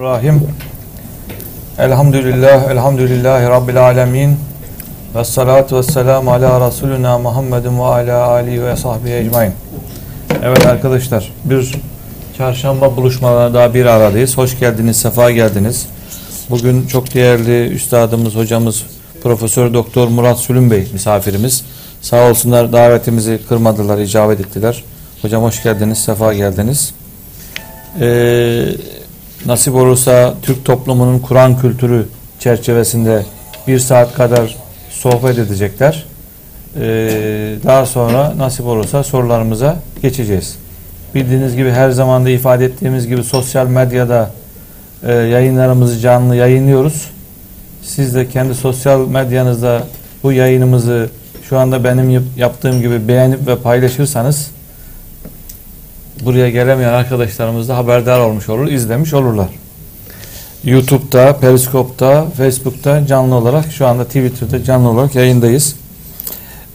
[0.00, 0.42] Rahim.
[1.78, 4.36] Elhamdülillah, elhamdülillahi Rabbil alemin.
[5.14, 9.52] Ve salatu ve selamu ala Resulüna Muhammedin ve ala alihi ve sahbihi ecmain.
[10.42, 11.74] Evet arkadaşlar, bir
[12.38, 14.38] çarşamba buluşmalarına daha bir aradayız.
[14.38, 15.86] Hoş geldiniz, sefa geldiniz.
[16.50, 18.82] Bugün çok değerli üstadımız, hocamız
[19.22, 21.64] Profesör Doktor Murat Sülün Bey misafirimiz.
[22.02, 24.84] Sağ olsunlar davetimizi kırmadılar, icabet ettiler.
[25.22, 26.94] Hocam hoş geldiniz, sefa geldiniz.
[28.00, 28.64] Ee,
[29.46, 32.06] nasip olursa Türk toplumunun Kur'an kültürü
[32.38, 33.26] çerçevesinde
[33.66, 34.56] bir saat kadar
[34.90, 36.04] sohbet edecekler.
[36.80, 40.58] Ee, daha sonra nasip olursa sorularımıza geçeceğiz.
[41.14, 44.30] Bildiğiniz gibi her zaman da ifade ettiğimiz gibi sosyal medyada
[45.02, 47.10] e, yayınlarımızı canlı yayınlıyoruz.
[47.82, 49.82] Siz de kendi sosyal medyanızda
[50.22, 51.08] bu yayınımızı
[51.48, 54.50] şu anda benim yaptığım gibi beğenip ve paylaşırsanız
[56.24, 59.48] buraya gelemeyen arkadaşlarımız da haberdar olmuş olur, izlemiş olurlar.
[60.64, 65.74] YouTube'da, Periskop'ta, Facebook'ta canlı olarak şu anda Twitter'da canlı olarak yayındayız.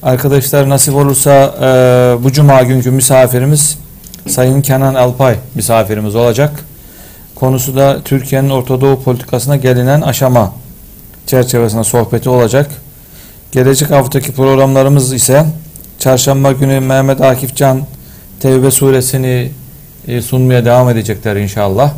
[0.03, 3.77] Arkadaşlar nasip olursa e, bu cuma günkü misafirimiz
[4.27, 6.51] Sayın Kenan Alpay misafirimiz olacak.
[7.35, 10.53] Konusu da Türkiye'nin Ortadoğu politikasına gelinen aşama
[11.27, 12.71] çerçevesinde sohbeti olacak.
[13.51, 15.45] Gelecek haftaki programlarımız ise
[15.99, 17.81] çarşamba günü Mehmet Akif Can
[18.43, 19.51] Tevbe suresini
[20.07, 21.93] e, sunmaya devam edecekler inşallah.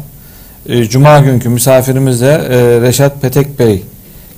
[0.70, 3.84] E, Cuma günkü misafirimiz de e, Reşat Petek Bey.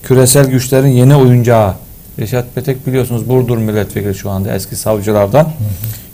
[0.04, 1.74] Küresel güçlerin yeni oyuncağı.
[2.20, 5.44] Reşat Petek biliyorsunuz Burdur milletvekili şu anda eski savcılardan.
[5.44, 5.52] Hı hı.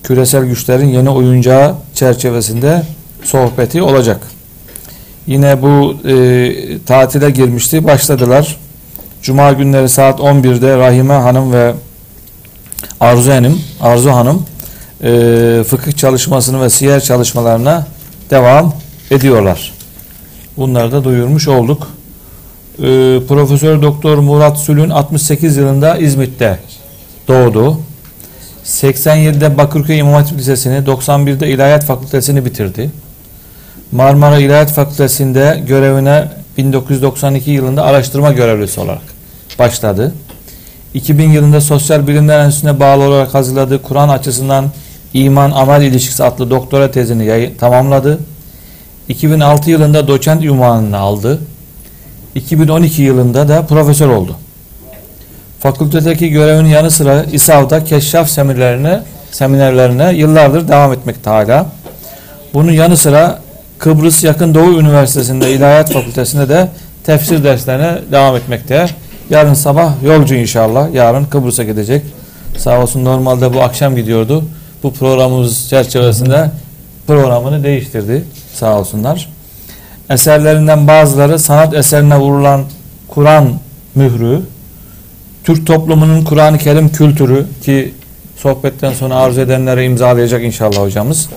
[0.04, 2.84] Küresel güçlerin yeni oyuncağı çerçevesinde
[3.24, 4.28] sohbeti olacak.
[5.28, 6.54] Yine bu e,
[6.86, 7.84] tatile girmişti.
[7.84, 8.58] Başladılar.
[9.22, 11.74] Cuma günleri saat 11'de Rahime Hanım ve
[13.00, 14.46] Arzu Hanım, Arzu Hanım
[15.04, 17.88] e, fıkıh çalışmasını ve siyer çalışmalarına
[18.30, 18.74] devam
[19.12, 19.74] ediyorlar.
[20.58, 21.88] Bunları da duyurmuş olduk.
[22.78, 22.82] E,
[23.28, 26.60] Profesör Doktor Murat Sülün 68 yılında İzmit'te
[27.28, 27.80] doğdu.
[28.66, 32.92] 87'de Bakırköy İmam Hatip Lisesi'ni, 91'de İlahiyat Fakültesini bitirdi.
[33.92, 36.28] Marmara İlahiyat Fakültesi'nde görevine
[36.58, 39.02] 1992 yılında araştırma görevlisi olarak
[39.60, 40.14] başladı.
[40.94, 44.72] 2000 yılında Sosyal Bilimler Enstitüsü'ne bağlı olarak hazırladığı Kur'an açısından
[45.14, 48.20] İman Amel İlişkisi adlı doktora tezini tamamladı.
[49.10, 51.40] 2006 yılında doçent ünvanını aldı.
[52.36, 54.36] 2012 yılında da profesör oldu.
[55.60, 59.02] Fakültedeki görevinin yanı sıra İSAV'da keşraf seminerlerine,
[59.32, 61.66] seminerlerine yıllardır devam etmekte hala.
[62.54, 63.40] Bunun yanı sıra
[63.80, 66.68] Kıbrıs Yakın Doğu Üniversitesi'nde İlahiyat Fakültesi'nde de
[67.04, 68.88] tefsir derslerine devam etmekte.
[69.30, 70.94] Yarın sabah yolcu inşallah.
[70.94, 72.02] Yarın Kıbrıs'a gidecek.
[72.58, 74.44] Sağ olsun normalde bu akşam gidiyordu
[74.84, 76.52] bu programımız çerçevesinde
[77.08, 78.24] programını değiştirdi.
[78.54, 79.30] Sağ olsunlar.
[80.10, 82.64] Eserlerinden bazıları sanat eserine vurulan
[83.08, 83.54] Kur'an
[83.96, 84.42] mührü,
[85.44, 87.94] Türk toplumunun Kur'an-ı Kerim kültürü ki
[88.38, 91.30] sohbetten sonra arzu edenlere imzalayacak inşallah hocamız.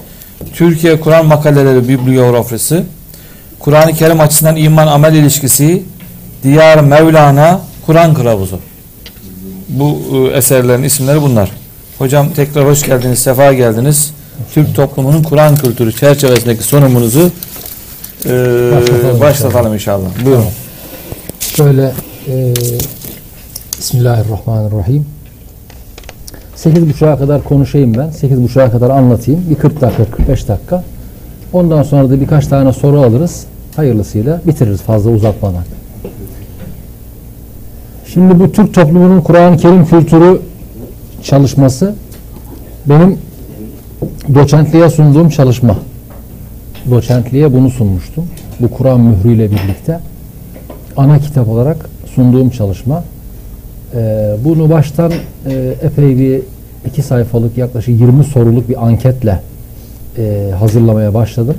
[0.55, 2.83] Türkiye Kur'an makaleleri bibliografisi,
[3.59, 5.83] Kur'an-ı Kerim açısından iman amel ilişkisi,
[6.43, 8.59] Diyar Mevlana Kur'an kılavuzu.
[9.69, 11.51] Bu e, eserlerin isimleri bunlar.
[11.99, 14.13] Hocam tekrar hoş geldiniz, sefa geldiniz.
[14.55, 17.31] Türk toplumunun Kur'an kültürü çerçevesindeki sunumunuzu
[18.27, 18.31] e,
[18.73, 20.05] başlatalım, başlatalım inşallah.
[20.05, 20.27] inşallah.
[20.27, 20.45] Buyurun.
[21.41, 21.93] Şöyle
[22.29, 22.55] e,
[23.79, 25.07] Bismillahirrahmanirrahim.
[26.57, 28.09] 8.30'a kadar konuşayım ben.
[28.09, 29.45] 8.30'a kadar anlatayım.
[29.51, 30.85] Bir 40 dakika, 45 dakika.
[31.53, 33.45] Ondan sonra da birkaç tane soru alırız.
[33.77, 35.65] Hayırlısıyla bitiririz fazla uzatmadan.
[38.07, 40.41] Şimdi bu Türk toplumunun Kur'an-ı Kerim kültürü
[41.27, 41.95] çalışması
[42.87, 43.19] benim
[44.35, 45.77] doçentliğe sunduğum çalışma.
[46.91, 48.25] Doçentliğe bunu sunmuştum.
[48.61, 50.01] Bu Kur'an mührüyle birlikte
[50.97, 53.05] ana kitap olarak sunduğum çalışma.
[53.95, 55.13] Ee, bunu baştan
[55.47, 56.41] e, epey bir
[56.87, 59.41] iki sayfalık yaklaşık 20 soruluk bir anketle
[60.19, 61.57] e, hazırlamaya başladım.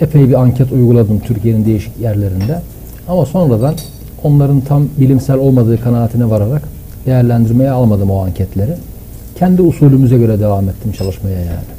[0.00, 2.60] Epey bir anket uyguladım Türkiye'nin değişik yerlerinde.
[3.08, 3.74] Ama sonradan
[4.22, 6.62] onların tam bilimsel olmadığı kanaatine vararak
[7.10, 8.72] değerlendirmeye almadım o anketleri.
[9.38, 11.70] Kendi usulümüze göre devam ettim çalışmaya yani.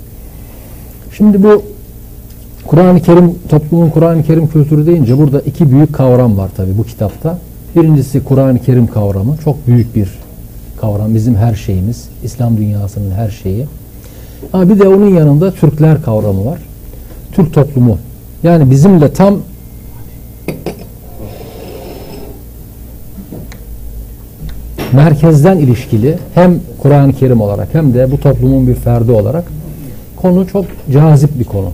[1.17, 1.63] Şimdi bu
[2.67, 7.37] Kur'an-ı Kerim, toplumun Kur'an-ı Kerim kültürü deyince burada iki büyük kavram var tabi bu kitapta.
[7.75, 9.37] Birincisi Kur'an-ı Kerim kavramı.
[9.43, 10.09] Çok büyük bir
[10.81, 11.15] kavram.
[11.15, 12.09] Bizim her şeyimiz.
[12.23, 13.65] İslam dünyasının her şeyi.
[14.53, 16.59] Ama bir de onun yanında Türkler kavramı var.
[17.31, 17.97] Türk toplumu.
[18.43, 19.37] Yani bizimle tam
[24.93, 29.43] merkezden ilişkili hem Kur'an-ı Kerim olarak hem de bu toplumun bir ferdi olarak
[30.15, 31.69] konu çok cazip bir konu.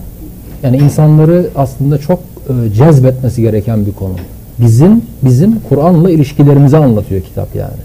[0.62, 4.14] Yani insanları aslında çok e, cezbetmesi gereken bir konu.
[4.58, 7.80] Bizim bizim Kur'an'la ilişkilerimizi anlatıyor kitap yani.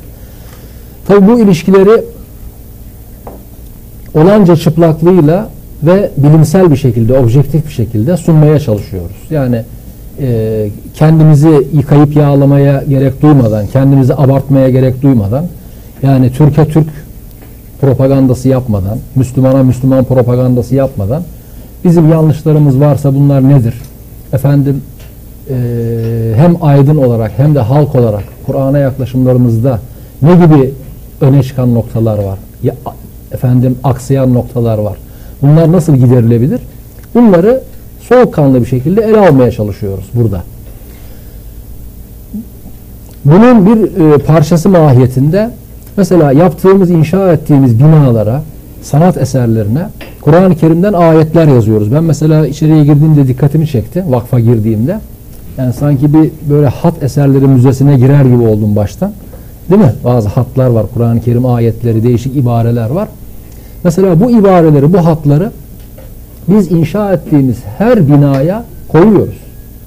[1.08, 2.04] Tabi bu ilişkileri
[4.14, 5.50] olanca çıplaklığıyla
[5.84, 9.16] ve bilimsel bir şekilde, objektif bir şekilde sunmaya çalışıyoruz.
[9.30, 9.62] Yani
[10.22, 15.46] e, kendimizi yıkayıp yağlamaya gerek duymadan, kendimizi abartmaya gerek duymadan,
[16.04, 16.88] yani Türkiye Türk
[17.82, 21.24] propagandası yapmadan, Müslümana Müslüman propagandası yapmadan,
[21.84, 23.74] bizim yanlışlarımız varsa bunlar nedir?
[24.34, 24.82] Efendim
[25.50, 25.56] e,
[26.36, 29.80] hem aydın olarak hem de halk olarak Kur'an'a yaklaşımlarımızda
[30.22, 30.74] ne gibi
[31.22, 32.40] öne çıkan noktalar var?
[32.64, 32.76] Ya,
[33.32, 34.98] efendim aksayan noktalar var.
[35.42, 36.62] Bunlar nasıl giderilebilir?
[37.16, 37.62] Bunları
[38.14, 40.44] soğukkanlı bir şekilde ele almaya çalışıyoruz burada.
[43.26, 45.50] Bunun bir e, parçası mahiyetinde
[45.98, 48.42] mesela yaptığımız, inşa ettiğimiz binalara,
[48.82, 49.88] sanat eserlerine
[50.22, 51.94] Kur'an-ı Kerim'den ayetler yazıyoruz.
[51.94, 55.00] Ben mesela içeriye girdiğimde dikkatimi çekti, vakfa girdiğimde.
[55.58, 59.12] Yani sanki bir böyle hat eserleri müzesine girer gibi oldum baştan.
[59.70, 59.94] Değil mi?
[60.04, 63.08] Bazı hatlar var, Kur'an-ı Kerim ayetleri, değişik ibareler var.
[63.84, 65.52] Mesela bu ibareleri, bu hatları
[66.48, 69.38] biz inşa ettiğimiz her binaya koyuyoruz.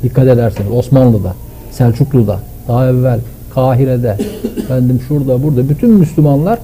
[0.03, 1.35] Dikkat ederseniz Osmanlı'da,
[1.71, 2.39] Selçuklu'da,
[2.69, 3.21] daha evvel
[3.55, 4.17] Kahire'de,
[4.59, 6.59] efendim şurada, burada bütün Müslümanlar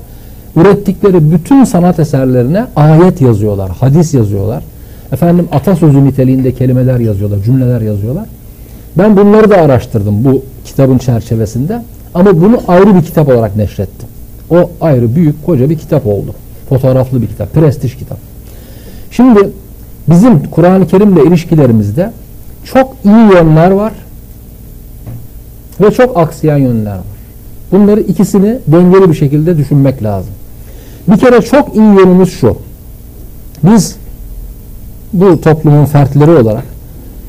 [0.57, 4.65] ürettikleri bütün sanat eserlerine ayet yazıyorlar, hadis yazıyorlar.
[5.13, 8.27] Efendim atasözü niteliğinde kelimeler yazıyorlar, cümleler yazıyorlar.
[8.99, 11.83] Ben bunları da araştırdım bu kitabın çerçevesinde.
[12.15, 14.09] Ama bunu ayrı bir kitap olarak neşrettim.
[14.51, 16.35] O ayrı büyük koca bir kitap oldu.
[16.69, 18.19] Fotoğraflı bir kitap, prestij kitap.
[19.11, 19.51] Şimdi
[20.09, 22.13] bizim Kur'an-ı Kerim'le ilişkilerimizde
[22.65, 23.93] çok iyi yönler var
[25.81, 27.05] ve çok aksayan yönler var.
[27.73, 30.33] Bunları ikisini dengeli bir şekilde düşünmek lazım.
[31.09, 32.57] Bir kere çok iyi yönümüz şu.
[33.63, 33.97] Biz
[35.13, 36.65] bu toplumun fertleri olarak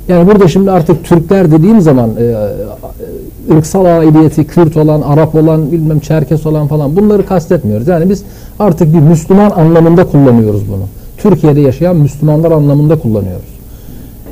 [0.08, 5.72] yani burada şimdi artık Türkler dediğim zaman e, e, ırksal aidiyeti Kürt olan, Arap olan,
[5.72, 7.88] bilmem Çerkes olan falan bunları kastetmiyoruz.
[7.88, 8.24] Yani biz
[8.60, 10.84] artık bir Müslüman anlamında kullanıyoruz bunu.
[11.24, 13.46] Türkiye'de yaşayan Müslümanlar anlamında kullanıyoruz.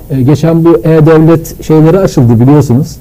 [0.10, 2.98] E, geçen bu e-devlet şeyleri açıldı biliyorsunuz.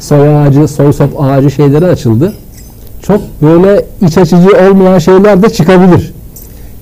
[0.00, 2.32] Soy ağacı, soy sop ağacı şeyleri açıldı.
[3.02, 6.12] Çok böyle iç açıcı olmayan şeyler de çıkabilir.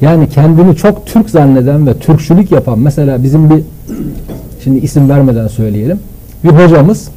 [0.01, 3.63] Yani kendini çok Türk zanneden ve Türkçülük yapan mesela bizim bir
[4.65, 5.99] şimdi isim vermeden söyleyelim.
[6.45, 7.09] Bir hocamız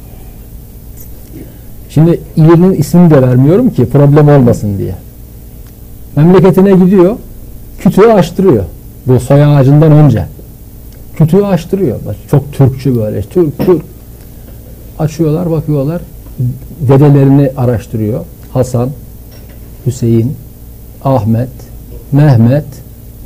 [1.88, 4.94] şimdi ilinin ismini de vermiyorum ki problem olmasın diye.
[6.16, 7.16] Memleketine gidiyor.
[7.78, 8.64] Kütüğü açtırıyor.
[9.06, 10.26] Bu soy ağacından önce.
[11.16, 11.96] Kütüğü açtırıyor.
[12.30, 13.22] Çok Türkçü böyle.
[13.22, 13.82] Türk, Türk.
[14.98, 16.02] Açıyorlar, bakıyorlar.
[16.80, 18.24] Dedelerini araştırıyor.
[18.52, 18.88] Hasan,
[19.86, 20.36] Hüseyin,
[21.04, 21.48] Ahmet,
[22.12, 22.64] Mehmet,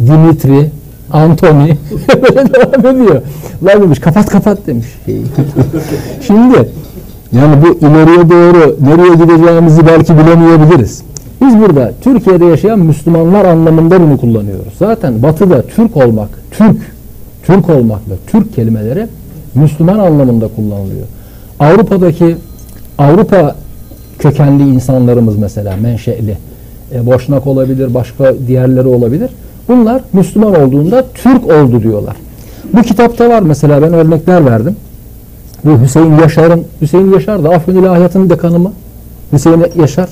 [0.00, 0.70] Dimitri,
[1.12, 1.76] Antoni
[2.22, 3.22] böyle devam ediyor.
[3.64, 4.86] Lan demiş kapat kapat demiş.
[6.26, 6.68] Şimdi
[7.32, 11.02] yani bu ileriye doğru nereye gideceğimizi belki bilemeyebiliriz.
[11.40, 14.72] Biz burada Türkiye'de yaşayan Müslümanlar anlamında bunu kullanıyoruz.
[14.78, 16.76] Zaten batıda Türk olmak, Türk,
[17.42, 19.06] Türk olmak ve Türk kelimeleri
[19.54, 21.06] Müslüman anlamında kullanılıyor.
[21.60, 22.36] Avrupa'daki
[22.98, 23.56] Avrupa
[24.18, 26.36] kökenli insanlarımız mesela menşeli,
[26.92, 29.30] e, Boşnak olabilir, başka diğerleri olabilir.
[29.68, 32.16] Bunlar Müslüman olduğunda Türk oldu diyorlar.
[32.72, 34.76] Bu kitapta var mesela ben örnekler verdim.
[35.64, 38.72] Bu Hüseyin Yaşar'ın, Hüseyin Yaşar da Afyon İlahiyat'ın dekanı mı?
[39.32, 40.08] Hüseyin Yaşar.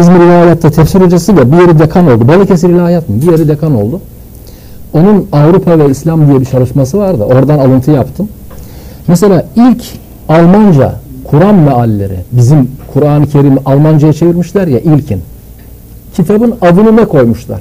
[0.00, 2.28] İzmir İlahiyat'ta tefsir hocası da bir yeri dekan oldu.
[2.28, 3.22] Balıkesir İlahiyat mı?
[3.22, 4.00] Bir yeri dekan oldu.
[4.92, 7.24] Onun Avrupa ve İslam diye bir çalışması vardı.
[7.24, 8.28] Oradan alıntı yaptım.
[9.08, 9.82] Mesela ilk
[10.28, 15.22] Almanca Kur'an mealleri bizim Kur'an-ı Kerim'i Almanca'ya çevirmişler ya ilkin.
[16.16, 17.60] Kitabın adını ne koymuşlar?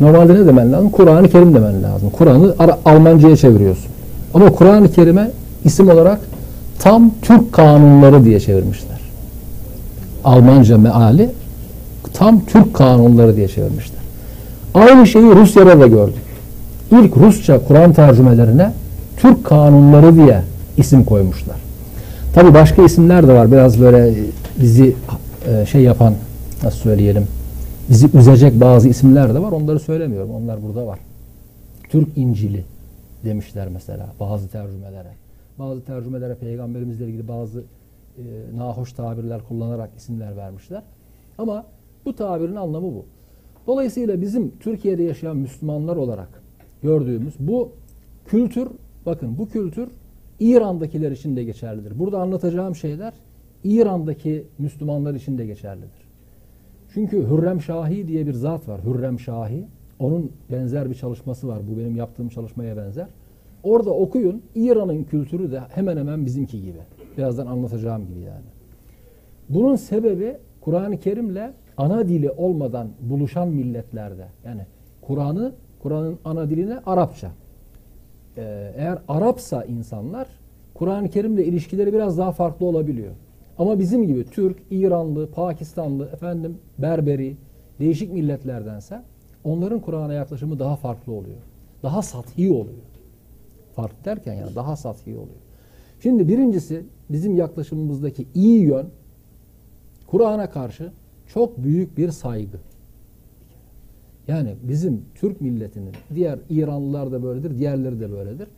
[0.00, 0.90] Normalde ne demen lazım?
[0.90, 2.10] Kur'an-ı Kerim demen lazım.
[2.10, 3.90] Kur'an'ı Almanca'ya çeviriyorsun.
[4.34, 5.30] Ama Kur'an-ı Kerim'e
[5.64, 6.20] isim olarak
[6.78, 8.93] tam Türk kanunları diye çevirmişler.
[10.24, 11.30] Almanca meali
[12.12, 14.00] tam Türk kanunları diye çevirmişler.
[14.74, 16.22] Aynı şeyi Rusya'da da gördük.
[16.90, 18.72] İlk Rusça Kur'an tercümelerine
[19.16, 20.42] Türk kanunları diye
[20.76, 21.56] isim koymuşlar.
[22.34, 23.52] Tabi başka isimler de var.
[23.52, 24.14] Biraz böyle
[24.60, 24.96] bizi
[25.48, 26.14] e, şey yapan
[26.62, 27.26] nasıl söyleyelim
[27.90, 29.52] bizi üzecek bazı isimler de var.
[29.52, 30.30] Onları söylemiyorum.
[30.30, 30.98] Onlar burada var.
[31.88, 32.64] Türk İncil'i
[33.24, 35.08] demişler mesela bazı tercümelere.
[35.58, 37.62] Bazı tercümelere peygamberimizle ilgili bazı
[38.18, 40.82] e, nahoş tabirler kullanarak isimler vermişler.
[41.38, 41.66] Ama
[42.04, 43.04] bu tabirin anlamı bu.
[43.66, 46.42] Dolayısıyla bizim Türkiye'de yaşayan Müslümanlar olarak
[46.82, 47.68] gördüğümüz bu
[48.26, 48.68] kültür,
[49.06, 49.88] bakın bu kültür
[50.40, 51.98] İran'dakiler için de geçerlidir.
[51.98, 53.12] Burada anlatacağım şeyler
[53.64, 56.04] İran'daki Müslümanlar için de geçerlidir.
[56.94, 58.80] Çünkü Hürrem Şahi diye bir zat var.
[58.84, 59.64] Hürrem Şahi.
[59.98, 61.58] Onun benzer bir çalışması var.
[61.70, 63.06] Bu benim yaptığım çalışmaya benzer.
[63.62, 64.42] Orada okuyun.
[64.54, 66.78] İran'ın kültürü de hemen hemen bizimki gibi.
[67.18, 68.44] Birazdan anlatacağım gibi yani.
[69.48, 74.26] Bunun sebebi Kur'an-ı Kerim'le ana dili olmadan buluşan milletlerde.
[74.44, 74.66] Yani
[75.02, 75.52] Kur'an'ı
[75.82, 77.30] Kur'an'ın ana diline Arapça.
[78.36, 80.28] Ee, eğer Arapsa insanlar
[80.74, 83.12] Kur'an-ı Kerim'le ilişkileri biraz daha farklı olabiliyor.
[83.58, 87.36] Ama bizim gibi Türk, İranlı, Pakistanlı, efendim Berberi,
[87.80, 89.02] değişik milletlerdense
[89.44, 91.36] onların Kur'an'a yaklaşımı daha farklı oluyor.
[91.82, 92.84] Daha sathi oluyor.
[93.74, 95.43] Farklı derken yani daha sathi oluyor.
[96.04, 98.86] Şimdi birincisi bizim yaklaşımımızdaki iyi yön
[100.06, 100.92] Kur'an'a karşı
[101.26, 102.58] çok büyük bir saygı.
[104.28, 108.48] Yani bizim Türk milletinin, diğer İranlılar da böyledir, diğerleri de böyledir.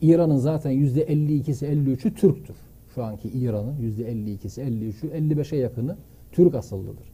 [0.00, 2.56] İran'ın zaten yüzde 52'si 53'ü Türktür.
[2.94, 5.96] Şu anki İran'ın yüzde 52'si 53'ü 55'e yakını
[6.32, 7.06] Türk asıllıdır.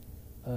[0.46, 0.50] Ee,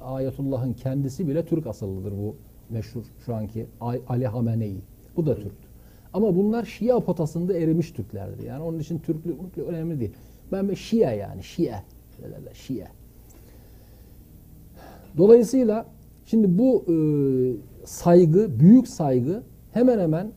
[0.00, 2.36] Ayetullah'ın kendisi bile Türk asıllıdır bu
[2.70, 3.66] meşhur şu anki
[4.08, 4.76] Ali Hamenei.
[5.16, 5.67] Bu da Türktür.
[6.12, 8.44] Ama bunlar Şia potasında erimiş Türklerdir.
[8.44, 10.12] Yani onun için Türklük, Türklük önemli değil.
[10.52, 11.82] Ben Şia yani Şia.
[12.52, 12.86] Şia.
[15.16, 15.86] Dolayısıyla
[16.24, 16.94] şimdi bu e,
[17.86, 20.32] saygı, büyük saygı hemen hemen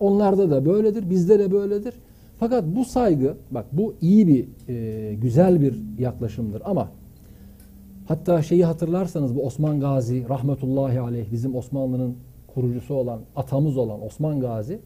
[0.00, 1.94] onlarda da böyledir, bizde de böyledir.
[2.38, 6.88] Fakat bu saygı, bak bu iyi bir, e, güzel bir yaklaşımdır ama
[8.08, 12.16] hatta şeyi hatırlarsanız bu Osman Gazi rahmetullahi aleyh bizim Osmanlı'nın
[12.54, 14.80] kurucusu olan, atamız olan Osman Gazi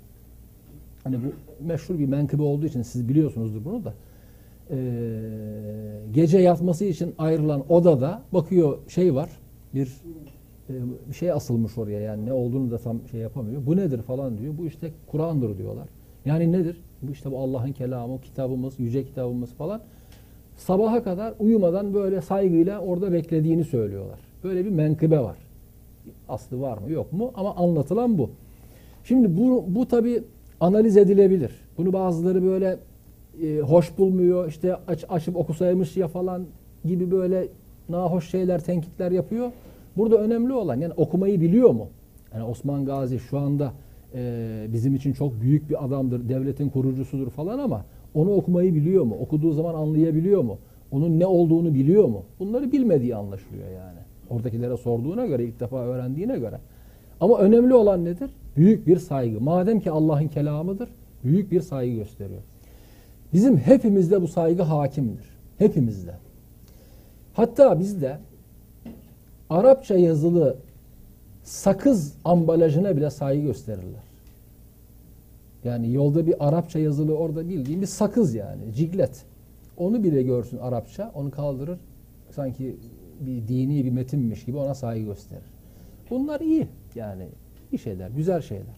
[1.04, 3.94] hani bu meşhur bir menkıbe olduğu için siz biliyorsunuzdur bunu da
[4.70, 4.76] e,
[6.12, 9.30] gece yatması için ayrılan odada bakıyor şey var
[9.74, 9.88] bir
[10.70, 10.72] e,
[11.08, 13.66] bir şey asılmış oraya yani ne olduğunu da tam şey yapamıyor.
[13.66, 14.54] Bu nedir falan diyor.
[14.58, 15.88] Bu işte Kur'an'dır diyorlar.
[16.24, 16.82] Yani nedir?
[17.02, 19.80] Bu işte bu Allah'ın kelamı, kitabımız, yüce kitabımız falan.
[20.56, 24.20] Sabaha kadar uyumadan böyle saygıyla orada beklediğini söylüyorlar.
[24.44, 25.36] Böyle bir menkıbe var.
[26.28, 28.30] Aslı var mı yok mu ama anlatılan bu.
[29.04, 30.24] Şimdi bu, bu tabi
[30.64, 31.50] analiz edilebilir.
[31.78, 32.78] Bunu bazıları böyle
[33.42, 34.48] e, hoş bulmuyor.
[34.48, 36.44] İşte aç, açıp okusaymış ya falan
[36.84, 37.48] gibi böyle
[37.88, 39.50] nahoş şeyler, tenkitler yapıyor.
[39.96, 41.88] Burada önemli olan yani okumayı biliyor mu?
[42.34, 43.72] Yani Osman Gazi şu anda
[44.14, 49.16] e, bizim için çok büyük bir adamdır, devletin kurucusudur falan ama onu okumayı biliyor mu?
[49.20, 50.58] Okuduğu zaman anlayabiliyor mu?
[50.90, 52.22] Onun ne olduğunu biliyor mu?
[52.38, 53.98] Bunları bilmediği anlaşılıyor yani.
[54.30, 56.58] Oradakilere sorduğuna göre, ilk defa öğrendiğine göre.
[57.20, 58.30] Ama önemli olan nedir?
[58.56, 59.40] Büyük bir saygı.
[59.40, 60.88] Madem ki Allah'ın kelamıdır,
[61.24, 62.42] büyük bir saygı gösteriyor.
[63.32, 65.24] Bizim hepimizde bu saygı hakimdir.
[65.58, 66.14] Hepimizde.
[67.32, 68.18] Hatta bizde
[69.50, 70.56] Arapça yazılı
[71.42, 74.02] sakız ambalajına bile saygı gösterirler.
[75.64, 78.74] Yani yolda bir Arapça yazılı orada bildiğim bir sakız yani.
[78.74, 79.24] Ciglet.
[79.76, 81.12] Onu bile görsün Arapça.
[81.14, 81.78] Onu kaldırır.
[82.30, 82.76] Sanki
[83.20, 85.44] bir dini bir metinmiş gibi ona saygı gösterir.
[86.10, 86.66] Bunlar iyi.
[86.94, 87.28] Yani
[87.74, 88.76] iyi şeyler, güzel şeyler.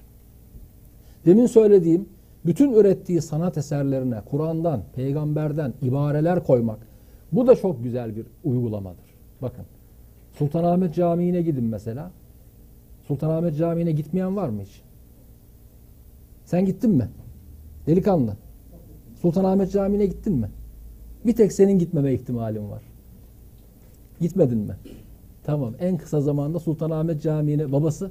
[1.26, 2.08] Demin söylediğim
[2.46, 6.78] bütün ürettiği sanat eserlerine Kur'an'dan, peygamberden ibareler koymak
[7.32, 9.04] bu da çok güzel bir uygulamadır.
[9.42, 9.64] Bakın
[10.38, 12.10] Sultanahmet Camii'ne gidin mesela.
[13.08, 14.82] Sultanahmet Camii'ne gitmeyen var mı hiç?
[16.44, 17.08] Sen gittin mi?
[17.86, 18.36] Delikanlı.
[19.22, 20.50] Sultanahmet Camii'ne gittin mi?
[21.26, 22.82] Bir tek senin gitmeme ihtimalin var.
[24.20, 24.76] Gitmedin mi?
[25.44, 25.74] Tamam.
[25.80, 28.10] En kısa zamanda Sultanahmet Camii'ne babası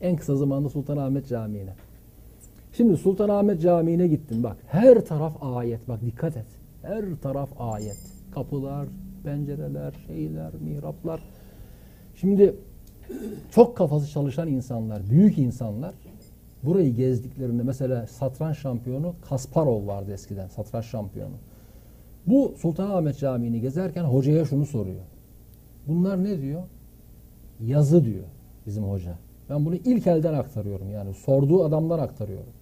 [0.00, 1.74] en kısa zamanda Sultanahmet Camii'ne.
[2.72, 4.56] Şimdi Sultanahmet Camii'ne gittin bak.
[4.66, 5.88] Her taraf ayet.
[5.88, 6.46] Bak dikkat et.
[6.82, 7.98] Her taraf ayet.
[8.34, 8.86] Kapılar,
[9.24, 11.20] pencereler, şeyler, mihraplar.
[12.14, 12.54] Şimdi
[13.50, 15.94] çok kafası çalışan insanlar, büyük insanlar
[16.62, 21.34] burayı gezdiklerinde mesela satranç şampiyonu Kasparov vardı eskiden satranç şampiyonu.
[22.26, 25.02] Bu Sultanahmet Camii'ni gezerken hocaya şunu soruyor.
[25.86, 26.62] Bunlar ne diyor?
[27.60, 28.24] Yazı diyor
[28.66, 29.18] bizim hoca.
[29.50, 32.52] Ben bunu ilk elden aktarıyorum yani sorduğu adamdan aktarıyorum.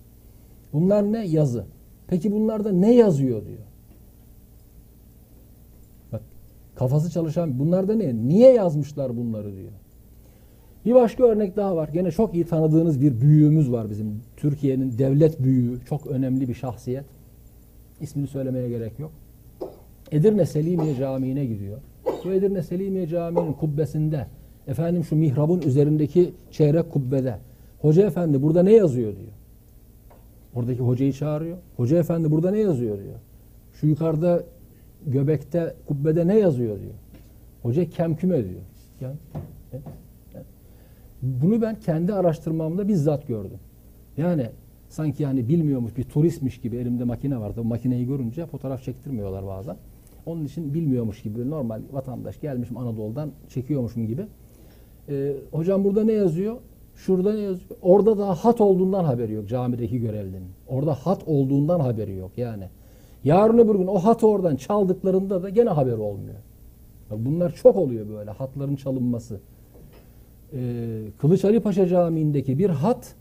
[0.72, 1.26] Bunlar ne?
[1.26, 1.64] Yazı.
[2.06, 3.58] Peki bunlarda ne yazıyor diyor.
[6.12, 6.22] Bak
[6.74, 8.16] kafası çalışan bunlarda ne?
[8.16, 9.72] Niye yazmışlar bunları diyor.
[10.84, 11.88] Bir başka örnek daha var.
[11.88, 14.20] Gene çok iyi tanıdığınız bir büyüğümüz var bizim.
[14.36, 15.80] Türkiye'nin devlet büyüğü.
[15.84, 17.04] Çok önemli bir şahsiyet.
[18.00, 19.12] İsmini söylemeye gerek yok.
[20.12, 21.78] Edirne Selimiye Camii'ne gidiyor.
[22.24, 24.26] Bu Edirne Selimiye Camii'nin kubbesinde
[24.66, 27.38] efendim şu mihrabın üzerindeki çeyrek kubbede
[27.80, 29.32] Hoca efendi burada ne yazıyor diyor.
[30.54, 31.58] Oradaki hocayı çağırıyor.
[31.76, 33.14] Hoca efendi burada ne yazıyor diyor.
[33.72, 34.42] Şu yukarıda
[35.06, 36.94] göbekte kubbede ne yazıyor diyor.
[37.62, 38.60] Hoca kemküme diyor.
[39.00, 39.16] Yani,
[41.22, 43.58] bunu ben kendi araştırmamda bizzat gördüm.
[44.16, 44.46] Yani
[44.88, 47.60] sanki yani bilmiyormuş bir turistmiş gibi elimde makine vardı.
[47.60, 49.76] O makineyi görünce fotoğraf çektirmiyorlar bazen.
[50.26, 54.26] Onun için bilmiyormuş gibi normal vatandaş gelmişim Anadolu'dan çekiyormuşum gibi.
[55.08, 56.56] Ee, hocam burada ne yazıyor?
[56.94, 57.70] Şurada ne yazıyor?
[57.82, 60.50] Orada da hat olduğundan haberi yok camideki görevlinin.
[60.68, 62.64] Orada hat olduğundan haberi yok yani.
[63.24, 66.36] Yarın öbür gün o hatı oradan çaldıklarında da gene haberi olmuyor.
[67.10, 69.40] Bunlar çok oluyor böyle hatların çalınması.
[70.52, 73.14] Ee, Kılıç Ali Paşa Camii'ndeki bir hat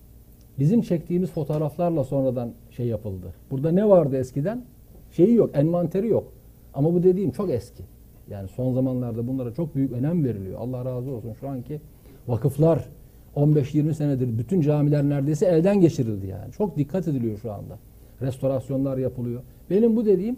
[0.59, 3.33] bizim çektiğimiz fotoğraflarla sonradan şey yapıldı.
[3.51, 4.65] Burada ne vardı eskiden?
[5.11, 6.31] Şeyi yok, envanteri yok.
[6.73, 7.83] Ama bu dediğim çok eski.
[8.29, 10.59] Yani son zamanlarda bunlara çok büyük önem veriliyor.
[10.59, 11.81] Allah razı olsun şu anki
[12.27, 12.85] vakıflar
[13.35, 16.51] 15-20 senedir bütün camiler neredeyse elden geçirildi yani.
[16.51, 17.77] Çok dikkat ediliyor şu anda.
[18.21, 19.41] Restorasyonlar yapılıyor.
[19.69, 20.37] Benim bu dediğim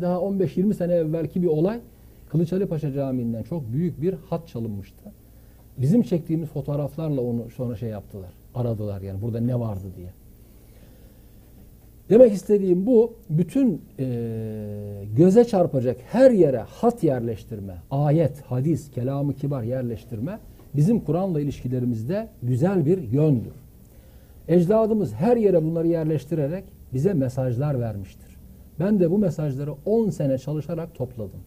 [0.00, 1.80] daha 15-20 sene evvelki bir olay.
[2.28, 5.12] Kılıç Ali Paşa Camii'nden çok büyük bir hat çalınmıştı.
[5.78, 8.32] Bizim çektiğimiz fotoğraflarla onu sonra şey yaptılar.
[8.54, 10.12] Aradılar yani burada ne vardı diye.
[12.10, 19.62] Demek istediğim bu bütün e, göze çarpacak her yere hat yerleştirme, ayet, hadis, kelamı kibar
[19.62, 20.38] yerleştirme
[20.76, 23.52] bizim Kur'an'la ilişkilerimizde güzel bir yöndür.
[24.48, 28.36] Ecdadımız her yere bunları yerleştirerek bize mesajlar vermiştir.
[28.80, 31.40] Ben de bu mesajları 10 sene çalışarak topladım.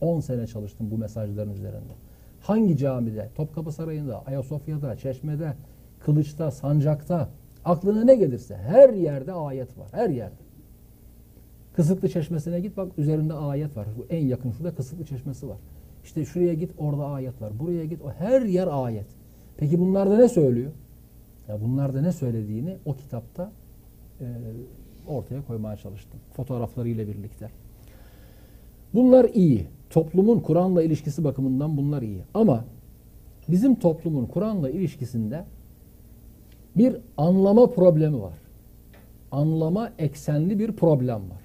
[0.00, 1.92] 10 sene çalıştım bu mesajların üzerinde.
[2.40, 3.28] Hangi camide?
[3.34, 5.52] Topkapı Sarayı'nda, Ayasofya'da, Çeşme'de,
[6.00, 7.28] Kılıç'ta, Sancak'ta,
[7.66, 9.88] aklına ne gelirse her yerde ayet var.
[9.92, 10.46] Her yerde.
[11.72, 13.88] Kısıklı Çeşmesi'ne git bak üzerinde ayet var.
[13.98, 15.58] Bu en yakın şurada Kısıklı Çeşmesi var.
[16.04, 17.58] İşte şuraya git orada ayet var.
[17.58, 19.06] Buraya git o her yer ayet.
[19.56, 20.72] Peki bunlarda ne söylüyor?
[21.48, 23.52] Ya bunlarda ne söylediğini o kitapta
[24.20, 24.26] e,
[25.08, 26.20] ortaya koymaya çalıştım.
[26.32, 27.50] Fotoğraflarıyla birlikte.
[28.94, 29.66] Bunlar iyi.
[29.90, 32.20] Toplumun Kur'an'la ilişkisi bakımından bunlar iyi.
[32.34, 32.64] Ama
[33.48, 35.44] bizim toplumun Kur'an'la ilişkisinde
[36.76, 38.38] bir anlama problemi var.
[39.32, 41.42] Anlama eksenli bir problem var.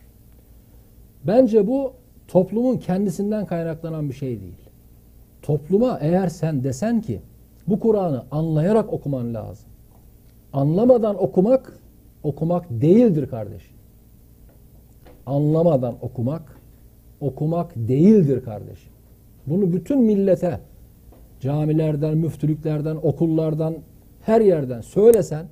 [1.27, 1.93] Bence bu
[2.27, 4.69] toplumun kendisinden kaynaklanan bir şey değil.
[5.41, 7.21] Topluma eğer sen desen ki
[7.67, 9.69] bu Kur'an'ı anlayarak okuman lazım.
[10.53, 11.79] Anlamadan okumak
[12.23, 13.77] okumak değildir kardeşim.
[15.25, 16.61] Anlamadan okumak
[17.21, 18.91] okumak değildir kardeşim.
[19.47, 20.59] Bunu bütün millete
[21.39, 23.75] camilerden, müftülüklerden, okullardan,
[24.21, 25.45] her yerden söylesen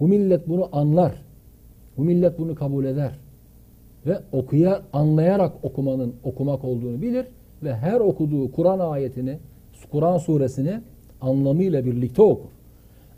[0.00, 1.12] bu millet bunu anlar.
[1.96, 3.18] Bu millet bunu kabul eder.
[4.06, 7.26] Ve okuya anlayarak okumanın okumak olduğunu bilir
[7.62, 9.38] ve her okuduğu Kur'an ayetini,
[9.90, 10.80] Kur'an suresini
[11.20, 12.48] anlamıyla birlikte okur.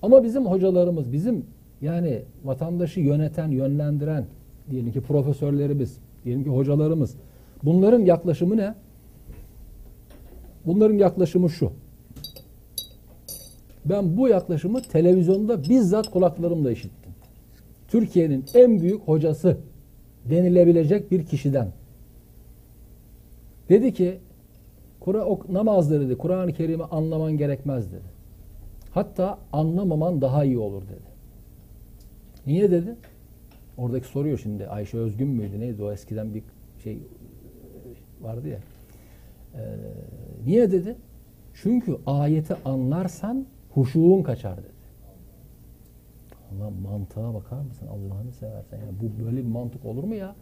[0.02, 1.44] Ama bizim hocalarımız, bizim
[1.82, 4.24] yani vatandaşı yöneten, yönlendiren
[4.70, 7.16] diyelim ki profesörlerimiz, diyelim ki hocalarımız
[7.62, 8.74] bunların yaklaşımı ne?
[10.66, 11.72] Bunların yaklaşımı şu.
[13.90, 17.12] Ben bu yaklaşımı televizyonda bizzat kulaklarımla işittim.
[17.88, 19.56] Türkiye'nin en büyük hocası
[20.30, 21.68] denilebilecek bir kişiden.
[23.68, 24.18] Dedi ki
[25.00, 28.10] Kur'an namazda dedi Kur'an-ı Kerim'i anlaman gerekmez dedi.
[28.90, 31.10] Hatta anlamaman daha iyi olur dedi.
[32.46, 32.96] Niye dedi?
[33.78, 36.42] Oradaki soruyor şimdi Ayşe Özgün müydü neydi o eskiden bir
[36.82, 36.98] şey
[38.20, 38.58] vardı ya.
[39.54, 39.60] Ee,
[40.46, 40.96] niye dedi?
[41.54, 44.80] Çünkü ayeti anlarsan huşuğun kaçar dedi.
[46.52, 48.78] Allah mantığa bakar mısın Allah'ını seversen?
[48.78, 50.34] Yani bu böyle bir mantık olur mu ya?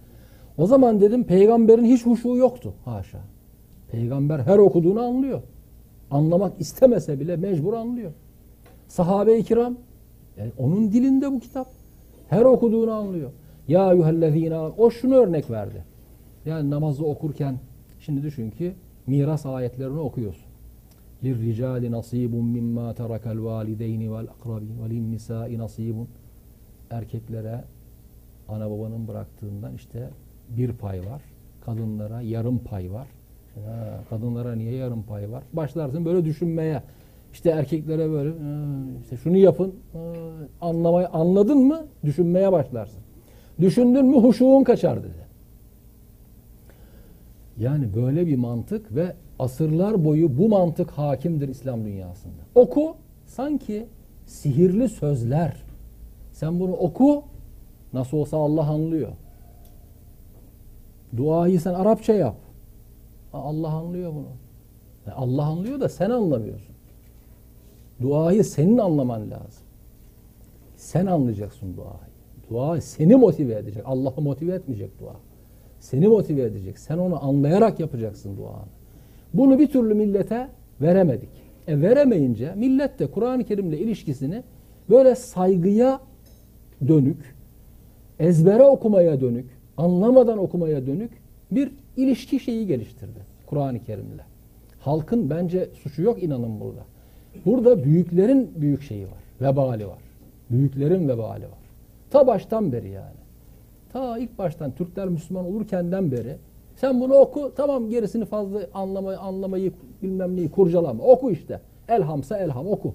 [0.58, 2.74] O zaman dedim peygamberin hiç huşuğu yoktu.
[2.84, 3.18] Haşa.
[3.90, 5.42] Peygamber her okuduğunu anlıyor.
[6.10, 8.12] Anlamak istemese bile mecbur anlıyor.
[8.88, 9.76] Sahabe-i kiram
[10.38, 11.68] yani onun dilinde bu kitap.
[12.28, 13.30] Her okuduğunu anlıyor.
[13.68, 15.84] Ya yuhellezine o şunu örnek verdi.
[16.46, 17.58] Yani namazı okurken
[18.00, 18.74] şimdi düşün ki
[19.06, 20.47] miras ayetlerini okuyorsun.
[21.23, 26.05] لِلْرِجَالِ نَصِيبٌ مِمَّا تَرَكَ الْوَالِدَيْنِ وَالْاَقْرَبِينَ وَلِلنِّسَاءِ نَصِيبٌ
[26.89, 27.63] Erkeklere
[28.47, 30.09] ana babanın bıraktığından işte
[30.49, 31.21] bir pay var.
[31.65, 33.07] Kadınlara yarım pay var.
[33.55, 35.43] Ha, kadınlara niye yarım pay var?
[35.53, 36.83] Başlarsın böyle düşünmeye.
[37.33, 38.33] İşte erkeklere böyle
[39.01, 39.75] işte şunu yapın
[40.61, 41.85] anlamayı anladın mı?
[42.05, 42.99] Düşünmeye başlarsın.
[43.61, 45.23] Düşündün mü huşuğun kaçar dedi.
[47.59, 52.42] Yani böyle bir mantık ve asırlar boyu bu mantık hakimdir İslam dünyasında.
[52.54, 52.96] Oku
[53.26, 53.86] sanki
[54.26, 55.56] sihirli sözler.
[56.32, 57.22] Sen bunu oku
[57.92, 59.12] nasıl olsa Allah anlıyor.
[61.16, 62.36] Duayı sen Arapça yap.
[63.32, 64.28] Allah anlıyor bunu.
[65.14, 66.74] Allah anlıyor da sen anlamıyorsun.
[68.02, 69.64] Duayı senin anlaman lazım.
[70.76, 72.08] Sen anlayacaksın duayı.
[72.50, 73.82] Dua seni motive edecek.
[73.86, 75.16] Allah'ı motive etmeyecek dua.
[75.80, 76.78] Seni motive edecek.
[76.78, 78.77] Sen onu anlayarak yapacaksın duanı.
[79.34, 80.48] Bunu bir türlü millete
[80.80, 81.28] veremedik.
[81.68, 84.42] E veremeyince millet de Kur'an-ı Kerim'le ilişkisini
[84.90, 86.00] böyle saygıya
[86.88, 87.34] dönük,
[88.18, 91.10] ezbere okumaya dönük, anlamadan okumaya dönük
[91.50, 94.22] bir ilişki şeyi geliştirdi Kur'an-ı Kerim'le.
[94.80, 96.80] Halkın bence suçu yok inanın burada.
[97.46, 99.22] Burada büyüklerin büyük şeyi var.
[99.40, 99.98] Vebali var.
[100.50, 101.58] Büyüklerin vebali var.
[102.10, 103.18] Ta baştan beri yani.
[103.92, 106.36] Ta ilk baştan Türkler Müslüman olurkenden beri
[106.80, 111.04] sen bunu oku tamam gerisini fazla anlamayı, anlamayı bilmem neyi kurcalama.
[111.04, 111.60] Oku işte.
[111.88, 112.94] Elhamsa elham oku.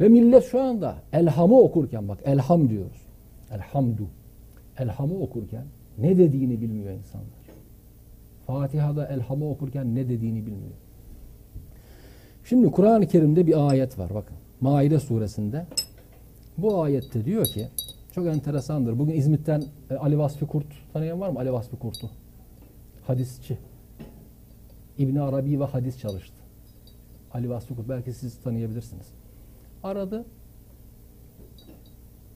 [0.00, 3.06] Ve millet şu anda elhamı okurken bak elham diyoruz.
[3.50, 4.06] Elhamdu.
[4.78, 5.64] Elhamı okurken
[5.98, 7.46] ne dediğini bilmiyor insanlar.
[8.46, 10.76] Fatiha'da elhamı okurken ne dediğini bilmiyor.
[12.44, 14.36] Şimdi Kur'an-ı Kerim'de bir ayet var bakın.
[14.60, 15.66] Maide suresinde.
[16.58, 17.68] Bu ayette diyor ki
[18.12, 18.98] çok enteresandır.
[18.98, 21.38] Bugün İzmit'ten e, Ali Vasfi Kurt tanıyan var mı?
[21.38, 22.10] Ali Vasfi Kurt'u.
[23.06, 23.58] Hadisçi.
[24.98, 26.36] İbn Arabi ve hadis çalıştı.
[27.32, 29.06] Ali Vasfi Kurt belki siz tanıyabilirsiniz.
[29.82, 30.24] Aradı.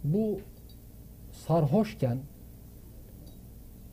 [0.05, 0.39] Bu
[1.33, 2.19] sarhoşken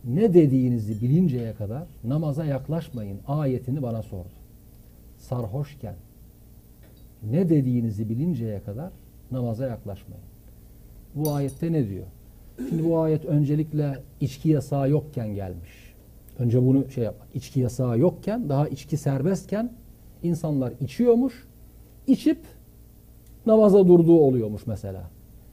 [0.03, 4.33] ne dediğinizi bilinceye kadar namaza yaklaşmayın ayetini bana sordu.
[5.17, 5.95] Sarhoşken
[7.23, 8.91] ne dediğinizi bilinceye kadar
[9.31, 10.25] namaza yaklaşmayın.
[11.15, 12.07] Bu ayette ne diyor?
[12.69, 15.86] Şimdi bu ayet öncelikle içki yasağı yokken gelmiş.
[16.39, 17.27] Önce bunu şey yapmak.
[17.33, 19.71] İçki yasağı yokken, daha içki serbestken
[20.23, 21.47] insanlar içiyormuş.
[22.07, 22.39] İçip
[23.45, 25.09] namaza durduğu oluyormuş mesela.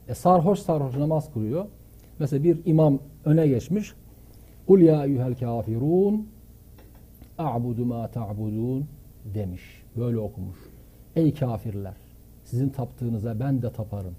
[0.07, 1.65] E sarhoş sarhoş namaz kılıyor.
[2.19, 3.93] Mesela bir imam öne geçmiş.
[4.67, 6.27] Kul ya eyyuhel kafirun
[7.37, 8.85] a'budu ma ta'budun
[9.33, 9.61] demiş.
[9.97, 10.57] Böyle okumuş.
[11.15, 11.93] Ey kafirler
[12.43, 14.15] sizin taptığınıza ben de taparım.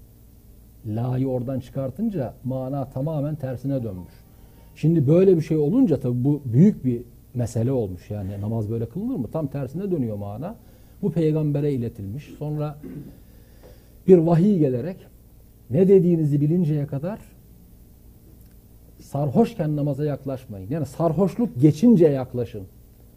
[0.85, 4.13] La'yı oradan çıkartınca mana tamamen tersine dönmüş.
[4.77, 7.01] Şimdi böyle bir şey olunca tabi bu büyük bir
[7.33, 8.11] mesele olmuş.
[8.11, 9.27] Yani namaz böyle kılınır mı?
[9.31, 10.55] Tam tersine dönüyor mana.
[11.01, 12.33] Bu peygambere iletilmiş.
[12.39, 12.77] Sonra
[14.07, 14.97] bir vahiy gelerek
[15.69, 17.19] ne dediğinizi bilinceye kadar
[18.99, 20.69] sarhoşken namaza yaklaşmayın.
[20.69, 22.63] Yani sarhoşluk geçince yaklaşın.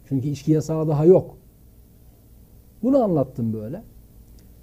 [0.09, 1.37] Çünkü içki yasağı daha yok.
[2.83, 3.83] Bunu anlattım böyle.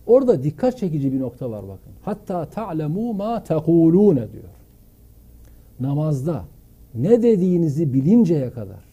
[0.06, 1.92] Orada dikkat çekici bir nokta var bakın.
[2.02, 4.44] Hatta ta'lemu ma tekulune diyor.
[5.80, 6.44] Namazda
[6.94, 8.88] ne dediğinizi bilinceye kadar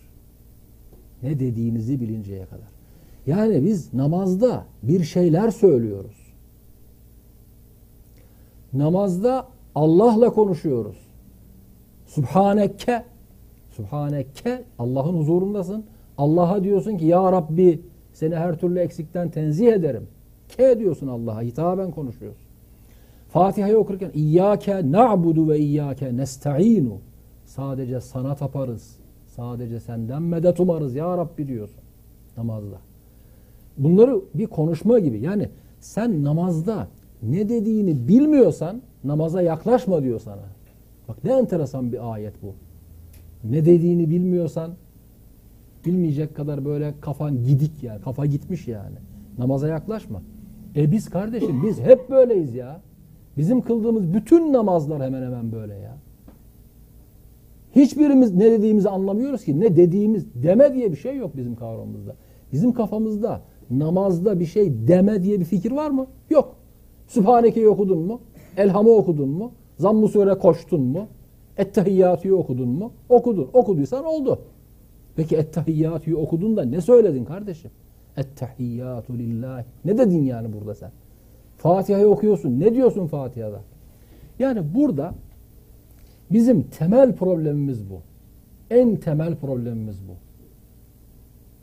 [1.23, 2.67] ne dediğinizi bilinceye kadar.
[3.27, 6.34] Yani biz namazda bir şeyler söylüyoruz.
[8.73, 10.97] Namazda Allah'la konuşuyoruz.
[12.08, 13.03] Subhaneke
[13.71, 15.86] Subhaneke Allah'ın huzurundasın.
[16.17, 17.81] Allah'a diyorsun ki ya Rabbi
[18.13, 20.08] seni her türlü eksikten tenzih ederim.
[20.49, 22.45] Ke diyorsun Allah'a hitaben konuşuyorsun.
[23.29, 26.97] Fatiha'yı okurken İyyâke na'budu ve İyyâke nesta'inu.
[27.45, 28.97] Sadece sana taparız.
[29.27, 31.84] Sadece senden medet umarız ya Rabbi diyorsun
[32.38, 32.77] namazda.
[33.77, 35.19] Bunları bir konuşma gibi.
[35.19, 36.88] Yani sen namazda
[37.23, 40.43] ne dediğini bilmiyorsan namaza yaklaşma diyor sana.
[41.08, 42.53] Bak ne enteresan bir ayet bu.
[43.43, 44.71] Ne dediğini bilmiyorsan
[45.86, 48.01] bilmeyecek kadar böyle kafan gidik yani.
[48.01, 48.95] Kafa gitmiş yani.
[49.38, 50.21] Namaza yaklaşma.
[50.75, 52.81] E biz kardeşim biz hep böyleyiz ya.
[53.38, 55.97] Bizim kıldığımız bütün namazlar hemen hemen böyle ya.
[57.75, 59.59] Hiçbirimiz ne dediğimizi anlamıyoruz ki.
[59.59, 62.15] Ne dediğimiz deme diye bir şey yok bizim kavramımızda.
[62.53, 66.07] Bizim kafamızda namazda bir şey deme diye bir fikir var mı?
[66.29, 66.55] Yok.
[67.07, 68.21] Sübhaneke'yi okudun mu?
[68.57, 69.51] Elham'ı okudun mu?
[69.77, 71.07] Zamm-ı Sure koştun mu?
[71.57, 72.91] Ettehiyyatü'yü okudun mu?
[73.09, 73.49] Okudun.
[73.53, 74.39] Okuduysan oldu.
[75.15, 77.71] Peki Ettehiyyatü'yü okudun da ne söyledin kardeşim?
[78.17, 79.65] Ettehiyyatü lillahi.
[79.85, 80.91] Ne dedin yani burada sen?
[81.57, 82.59] Fatiha'yı okuyorsun.
[82.59, 83.61] Ne diyorsun Fatiha'da?
[84.39, 85.13] Yani burada
[86.31, 88.01] bizim temel problemimiz bu.
[88.69, 90.13] En temel problemimiz bu.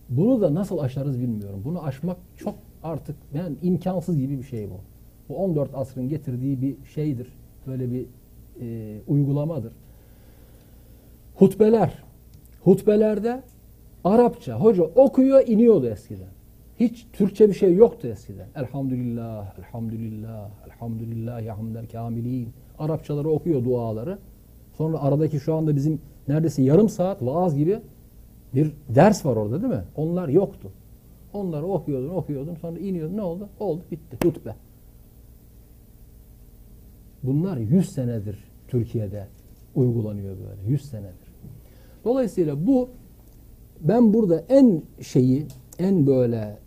[0.09, 1.63] Bunu da nasıl aşarız bilmiyorum.
[1.65, 4.81] Bunu aşmak çok artık yani imkansız gibi bir şey bu.
[5.29, 7.29] Bu 14 asrın getirdiği bir şeydir.
[7.67, 8.07] Böyle bir
[8.61, 9.73] e, uygulamadır.
[11.35, 12.03] Hutbeler.
[12.65, 13.43] Hutbelerde
[14.05, 16.29] Arapça hoca okuyor iniyordu eskiden.
[16.81, 18.49] Hiç Türkçe bir şey yoktu eskiden.
[18.57, 22.49] Elhamdülillah, elhamdülillah, elhamdülillah, hamdel kamilin.
[22.79, 24.19] Arapçaları okuyor duaları.
[24.73, 27.81] Sonra aradaki şu anda bizim neredeyse yarım saat vaaz gibi
[28.55, 29.85] bir ders var orada değil mi?
[29.97, 30.69] Onlar yoktu.
[31.33, 33.17] Onları okuyordun, okuyordun, sonra iniyordun.
[33.17, 33.49] Ne oldu?
[33.61, 34.27] Oldu, bitti.
[34.27, 34.55] Hutbe.
[37.23, 39.27] Bunlar 100 senedir Türkiye'de
[39.75, 40.71] uygulanıyor böyle.
[40.71, 41.33] 100 senedir.
[42.05, 42.89] Dolayısıyla bu
[43.81, 45.47] ben burada en şeyi,
[45.79, 46.59] en böyle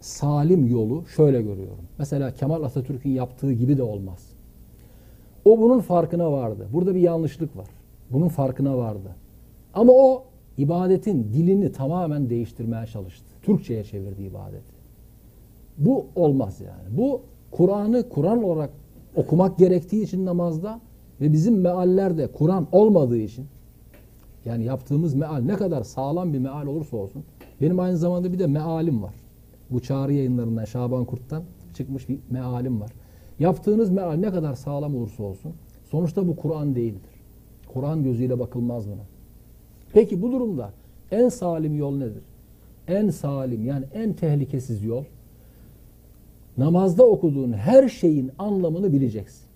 [0.00, 1.84] salim yolu şöyle görüyorum.
[1.98, 4.31] Mesela Kemal Atatürk'ün yaptığı gibi de olmaz.
[5.44, 6.68] O bunun farkına vardı.
[6.72, 7.68] Burada bir yanlışlık var.
[8.10, 9.16] Bunun farkına vardı.
[9.74, 10.24] Ama o
[10.58, 13.26] ibadetin dilini tamamen değiştirmeye çalıştı.
[13.42, 14.72] Türkçe'ye çevirdi ibadeti.
[15.78, 16.98] Bu olmaz yani.
[16.98, 18.70] Bu Kur'an'ı Kur'an olarak
[19.16, 20.80] okumak gerektiği için namazda
[21.20, 23.46] ve bizim meallerde Kur'an olmadığı için
[24.44, 27.24] yani yaptığımız meal ne kadar sağlam bir meal olursa olsun
[27.60, 29.14] benim aynı zamanda bir de mealim var.
[29.70, 31.42] Bu çağrı yayınlarından Şaban Kurt'tan
[31.74, 32.90] çıkmış bir mealim var.
[33.42, 35.52] Yaptığınız meal ne kadar sağlam olursa olsun
[35.84, 37.10] sonuçta bu Kur'an değildir.
[37.68, 39.02] Kur'an gözüyle bakılmaz buna.
[39.92, 40.70] Peki bu durumda
[41.10, 42.22] en salim yol nedir?
[42.88, 45.04] En salim yani en tehlikesiz yol
[46.58, 49.46] namazda okuduğun her şeyin anlamını bileceksin.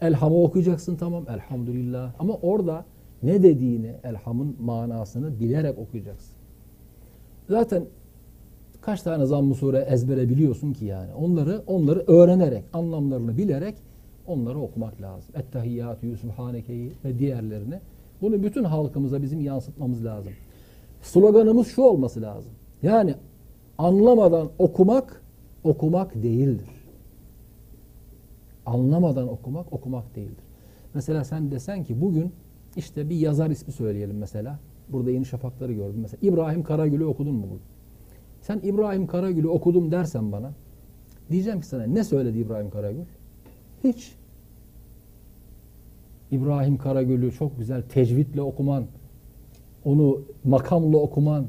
[0.00, 2.84] Elham'ı okuyacaksın tamam elhamdülillah ama orada
[3.22, 6.34] ne dediğini elhamın manasını bilerek okuyacaksın.
[7.48, 7.84] Zaten
[8.90, 11.14] kaç tane zamm-ı sure ezbere biliyorsun ki yani.
[11.14, 13.74] Onları onları öğrenerek, anlamlarını bilerek
[14.26, 15.34] onları okumak lazım.
[15.34, 17.80] Ettehiyyatü Subhaneke'yi ve diğerlerini.
[18.22, 20.32] Bunu bütün halkımıza bizim yansıtmamız lazım.
[21.02, 22.52] Sloganımız şu olması lazım.
[22.82, 23.14] Yani
[23.78, 25.22] anlamadan okumak
[25.64, 26.68] okumak değildir.
[28.66, 30.44] Anlamadan okumak okumak değildir.
[30.94, 32.32] Mesela sen desen ki bugün
[32.76, 34.58] işte bir yazar ismi söyleyelim mesela.
[34.88, 36.18] Burada Yeni Şafakları gördüm mesela.
[36.22, 37.69] İbrahim Karagül'ü okudun mu bugün?
[38.40, 40.52] Sen İbrahim Karagül'ü okudum dersen bana
[41.30, 43.04] diyeceğim ki sana ne söyledi İbrahim Karagül?
[43.84, 44.14] Hiç.
[46.30, 48.84] İbrahim Karagül'ü çok güzel tecvidle okuman,
[49.84, 51.46] onu makamla okuman,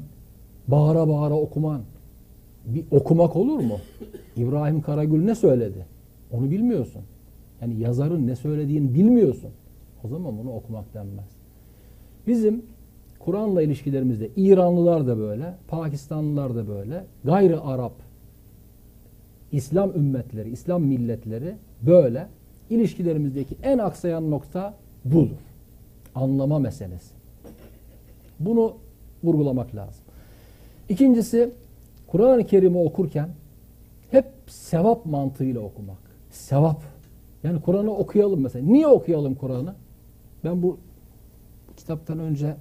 [0.68, 1.82] bağıra bağıra okuman
[2.66, 3.78] bir okumak olur mu?
[4.36, 5.86] İbrahim Karagül ne söyledi?
[6.32, 7.02] Onu bilmiyorsun.
[7.60, 9.50] Yani yazarın ne söylediğini bilmiyorsun.
[10.04, 11.30] O zaman bunu okumak denmez.
[12.26, 12.62] Bizim
[13.24, 17.92] Kur'an'la ilişkilerimizde İranlılar da böyle, Pakistanlılar da böyle, gayri Arap,
[19.52, 22.28] İslam ümmetleri, İslam milletleri böyle.
[22.70, 25.36] İlişkilerimizdeki en aksayan nokta budur.
[26.14, 27.14] Anlama meselesi.
[28.40, 28.74] Bunu
[29.24, 30.04] vurgulamak lazım.
[30.88, 31.50] İkincisi
[32.06, 33.28] Kur'an-ı Kerim'i okurken
[34.10, 35.98] hep sevap mantığıyla okumak.
[36.30, 36.82] Sevap.
[37.44, 38.66] Yani Kur'an'ı okuyalım mesela.
[38.66, 39.74] Niye okuyalım Kur'an'ı?
[40.44, 40.78] Ben bu
[41.76, 42.56] kitaptan önce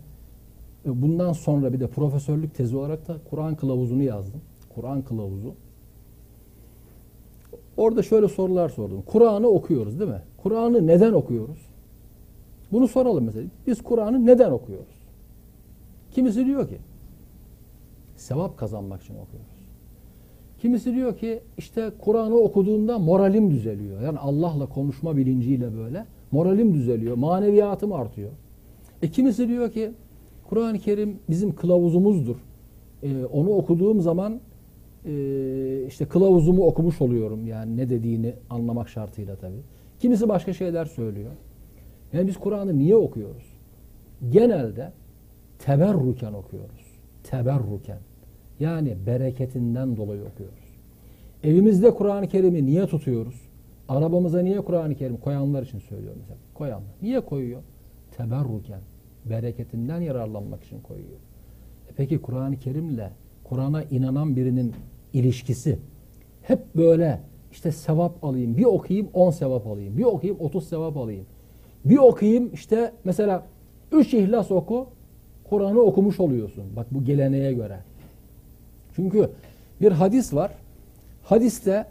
[0.85, 4.41] bundan sonra bir de profesörlük tezi olarak da Kur'an kılavuzunu yazdım.
[4.75, 5.53] Kur'an kılavuzu.
[7.77, 9.03] Orada şöyle sorular sordum.
[9.05, 10.21] Kur'an'ı okuyoruz değil mi?
[10.37, 11.59] Kur'an'ı neden okuyoruz?
[12.71, 13.47] Bunu soralım mesela.
[13.67, 15.01] Biz Kur'an'ı neden okuyoruz?
[16.11, 16.77] Kimisi diyor ki
[18.15, 19.61] sevap kazanmak için okuyoruz.
[20.61, 24.01] Kimisi diyor ki işte Kur'an'ı okuduğunda moralim düzeliyor.
[24.01, 28.31] Yani Allah'la konuşma bilinciyle böyle moralim düzeliyor, maneviyatım artıyor.
[29.01, 29.91] E kimisi diyor ki
[30.51, 32.35] Kur'an-ı Kerim bizim kılavuzumuzdur.
[33.03, 34.39] E, onu okuduğum zaman
[35.05, 35.13] e,
[35.87, 37.47] işte kılavuzumu okumuş oluyorum.
[37.47, 39.61] Yani ne dediğini anlamak şartıyla tabii.
[39.99, 41.31] Kimisi başka şeyler söylüyor.
[42.13, 43.43] Yani biz Kur'an'ı niye okuyoruz?
[44.29, 44.91] Genelde
[45.59, 46.85] teberruken okuyoruz.
[47.23, 47.99] Teberruken.
[48.59, 50.77] Yani bereketinden dolayı okuyoruz.
[51.43, 53.41] Evimizde Kur'an-ı Kerim'i niye tutuyoruz?
[53.89, 56.39] Arabamıza niye Kur'an-ı Kerim koyanlar için söylüyorum mesela.
[56.53, 56.91] Koyanlar.
[57.01, 57.61] Niye koyuyor?
[58.17, 58.81] Teberruken.
[59.25, 61.19] Bereketinden yararlanmak için koyuyor.
[61.89, 63.09] E peki Kur'an-ı Kerim'le
[63.43, 64.73] Kur'an'a inanan birinin
[65.13, 65.79] ilişkisi
[66.41, 67.19] hep böyle
[67.51, 68.57] işte sevap alayım.
[68.57, 69.97] Bir okuyayım 10 sevap alayım.
[69.97, 71.25] Bir okuyayım 30 sevap alayım.
[71.85, 73.47] Bir okuyayım işte mesela
[73.91, 74.87] 3 ihlas oku
[75.49, 76.63] Kur'an'ı okumuş oluyorsun.
[76.75, 77.79] Bak bu geleneğe göre.
[78.95, 79.29] Çünkü
[79.81, 80.51] bir hadis var.
[81.23, 81.85] Hadiste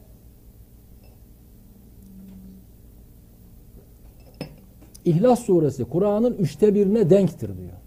[5.05, 7.81] İhlas suresi Kur'an'ın üçte birine denktir diyor.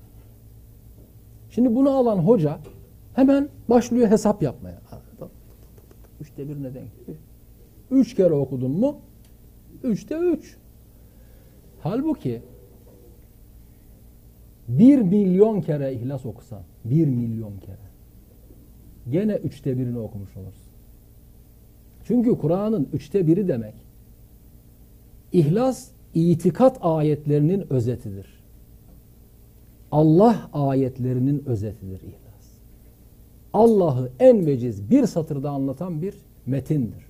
[1.49, 2.59] Şimdi bunu alan hoca
[3.13, 4.81] hemen başlıyor hesap yapmaya.
[6.21, 6.89] Üçte birine denk.
[7.91, 8.97] Üç kere okudun mu?
[9.83, 10.57] Üçte üç.
[11.81, 12.41] Halbuki
[14.67, 17.93] bir milyon kere ihlas okusan, bir milyon kere
[19.09, 20.73] gene üçte birini okumuş olursun.
[22.03, 23.73] Çünkü Kur'an'ın üçte biri demek
[25.31, 28.43] ihlas itikat ayetlerinin özetidir.
[29.91, 32.23] Allah ayetlerinin özetidir ihlas.
[33.53, 37.05] Allah'ı en veciz bir satırda anlatan bir metindir.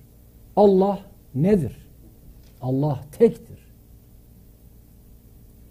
[0.56, 0.98] Allah
[1.34, 1.76] nedir?
[2.62, 3.58] Allah tektir.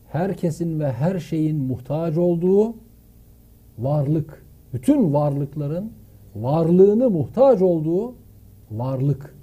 [0.07, 2.75] Herkesin ve her şeyin muhtaç olduğu
[3.79, 5.91] varlık, bütün varlıkların
[6.35, 8.15] varlığını muhtaç olduğu
[8.71, 9.35] varlık.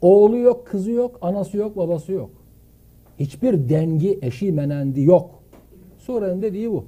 [0.00, 2.30] Oğlu yok, kızı yok, anası yok, babası yok.
[3.18, 5.30] Hiçbir dengi, eşi, menendi yok.
[5.98, 6.84] Surenin dediği bu.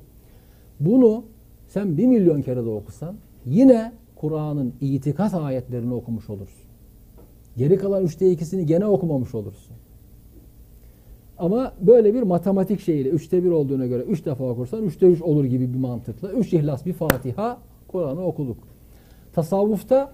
[0.80, 1.24] Bunu
[1.68, 3.16] sen bir milyon kere de okusan
[3.46, 6.70] yine Kur'an'ın itikat ayetlerini okumuş olursun.
[7.56, 9.76] Geri kalan üçte ikisini gene okumamış olursun.
[11.38, 15.44] Ama böyle bir matematik şeyiyle üçte bir olduğuna göre üç defa okursan üçte üç olur
[15.44, 16.32] gibi bir mantıkla.
[16.32, 18.56] Üç ihlas bir Fatiha Kur'an'ı okuduk.
[19.32, 20.12] Tasavvufta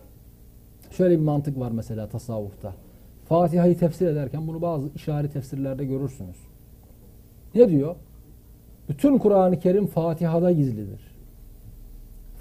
[0.90, 2.74] şöyle bir mantık var mesela tasavvufta.
[3.28, 6.36] Fatiha'yı tefsir ederken bunu bazı işaret tefsirlerde görürsünüz.
[7.54, 7.96] Ne diyor?
[8.88, 11.00] Bütün Kur'an-ı Kerim Fatiha'da gizlidir.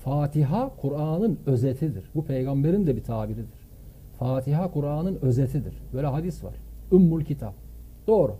[0.03, 2.03] Fatiha Kur'an'ın özetidir.
[2.15, 3.65] Bu peygamberin de bir tabiridir.
[4.19, 5.73] Fatiha Kur'an'ın özetidir.
[5.93, 6.53] Böyle hadis var.
[6.91, 7.53] Ümmül kitap.
[8.07, 8.35] Doğru.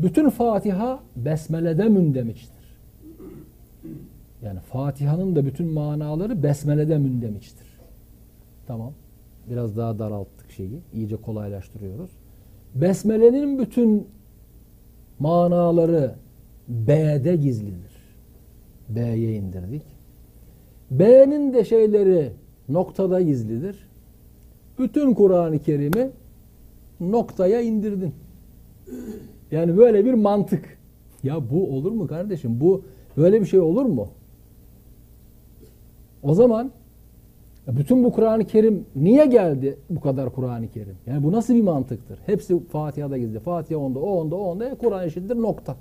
[0.00, 2.60] Bütün Fatiha besmelede mündemiştir.
[4.42, 7.66] Yani Fatiha'nın da bütün manaları besmelede mündemiştir.
[8.66, 8.92] Tamam.
[9.50, 10.80] Biraz daha daralttık şeyi.
[10.94, 12.10] İyice kolaylaştırıyoruz.
[12.74, 14.08] Besmele'nin bütün
[15.18, 16.14] manaları
[16.68, 18.00] B'de gizlidir.
[18.88, 19.82] B'ye indirdik.
[20.90, 22.32] B'nin de şeyleri
[22.68, 23.88] noktada gizlidir.
[24.78, 26.10] Bütün Kur'an-ı Kerim'i
[27.00, 28.14] noktaya indirdin.
[29.50, 30.78] Yani böyle bir mantık.
[31.22, 32.60] Ya bu olur mu kardeşim?
[32.60, 32.82] Bu
[33.16, 34.08] böyle bir şey olur mu?
[36.22, 36.70] O zaman
[37.76, 40.96] bütün bu Kur'an-ı Kerim niye geldi bu kadar Kur'an-ı Kerim?
[41.06, 42.18] Yani bu nasıl bir mantıktır?
[42.26, 43.38] Hepsi Fatiha'da gizli.
[43.38, 44.74] Fatiha onda, o onda, o onda.
[44.74, 45.76] Kur'an eşittir nokta.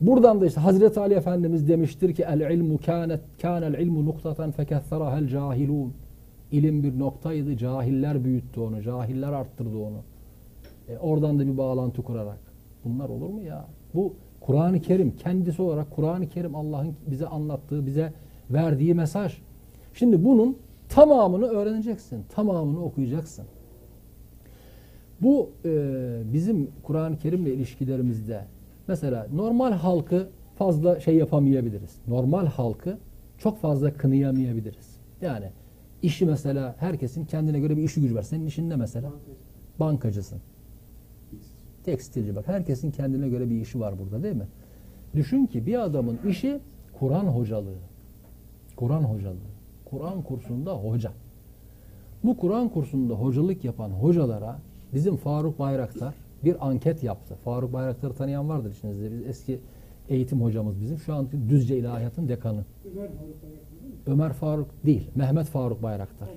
[0.00, 5.28] Buradan da işte Hazreti Ali Efendimiz demiştir ki el ilmu kânet kânel ilmu nuktaten feketherahel
[5.28, 5.92] cahilun.
[6.52, 7.56] İlim bir noktaydı.
[7.56, 8.82] Cahiller büyüttü onu.
[8.82, 9.98] Cahiller arttırdı onu.
[10.88, 12.38] E, oradan da bir bağlantı kurarak.
[12.84, 13.64] Bunlar olur mu ya?
[13.94, 18.12] Bu Kur'an-ı Kerim kendisi olarak Kur'an-ı Kerim Allah'ın bize anlattığı, bize
[18.50, 19.38] verdiği mesaj.
[19.94, 20.58] Şimdi bunun
[20.88, 22.24] tamamını öğreneceksin.
[22.28, 23.44] Tamamını okuyacaksın.
[25.20, 25.70] Bu e,
[26.32, 28.44] bizim Kur'an-ı Kerim'le ilişkilerimizde
[28.88, 31.96] mesela normal halkı fazla şey yapamayabiliriz.
[32.06, 32.98] Normal halkı
[33.38, 34.96] çok fazla kınayamayabiliriz.
[35.20, 35.50] Yani
[36.02, 38.22] işi mesela herkesin kendine göre bir işi gücü var.
[38.22, 39.12] Senin işin ne mesela?
[39.80, 40.38] Bankacısın.
[41.84, 42.48] Tekstilci bak.
[42.48, 44.46] Herkesin kendine göre bir işi var burada değil mi?
[45.14, 46.60] Düşün ki bir adamın işi
[46.98, 47.87] Kur'an hocalığı.
[48.78, 49.36] Kur'an hocalığı.
[49.84, 51.12] Kur'an kursunda hoca.
[52.24, 54.58] Bu Kur'an kursunda hocalık yapan hocalara
[54.94, 56.14] bizim Faruk Bayraktar
[56.44, 57.34] bir anket yaptı.
[57.44, 59.12] Faruk Bayraktar'ı tanıyan vardır içinizde.
[59.12, 59.60] Biz eski
[60.08, 60.98] eğitim hocamız bizim.
[60.98, 62.64] Şu an Düzce İlahiyat'ın dekanı.
[62.86, 63.98] Ömer Faruk Bayraktar değil mi?
[64.06, 65.10] Ömer Faruk değil.
[65.14, 66.28] Mehmet Faruk Bayraktar.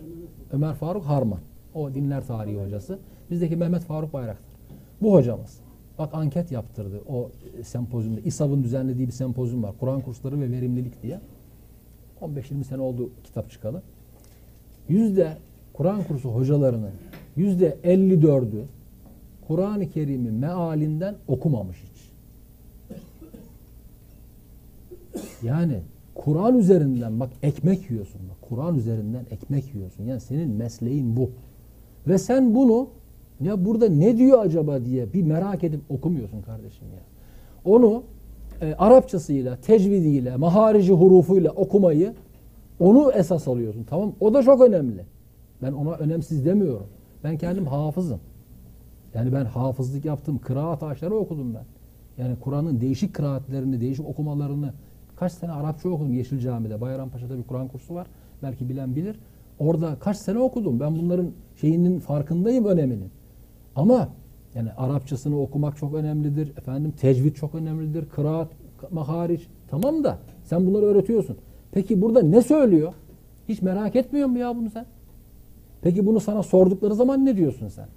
[0.51, 1.39] Ömer Faruk Harman.
[1.73, 2.99] O dinler tarihi hocası.
[3.31, 4.55] Bizdeki Mehmet Faruk Bayraktar.
[5.01, 5.59] Bu hocamız.
[5.99, 7.29] Bak anket yaptırdı o
[7.63, 8.19] sempozyumda.
[8.19, 9.71] İSAV'ın düzenlediği bir sempozyum var.
[9.79, 11.19] Kur'an kursları ve verimlilik diye.
[12.21, 13.81] 15-20 sene oldu kitap çıkalı.
[14.89, 15.37] Yüzde
[15.73, 16.91] Kur'an kursu hocalarının
[17.35, 18.63] yüzde 54'ü
[19.47, 22.11] Kur'an-ı Kerim'i mealinden okumamış hiç.
[25.43, 25.79] Yani
[26.15, 28.21] Kur'an üzerinden bak ekmek yiyorsun.
[28.29, 30.03] Bak Kur'an üzerinden ekmek yiyorsun.
[30.03, 31.31] Yani senin mesleğin bu.
[32.07, 32.89] Ve sen bunu
[33.41, 37.03] ya burada ne diyor acaba diye bir merak edip okumuyorsun kardeşim ya.
[37.65, 38.03] Onu
[38.61, 42.13] e, Arapçasıyla, tecvidiyle, maharici hurufuyla okumayı
[42.79, 43.83] onu esas alıyorsun.
[43.89, 45.05] Tamam O da çok önemli.
[45.61, 46.87] Ben ona önemsiz demiyorum.
[47.23, 48.19] Ben kendim hafızım.
[49.13, 50.37] Yani ben hafızlık yaptım.
[50.37, 51.63] Kıraat ağaçları okudum ben.
[52.23, 54.73] Yani Kur'an'ın değişik kıraatlerini, değişik okumalarını
[55.15, 56.81] kaç sene Arapça okudum Yeşil Cami'de.
[56.81, 58.07] Bayrampaşa'da bir Kur'an kursu var.
[58.43, 59.19] Belki bilen bilir.
[59.59, 60.79] Orada kaç sene okudum.
[60.79, 63.09] Ben bunların şeyinin farkındayım öneminin.
[63.75, 64.09] Ama
[64.55, 66.57] yani Arapçasını okumak çok önemlidir.
[66.57, 68.09] Efendim tecvid çok önemlidir.
[68.09, 68.47] Kıraat,
[68.91, 69.47] mahariç.
[69.67, 71.37] Tamam da sen bunları öğretiyorsun.
[71.71, 72.93] Peki burada ne söylüyor?
[73.49, 74.85] Hiç merak etmiyor mu ya bunu sen?
[75.81, 77.87] Peki bunu sana sordukları zaman ne diyorsun sen?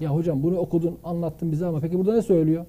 [0.00, 2.66] Ya hocam bunu okudun, anlattın bize ama peki burada ne söylüyor?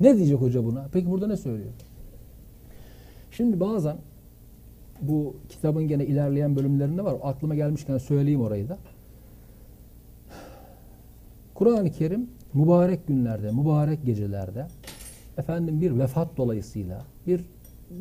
[0.00, 0.88] Ne diyecek hoca buna?
[0.92, 1.70] Peki burada ne söylüyor?
[3.30, 3.96] Şimdi bazen
[5.02, 7.16] bu kitabın gene ilerleyen bölümlerinde var.
[7.22, 8.78] Aklıma gelmişken söyleyeyim orayı da.
[11.60, 14.66] Kur'an-ı Kerim mübarek günlerde, mübarek gecelerde
[15.38, 17.44] efendim bir vefat dolayısıyla bir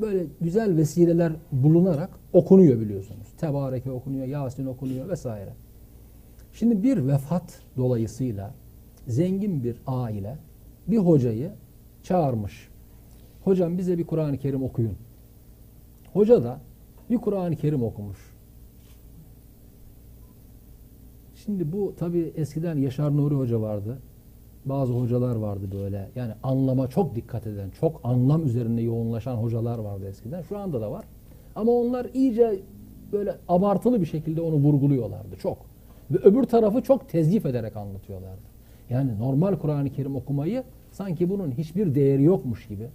[0.02, 3.28] böyle güzel vesileler bulunarak okunuyor biliyorsunuz.
[3.38, 5.54] Tebareke okunuyor, Yasin okunuyor vesaire.
[6.54, 8.54] Şimdi bir vefat dolayısıyla
[9.08, 10.38] zengin bir aile
[10.88, 11.52] bir hocayı
[12.04, 12.70] çağırmış.
[13.44, 14.98] Hocam bize bir Kur'an-ı Kerim okuyun.
[16.14, 16.60] Hoca da
[17.10, 18.29] bir Kur'an-ı Kerim okumuş.
[21.50, 23.98] Şimdi bu tabi eskiden Yaşar Nuri Hoca vardı.
[24.66, 26.10] Bazı hocalar vardı böyle.
[26.16, 30.42] Yani anlama çok dikkat eden, çok anlam üzerine yoğunlaşan hocalar vardı eskiden.
[30.42, 31.06] Şu anda da var.
[31.56, 32.60] Ama onlar iyice
[33.12, 35.58] böyle abartılı bir şekilde onu vurguluyorlardı çok.
[36.12, 38.42] Ve öbür tarafı çok tezgif ederek anlatıyorlardı.
[38.90, 42.88] Yani normal Kur'an-ı Kerim okumayı sanki bunun hiçbir değeri yokmuş gibi.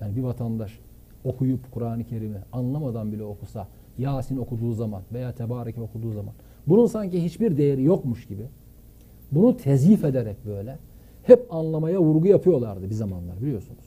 [0.00, 0.78] Yani bir vatandaş
[1.24, 3.68] okuyup Kur'an-ı Kerim'i anlamadan bile okusa,
[3.98, 6.34] Yasin okuduğu zaman veya Tebareke okuduğu zaman
[6.66, 8.46] bunun sanki hiçbir değeri yokmuş gibi
[9.32, 10.78] bunu tezif ederek böyle
[11.22, 13.84] hep anlamaya vurgu yapıyorlardı bir zamanlar biliyorsunuz.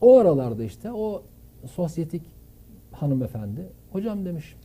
[0.00, 1.22] O aralarda işte o
[1.66, 2.22] sosyetik
[2.92, 4.56] hanımefendi hocam demiş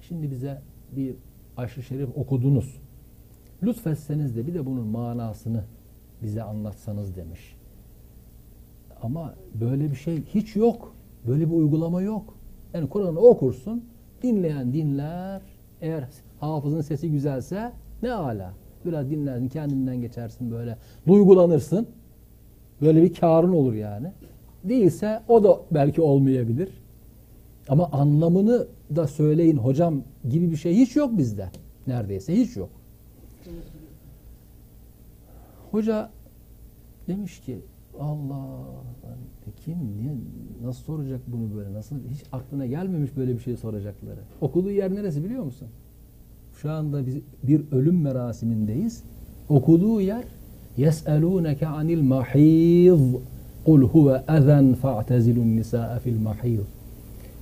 [0.00, 0.62] şimdi bize
[0.96, 1.14] bir
[1.56, 2.80] aşırı şerif okudunuz.
[3.62, 5.64] Lütfetseniz de bir de bunun manasını
[6.22, 7.56] bize anlatsanız demiş.
[9.02, 10.94] Ama böyle bir şey hiç yok.
[11.26, 12.34] Böyle bir uygulama yok.
[12.74, 13.84] Yani Kur'an'ı okursun,
[14.22, 15.42] dinleyen dinler.
[15.82, 16.04] Eğer
[16.40, 17.72] hafızın sesi güzelse
[18.02, 18.52] ne ala.
[18.84, 20.76] Biraz dinlersin, kendinden geçersin böyle.
[21.06, 21.88] Duygulanırsın.
[22.80, 24.12] Böyle bir karın olur yani.
[24.64, 26.68] Değilse o da belki olmayabilir.
[27.68, 28.66] Ama anlamını
[28.96, 31.48] da söyleyin hocam gibi bir şey hiç yok bizde.
[31.86, 32.70] Neredeyse hiç yok.
[35.70, 36.10] Hoca
[37.08, 37.60] demiş ki
[38.00, 38.58] Allah
[39.64, 40.14] kim niye
[40.64, 44.20] nasıl soracak bunu böyle nasıl hiç aklına gelmemiş böyle bir şey soracakları.
[44.40, 45.68] Okuduğu yer neresi biliyor musun?
[46.62, 49.02] Şu anda biz bir ölüm merasimindeyiz.
[49.48, 50.24] Okuduğu yer
[50.76, 53.00] yes'elûneke anil mahîz
[53.64, 56.60] kul huve ezen fa'tezilun nisâe fil mahîz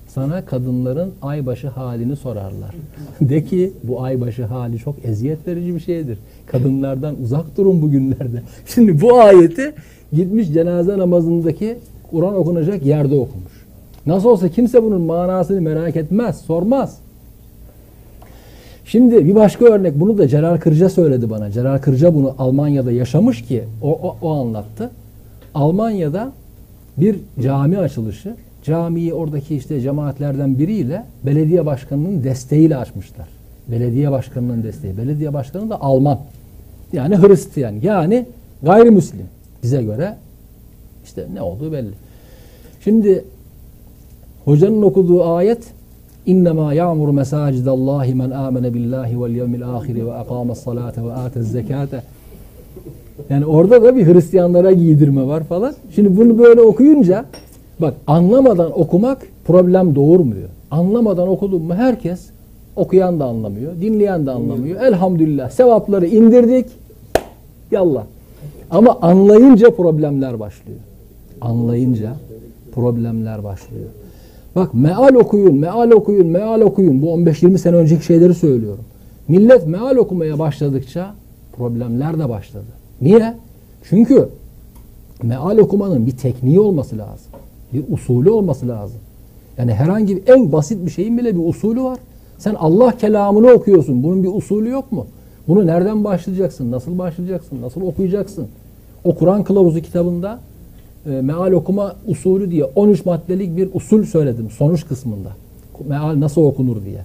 [0.07, 2.75] sana kadınların aybaşı halini sorarlar.
[3.21, 6.17] De ki bu aybaşı hali çok eziyet verici bir şeydir.
[6.47, 8.41] Kadınlardan uzak durun bugünlerde.
[8.65, 9.73] Şimdi bu ayeti
[10.13, 11.77] gitmiş cenaze namazındaki
[12.11, 13.65] Kur'an okunacak yerde okumuş.
[14.05, 16.97] Nasıl olsa kimse bunun manasını merak etmez, sormaz.
[18.85, 21.51] Şimdi bir başka örnek bunu da Celal Kırca söyledi bana.
[21.51, 24.89] Celal Kırca bunu Almanya'da yaşamış ki o, o, o anlattı.
[25.55, 26.31] Almanya'da
[26.97, 33.27] bir cami açılışı camiyi oradaki işte cemaatlerden biriyle belediye başkanının desteğiyle açmışlar.
[33.67, 34.97] Belediye başkanının desteği.
[34.97, 36.19] Belediye başkanı da Alman.
[36.93, 37.73] Yani Hristiyan.
[37.81, 38.25] Yani
[38.63, 39.25] gayrimüslim.
[39.63, 40.15] Bize göre
[41.11, 41.91] işte ne olduğu belli.
[42.83, 43.25] Şimdi
[44.45, 45.59] hocanın okuduğu ayet
[46.25, 52.03] İnnemâ ya'muru mesâcidallâhi men âmene billâhi vel yevmil âhiri ve akâmes salâte ve âtez zekâte
[53.29, 55.73] yani orada da bir Hristiyanlara giydirme var falan.
[55.95, 57.25] Şimdi bunu böyle okuyunca
[57.81, 60.49] Bak anlamadan okumak problem doğurmuyor.
[60.71, 62.29] Anlamadan okudun mu herkes
[62.75, 64.81] okuyan da anlamıyor, dinleyen de anlamıyor.
[64.81, 66.65] Elhamdülillah sevapları indirdik.
[67.71, 68.03] Yallah.
[68.71, 70.79] Ama anlayınca problemler başlıyor.
[71.41, 72.15] Anlayınca
[72.75, 73.89] problemler başlıyor.
[74.55, 77.01] Bak meal okuyun, meal okuyun, meal okuyun.
[77.01, 78.83] Bu 15-20 sene önceki şeyleri söylüyorum.
[79.27, 81.15] Millet meal okumaya başladıkça
[81.57, 82.65] problemler de başladı.
[83.01, 83.33] Niye?
[83.83, 84.29] Çünkü
[85.23, 87.31] meal okumanın bir tekniği olması lazım.
[87.73, 88.99] Bir usulü olması lazım.
[89.57, 91.99] Yani herhangi en basit bir şeyin bile bir usulü var.
[92.37, 94.03] Sen Allah kelamını okuyorsun.
[94.03, 95.05] Bunun bir usulü yok mu?
[95.47, 96.71] Bunu nereden başlayacaksın?
[96.71, 97.61] Nasıl başlayacaksın?
[97.61, 98.47] Nasıl okuyacaksın?
[99.03, 100.39] O Kur'an kılavuzu kitabında
[101.05, 105.29] meal okuma usulü diye 13 maddelik bir usul söyledim sonuç kısmında.
[105.87, 107.01] Meal nasıl okunur diye.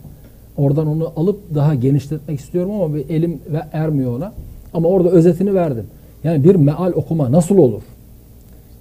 [0.56, 4.32] Oradan onu alıp daha genişletmek istiyorum ama bir elim ve ermiyor ona.
[4.74, 5.84] Ama orada özetini verdim.
[6.24, 7.82] Yani bir meal okuma nasıl olur?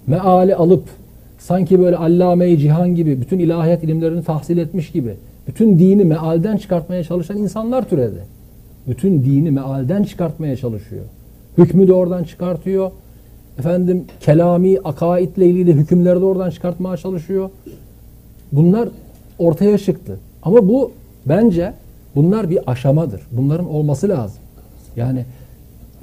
[0.06, 0.84] Meali alıp
[1.38, 5.14] sanki böyle allame-i cihan gibi bütün ilahiyat ilimlerini tahsil etmiş gibi
[5.48, 8.22] bütün dini mealden çıkartmaya çalışan insanlar türedi.
[8.88, 11.04] Bütün dini mealden çıkartmaya çalışıyor.
[11.58, 12.90] Hükmü de oradan çıkartıyor.
[13.58, 17.50] Efendim kelami, akaidle ilgili hükümleri de oradan çıkartmaya çalışıyor.
[18.52, 18.88] Bunlar
[19.38, 20.18] ortaya çıktı.
[20.42, 20.90] Ama bu
[21.26, 21.72] bence
[22.14, 23.20] bunlar bir aşamadır.
[23.32, 24.38] Bunların olması lazım.
[24.96, 25.24] Yani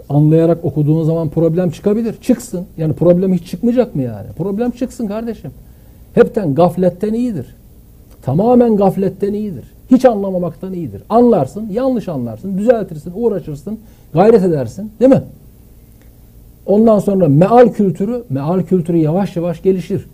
[0.10, 2.16] anlayarak okuduğun zaman problem çıkabilir.
[2.22, 2.66] Çıksın.
[2.78, 4.28] Yani problem hiç çıkmayacak mı yani?
[4.38, 5.52] Problem çıksın kardeşim.
[6.14, 7.56] Hepten gafletten iyidir.
[8.22, 9.74] Tamamen gafletten iyidir.
[9.92, 11.04] Hiç anlamamaktan iyidir.
[11.10, 13.80] Anlarsın, yanlış anlarsın, düzeltirsin, uğraşırsın,
[14.14, 14.92] gayret edersin.
[15.00, 15.22] Değil mi?
[16.66, 20.06] Ondan sonra meal kültürü, meal kültürü yavaş yavaş gelişir.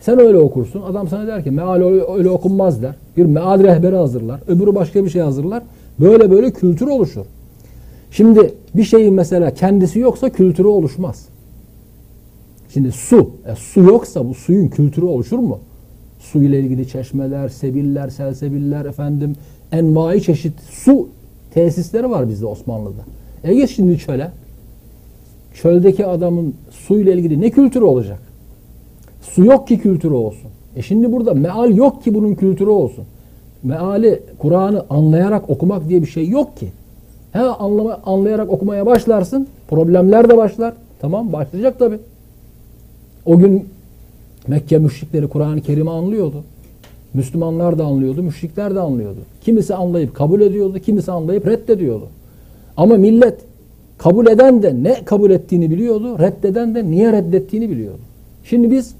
[0.00, 0.82] Sen öyle okursun.
[0.82, 1.80] Adam sana der ki meal
[2.14, 2.94] öyle, okunmaz der.
[3.16, 4.40] Bir meal rehberi hazırlar.
[4.48, 5.62] Öbürü başka bir şey hazırlar.
[6.00, 7.24] Böyle böyle kültür oluşur.
[8.10, 11.28] Şimdi bir şeyin mesela kendisi yoksa kültürü oluşmaz.
[12.72, 15.58] Şimdi su, e, su yoksa bu suyun kültürü oluşur mu?
[16.18, 19.36] Su ile ilgili çeşmeler, sebiller, selsebiller, efendim
[19.72, 21.08] envai çeşit su
[21.54, 23.02] tesisleri var bizde Osmanlı'da.
[23.44, 24.30] E geç şimdi çöle.
[25.54, 28.18] Çöldeki adamın su ile ilgili ne kültürü olacak?
[29.22, 30.50] Su yok ki kültürü olsun.
[30.76, 33.04] E şimdi burada meal yok ki bunun kültürü olsun.
[33.62, 36.68] Meali, Kur'an'ı anlayarak okumak diye bir şey yok ki.
[37.32, 39.48] He anlama, anlayarak okumaya başlarsın.
[39.68, 40.74] Problemler de başlar.
[41.00, 41.98] Tamam başlayacak tabi.
[43.26, 43.68] O gün
[44.48, 46.44] Mekke müşrikleri Kur'an-ı Kerim'i anlıyordu.
[47.14, 49.18] Müslümanlar da anlıyordu, müşrikler de anlıyordu.
[49.40, 52.08] Kimisi anlayıp kabul ediyordu, kimisi anlayıp reddediyordu.
[52.76, 53.40] Ama millet
[54.02, 58.00] kabul eden de ne kabul ettiğini biliyordu, reddeden de niye reddettiğini biliyordu.
[58.44, 58.94] Şimdi biz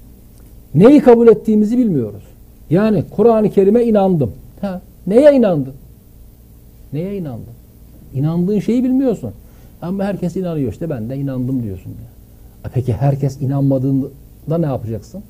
[0.75, 2.23] neyi kabul ettiğimizi bilmiyoruz.
[2.69, 4.31] Yani Kur'an-ı Kerim'e inandım.
[4.61, 5.73] Ha, neye inandın?
[6.93, 7.53] Neye inandın?
[8.13, 9.31] İnandığın şeyi bilmiyorsun.
[9.81, 11.89] Ama herkes inanıyor işte ben de inandım diyorsun.
[11.89, 12.69] Ya.
[12.73, 15.23] Peki herkes inanmadığında ne yapacaksın?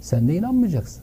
[0.00, 1.02] Sen de inanmayacaksın.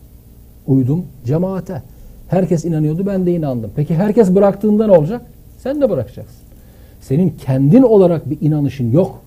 [0.67, 1.81] Uydum cemaate.
[2.27, 3.71] Herkes inanıyordu ben de inandım.
[3.75, 5.21] Peki herkes bıraktığında ne olacak?
[5.57, 6.46] Sen de bırakacaksın.
[7.07, 9.21] Senin kendin olarak bir inanışın yok.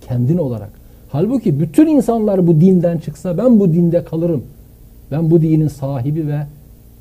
[0.00, 0.70] Kendin olarak.
[1.08, 4.44] Halbuki bütün insanlar bu dinden çıksa ben bu dinde kalırım
[5.10, 6.40] Ben bu dinin sahibi ve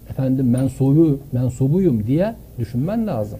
[0.10, 3.40] efendim mensubu mensubuyum diye düşünmen lazım.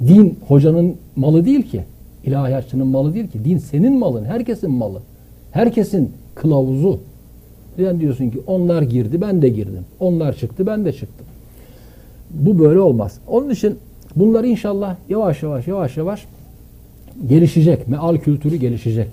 [0.00, 1.80] Din hocanın malı değil ki.
[2.24, 3.44] İlahiyatçının malı değil ki.
[3.44, 4.98] Din senin malın, herkesin malı.
[5.52, 7.00] Herkesin kılavuzu.
[7.76, 9.84] Sen diyorsun ki onlar girdi, ben de girdim.
[10.00, 11.26] Onlar çıktı, ben de çıktım.
[12.30, 13.18] Bu böyle olmaz.
[13.28, 13.78] Onun için
[14.16, 16.26] bunlar inşallah yavaş yavaş yavaş yavaş
[17.28, 17.88] gelişecek.
[17.88, 19.08] Meal kültürü gelişecek.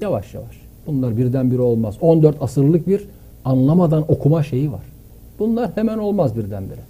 [0.00, 0.60] Yavaş yavaş.
[0.86, 1.96] Bunlar birdenbire olmaz.
[2.00, 3.04] 14 asırlık bir
[3.44, 4.82] anlamadan okuma şeyi var.
[5.38, 6.80] Bunlar hemen olmaz birdenbire.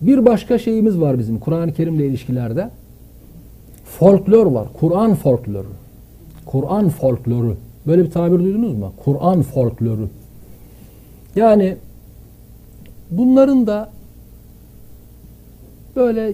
[0.00, 2.70] Bir başka şeyimiz var bizim Kur'an-ı Kerim'le ilişkilerde.
[3.84, 4.68] Folklor var.
[4.80, 5.72] Kur'an folkloru.
[6.46, 7.56] Kur'an folkloru.
[7.86, 8.92] Böyle bir tabir duydunuz mu?
[9.04, 10.08] Kur'an folkloru.
[11.36, 11.76] Yani
[13.10, 13.90] bunların da
[15.96, 16.32] böyle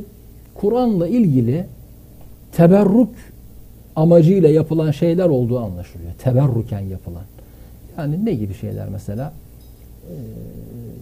[0.55, 1.67] Kur'an'la ilgili
[2.53, 3.11] teberruk
[3.97, 6.13] amacıyla yapılan şeyler olduğu anlaşılıyor.
[6.19, 7.25] Teberruken yapılan.
[7.99, 9.33] Yani ne gibi şeyler mesela?
[10.11, 10.15] Ee,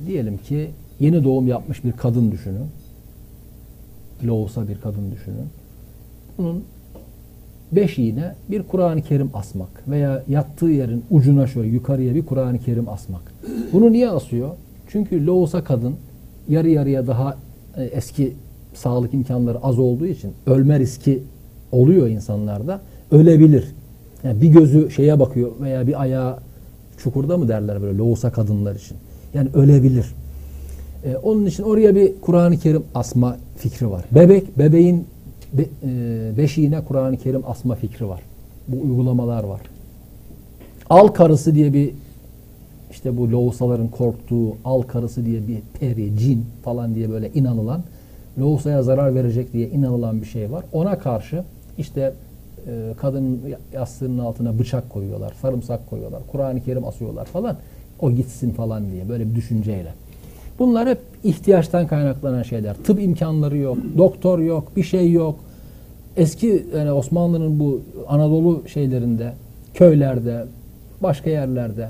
[0.07, 2.67] diyelim ki yeni doğum yapmış bir kadın düşünün.
[4.25, 5.47] Loğusa bir kadın düşünün.
[6.39, 6.65] Bunun
[7.73, 12.89] beş iğne bir Kur'an-ı Kerim asmak veya yattığı yerin ucuna şöyle yukarıya bir Kur'an-ı Kerim
[12.89, 13.33] asmak.
[13.73, 14.51] Bunu niye asıyor?
[14.89, 15.95] Çünkü loğusa kadın
[16.49, 17.37] yarı yarıya daha
[17.77, 18.33] e, eski
[18.77, 21.23] sağlık imkanları az olduğu için ölme riski
[21.73, 22.81] oluyor insanlarda.
[23.11, 23.65] Ölebilir.
[24.25, 26.39] Yani bir gözü şeye bakıyor veya bir ayağı
[26.99, 28.97] çukurda mı derler böyle loğusa kadınlar için.
[29.35, 30.07] Yani ölebilir.
[31.05, 34.05] Ee, onun için oraya bir Kur'an-ı Kerim asma fikri var.
[34.11, 35.07] Bebek, bebeğin
[35.53, 38.21] be, e, beşiğine Kur'an-ı Kerim asma fikri var.
[38.69, 39.61] Bu uygulamalar var.
[40.91, 41.91] Al karısı diye bir
[42.91, 47.83] işte bu loğusaların korktuğu al karısı diye bir peri, cin falan diye böyle inanılan
[48.39, 50.65] loğusaya zarar verecek diye inanılan bir şey var.
[50.73, 51.45] Ona karşı
[51.79, 52.13] işte
[52.67, 53.41] e, kadının
[53.75, 57.57] yastığının altına bıçak koyuyorlar, sarımsak koyuyorlar, Kur'an-ı Kerim asıyorlar falan.
[58.01, 59.93] O gitsin falan diye böyle bir düşünceyle.
[60.59, 62.75] Bunlar hep ihtiyaçtan kaynaklanan şeyler.
[62.75, 65.39] Tıp imkanları yok, doktor yok, bir şey yok.
[66.17, 69.33] Eski yani Osmanlı'nın bu Anadolu şeylerinde,
[69.75, 70.45] köylerde,
[71.03, 71.89] başka yerlerde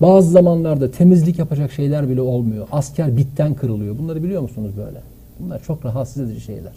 [0.00, 2.68] bazı zamanlarda temizlik yapacak şeyler bile olmuyor.
[2.72, 3.98] Asker bitten kırılıyor.
[3.98, 4.98] Bunları biliyor musunuz böyle?
[5.44, 6.72] Bunlar çok rahatsız edici şeyler.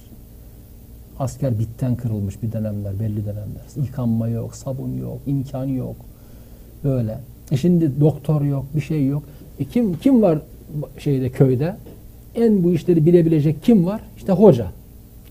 [1.19, 3.85] Asker bitten kırılmış bir dönemler, belli dönemler.
[3.85, 5.95] Yıkanma yok, sabun yok, imkan yok.
[6.83, 7.17] Böyle.
[7.51, 9.23] E şimdi doktor yok, bir şey yok.
[9.59, 10.39] E kim kim var
[10.97, 11.75] şeyde köyde?
[12.35, 14.01] En bu işleri bilebilecek kim var?
[14.17, 14.67] İşte hoca.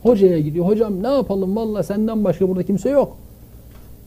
[0.02, 0.66] Hocaya gidiyor.
[0.66, 1.56] Hocam ne yapalım?
[1.56, 3.16] Valla senden başka burada kimse yok.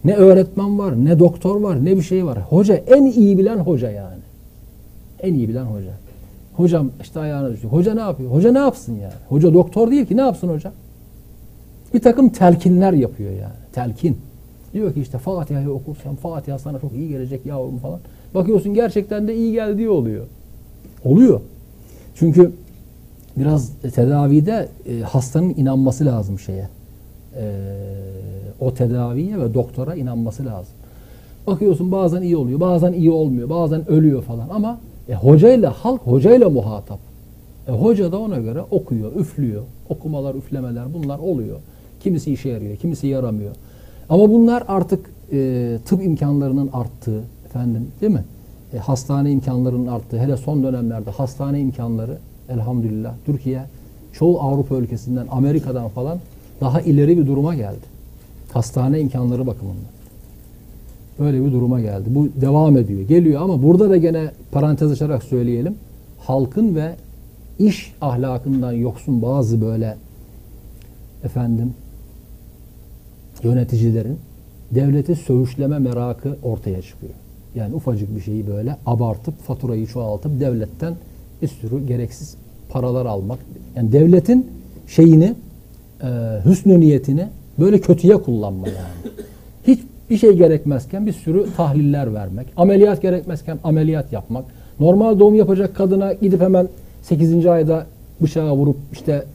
[0.04, 2.40] Ne öğretmen var, ne doktor var, ne bir şey var.
[2.42, 4.22] Hoca en iyi bilen hoca yani.
[5.20, 5.92] En iyi bilen hoca.
[6.58, 7.74] Hocam işte ayağına düşüyor.
[7.74, 8.32] Hoca ne yapıyor?
[8.32, 9.14] Hoca ne yapsın yani?
[9.30, 10.72] Hoca doktor değil ki ne yapsın hoca?
[11.94, 13.54] Bir takım telkinler yapıyor yani.
[13.74, 14.18] Telkin.
[14.74, 18.00] Diyor ki işte Fatiha'yı okursan Fatiha sana çok iyi gelecek yavrum falan.
[18.34, 20.26] Bakıyorsun gerçekten de iyi geldiği oluyor.
[21.06, 21.42] Oluyor.
[22.16, 22.52] Çünkü
[23.38, 26.68] biraz tedavide e, hastanın inanması lazım şeye.
[27.38, 27.52] E,
[28.60, 30.74] o tedaviye ve doktora inanması lazım.
[31.48, 34.80] Bakıyorsun bazen iyi oluyor, bazen iyi olmuyor, bazen ölüyor falan ama
[35.10, 37.00] e, hocayla halk hocayla muhatap.
[37.68, 39.64] E, hoca da ona göre okuyor, üflüyor.
[39.90, 41.60] Okumalar, üflemeler bunlar oluyor.
[42.00, 43.56] Kimisi işe yarıyor, kimisi yaramıyor.
[44.10, 48.24] Ama bunlar artık e, tıp imkanlarının arttığı, efendim değil mi?
[48.74, 52.18] E, hastane imkanlarının arttığı, hele son dönemlerde hastane imkanları
[52.50, 53.62] elhamdülillah Türkiye
[54.14, 56.20] çoğu Avrupa ülkesinden, Amerika'dan falan
[56.62, 57.96] daha ileri bir duruma geldi.
[58.54, 59.95] Hastane imkanları bakımından.
[61.20, 62.10] Böyle bir duruma geldi.
[62.10, 63.02] Bu devam ediyor.
[63.02, 65.76] Geliyor ama burada da gene parantez açarak söyleyelim.
[66.20, 66.96] Halkın ve
[67.60, 69.98] iş ahlakından yoksun bazı böyle
[71.24, 71.74] efendim
[73.44, 74.18] yöneticilerin
[74.72, 77.14] devleti söğüşleme merakı ortaya çıkıyor.
[77.56, 80.94] Yani ufacık bir şeyi böyle abartıp faturayı çoğaltıp devletten
[81.42, 82.36] bir sürü gereksiz
[82.70, 83.40] paralar almak.
[83.76, 84.48] Yani devletin
[84.88, 85.36] şeyini
[86.04, 86.08] e,
[86.46, 87.28] hüsnü niyetini
[87.60, 89.14] böyle kötüye kullanma yani.
[90.06, 92.48] Hiçbir şey gerekmezken bir sürü tahliller vermek.
[92.58, 94.46] Ameliyat gerekmezken ameliyat yapmak.
[94.80, 96.68] Normal doğum yapacak kadına gidip hemen
[97.02, 97.46] 8.
[97.46, 97.86] ayda
[98.22, 99.26] bıçağı vurup işte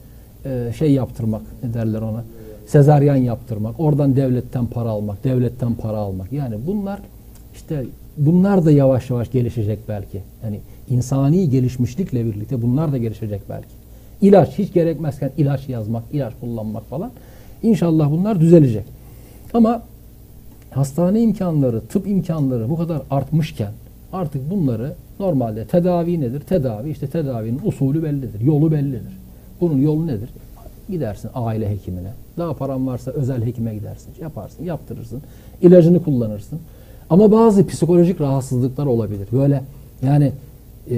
[0.45, 2.23] e, şey yaptırmak ne derler ona
[2.67, 6.31] sezaryen yaptırmak, oradan devletten para almak, devletten para almak.
[6.31, 6.99] Yani bunlar
[7.53, 7.85] işte
[8.17, 10.21] bunlar da yavaş yavaş gelişecek belki.
[10.43, 10.59] Yani
[10.89, 13.69] insani gelişmişlikle birlikte bunlar da gelişecek belki.
[14.21, 17.11] İlaç hiç gerekmezken ilaç yazmak, ilaç kullanmak falan.
[17.63, 18.85] İnşallah bunlar düzelecek.
[19.53, 19.81] Ama
[20.71, 23.71] hastane imkanları, tıp imkanları bu kadar artmışken
[24.13, 26.39] artık bunları normalde tedavi nedir?
[26.39, 29.17] Tedavi işte tedavinin usulü bellidir, yolu bellidir.
[29.61, 30.29] Bunun yolu nedir?
[30.89, 32.11] Gidersin aile hekimine.
[32.37, 34.11] Daha paran varsa özel hekime gidersin.
[34.21, 35.21] Yaparsın, yaptırırsın.
[35.61, 36.59] ilacını kullanırsın.
[37.09, 39.27] Ama bazı psikolojik rahatsızlıklar olabilir.
[39.31, 39.63] Böyle
[40.03, 40.31] yani
[40.91, 40.97] e,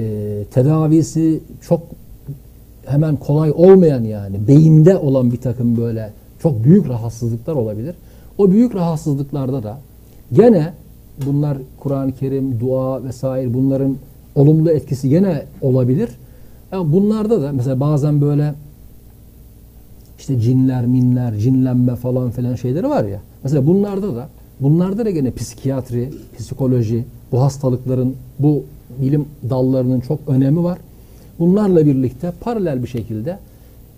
[0.54, 1.82] tedavisi çok
[2.86, 6.10] hemen kolay olmayan yani beyinde olan bir takım böyle
[6.42, 7.94] çok büyük rahatsızlıklar olabilir.
[8.38, 9.78] O büyük rahatsızlıklarda da
[10.32, 10.72] gene
[11.26, 13.96] bunlar Kur'an-ı Kerim, dua vesaire bunların
[14.34, 16.08] olumlu etkisi gene olabilir.
[16.72, 18.54] Yani bunlarda da mesela bazen böyle
[20.18, 23.20] işte cinler, minler, cinlenme falan filan şeyleri var ya.
[23.42, 24.28] Mesela bunlarda da
[24.60, 28.64] bunlarda da gene psikiyatri, psikoloji, bu hastalıkların, bu
[29.02, 30.78] bilim dallarının çok önemi var.
[31.38, 33.38] Bunlarla birlikte paralel bir şekilde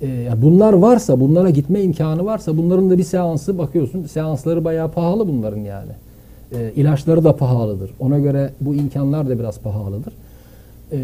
[0.03, 4.07] e, bunlar varsa, bunlara gitme imkanı varsa bunların da bir seansı bakıyorsun.
[4.07, 5.93] Seansları bayağı pahalı bunların yani.
[6.53, 7.91] E, ilaçları da pahalıdır.
[8.01, 10.13] Ona göre bu imkanlar da biraz pahalıdır.
[10.93, 10.99] E,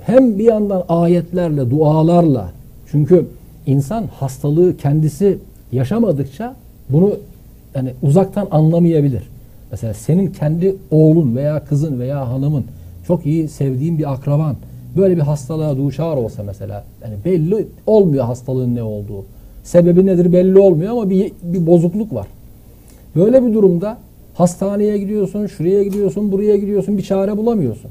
[0.00, 2.48] hem bir yandan ayetlerle, dualarla
[2.90, 3.26] çünkü
[3.66, 5.38] insan hastalığı kendisi
[5.72, 6.56] yaşamadıkça
[6.88, 7.16] bunu
[7.74, 9.22] yani uzaktan anlamayabilir.
[9.70, 12.64] Mesela senin kendi oğlun veya kızın veya hanımın
[13.06, 14.56] çok iyi sevdiğin bir akraban
[14.96, 19.24] böyle bir hastalığa duşar olsa mesela yani belli olmuyor hastalığın ne olduğu.
[19.64, 22.26] Sebebi nedir belli olmuyor ama bir, bir bozukluk var.
[23.16, 23.98] Böyle bir durumda
[24.34, 27.90] hastaneye gidiyorsun, şuraya gidiyorsun, buraya gidiyorsun bir çare bulamıyorsun.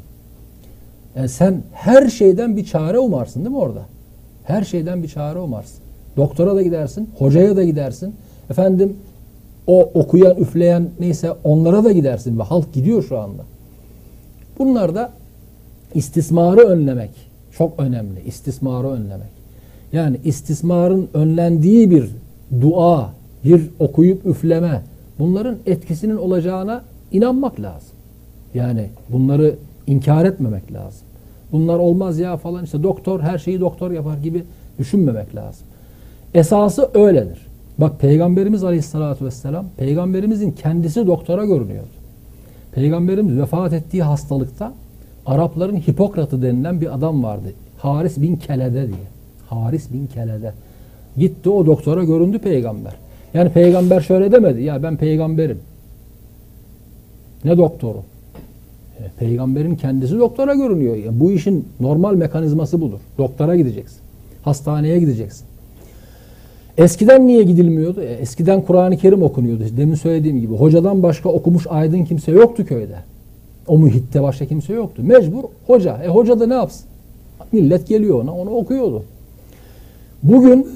[1.16, 3.82] Yani sen her şeyden bir çare umarsın değil mi orada?
[4.44, 5.80] Her şeyden bir çare umarsın.
[6.18, 8.16] Doktora da gidersin, hocaya da gidersin.
[8.50, 8.98] Efendim
[9.68, 13.44] o okuyan, üfleyen neyse onlara da gidersin ve halk gidiyor şu anda.
[14.60, 15.12] Bunlar da
[15.96, 17.12] istismarı önlemek
[17.52, 18.24] çok önemli.
[18.26, 19.32] İstismarı önlemek.
[19.94, 22.10] Yani istismarın önlendiği bir
[22.62, 23.10] dua,
[23.44, 24.82] bir okuyup üfleme
[25.20, 26.82] bunların etkisinin olacağına
[27.12, 27.90] inanmak lazım.
[28.54, 29.56] Yani bunları
[29.88, 31.02] inkar etmemek lazım.
[31.52, 34.44] Bunlar olmaz ya falan işte doktor her şeyi doktor yapar gibi
[34.80, 35.68] düşünmemek lazım.
[36.34, 37.48] Esası öyledir.
[37.78, 41.90] Bak Peygamberimiz Aleyhisselatü Vesselam Peygamberimizin kendisi doktora görünüyordu.
[42.72, 44.74] Peygamberimiz vefat ettiği hastalıkta
[45.26, 47.54] Arapların Hipokrat'ı denilen bir adam vardı.
[47.78, 49.08] Haris bin Kelede diye.
[49.48, 50.54] Haris bin Kelede.
[51.18, 52.94] Gitti o doktora göründü peygamber.
[53.34, 54.64] Yani peygamber şöyle demedi.
[54.64, 55.60] Ya ben peygamberim.
[57.46, 57.98] Ne doktoru?
[59.00, 60.96] E, peygamberin kendisi doktora görünüyor.
[60.96, 63.00] Yani bu işin normal mekanizması budur.
[63.18, 64.00] Doktora gideceksin.
[64.44, 65.46] Hastaneye gideceksin.
[66.78, 68.02] Eskiden niye gidilmiyordu?
[68.02, 69.64] E, eskiden Kur'an-ı Kerim okunuyordu.
[69.78, 70.54] Demin söylediğim gibi.
[70.54, 72.96] Hocadan başka okumuş aydın kimse yoktu köyde.
[73.72, 75.02] O muhitte başka kimse yoktu.
[75.06, 75.98] Mecbur hoca.
[76.04, 76.86] E hoca da ne yapsın?
[77.52, 79.04] Millet geliyor ona, onu okuyordu.
[80.24, 80.68] Bugün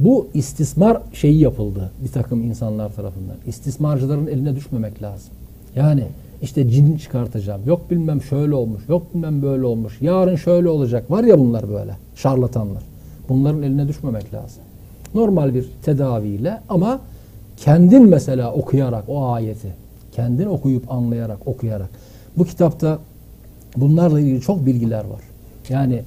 [0.00, 3.36] bu istismar şeyi yapıldı bir takım insanlar tarafından.
[3.46, 5.32] İstismarcıların eline düşmemek lazım.
[5.76, 6.04] Yani
[6.42, 7.60] işte cin çıkartacağım.
[7.66, 8.82] Yok bilmem şöyle olmuş.
[8.88, 9.98] Yok bilmem böyle olmuş.
[10.00, 11.10] Yarın şöyle olacak.
[11.10, 11.96] Var ya bunlar böyle.
[12.16, 12.82] Şarlatanlar.
[13.28, 14.62] Bunların eline düşmemek lazım.
[15.14, 17.00] Normal bir tedaviyle ama
[17.56, 19.68] kendin mesela okuyarak o ayeti
[20.12, 21.88] kendin okuyup anlayarak okuyarak
[22.38, 22.98] bu kitapta
[23.76, 25.20] bunlarla ilgili çok bilgiler var.
[25.68, 26.02] Yani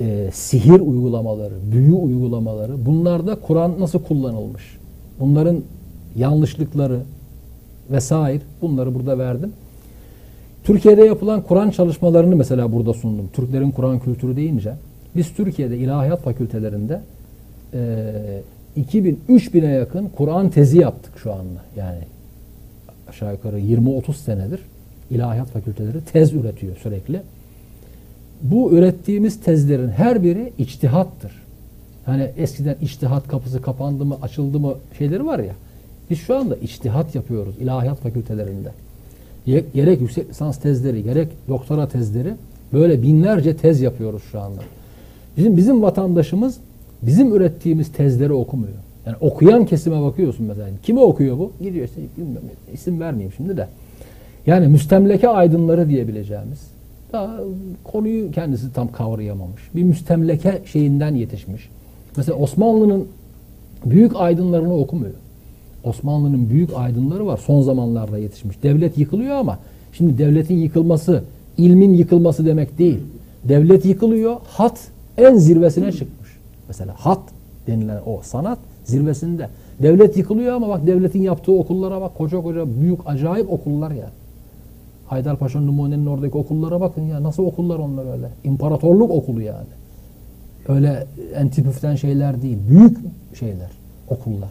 [0.00, 4.62] e, sihir uygulamaları, büyü uygulamaları bunlarda Kur'an nasıl kullanılmış?
[5.20, 5.60] Bunların
[6.16, 7.00] yanlışlıkları
[7.90, 9.52] vesaire bunları burada verdim.
[10.64, 13.28] Türkiye'de yapılan Kur'an çalışmalarını mesela burada sundum.
[13.32, 14.74] Türklerin Kur'an kültürü deyince
[15.16, 17.00] biz Türkiye'de ilahiyat fakültelerinde
[17.74, 18.42] e,
[18.76, 21.60] 2000-3000'e yakın Kur'an tezi yaptık şu anda.
[21.76, 21.98] Yani
[23.08, 24.60] aşağı yukarı 20-30 senedir
[25.14, 27.20] ilahiyat fakülteleri tez üretiyor sürekli.
[28.42, 31.32] Bu ürettiğimiz tezlerin her biri içtihattır.
[32.06, 35.54] Hani eskiden içtihat kapısı kapandı mı, açıldı mı şeyleri var ya.
[36.10, 38.72] Biz şu anda içtihat yapıyoruz ilahiyat fakültelerinde.
[39.74, 42.34] Gerek yüksek lisans tezleri, gerek doktora tezleri
[42.72, 44.60] böyle binlerce tez yapıyoruz şu anda.
[45.36, 46.56] Bizim bizim vatandaşımız
[47.02, 48.72] bizim ürettiğimiz tezleri okumuyor.
[49.06, 50.68] Yani okuyan kesime bakıyorsun mesela.
[50.82, 51.52] Kime okuyor bu?
[51.62, 52.00] Gidiyor işte
[52.72, 53.68] isim vermeyeyim şimdi de.
[54.46, 56.58] Yani müstemleke aydınları diyebileceğimiz
[57.12, 57.40] daha
[57.84, 59.62] konuyu kendisi tam kavrayamamış.
[59.74, 61.68] Bir müstemleke şeyinden yetişmiş.
[62.16, 63.08] Mesela Osmanlı'nın
[63.86, 65.14] büyük aydınlarını okumuyor.
[65.84, 67.36] Osmanlı'nın büyük aydınları var.
[67.36, 68.62] Son zamanlarda yetişmiş.
[68.62, 69.58] Devlet yıkılıyor ama
[69.92, 71.24] şimdi devletin yıkılması
[71.58, 72.98] ilmin yıkılması demek değil.
[73.44, 74.36] Devlet yıkılıyor.
[74.48, 74.78] Hat
[75.18, 76.30] en zirvesine çıkmış.
[76.68, 77.20] Mesela hat
[77.66, 79.48] denilen o sanat zirvesinde.
[79.82, 84.10] Devlet yıkılıyor ama bak devletin yaptığı okullara bak koca koca büyük acayip okullar ya.
[85.12, 87.22] Haydarpaşa Numune'nin oradaki okullara bakın ya.
[87.22, 88.28] Nasıl okullar onlar öyle?
[88.44, 89.68] İmparatorluk okulu yani.
[90.68, 92.58] Öyle entipüften şeyler değil.
[92.68, 92.98] Büyük
[93.38, 93.70] şeyler,
[94.08, 94.48] okullar.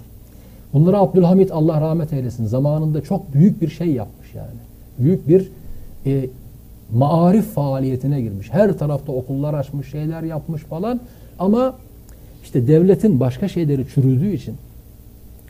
[0.73, 4.59] Bunları Abdülhamit Allah rahmet eylesin zamanında çok büyük bir şey yapmış yani.
[4.99, 5.51] Büyük bir
[6.05, 6.29] e,
[6.93, 8.47] maarif faaliyetine girmiş.
[8.51, 10.99] Her tarafta okullar açmış, şeyler yapmış falan.
[11.39, 11.75] Ama
[12.43, 14.55] işte devletin başka şeyleri çürüdüğü için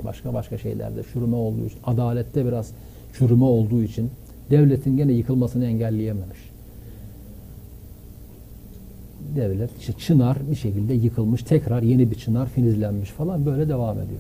[0.04, 2.72] başka başka şeylerde çürüme olduğu için adalette biraz
[3.18, 4.10] çürüme olduğu için
[4.52, 6.40] devletin gene yıkılmasını engelleyememiş.
[9.36, 14.20] Devlet işte çınar bir şekilde yıkılmış, tekrar yeni bir çınar filizlenmiş falan böyle devam ediyor.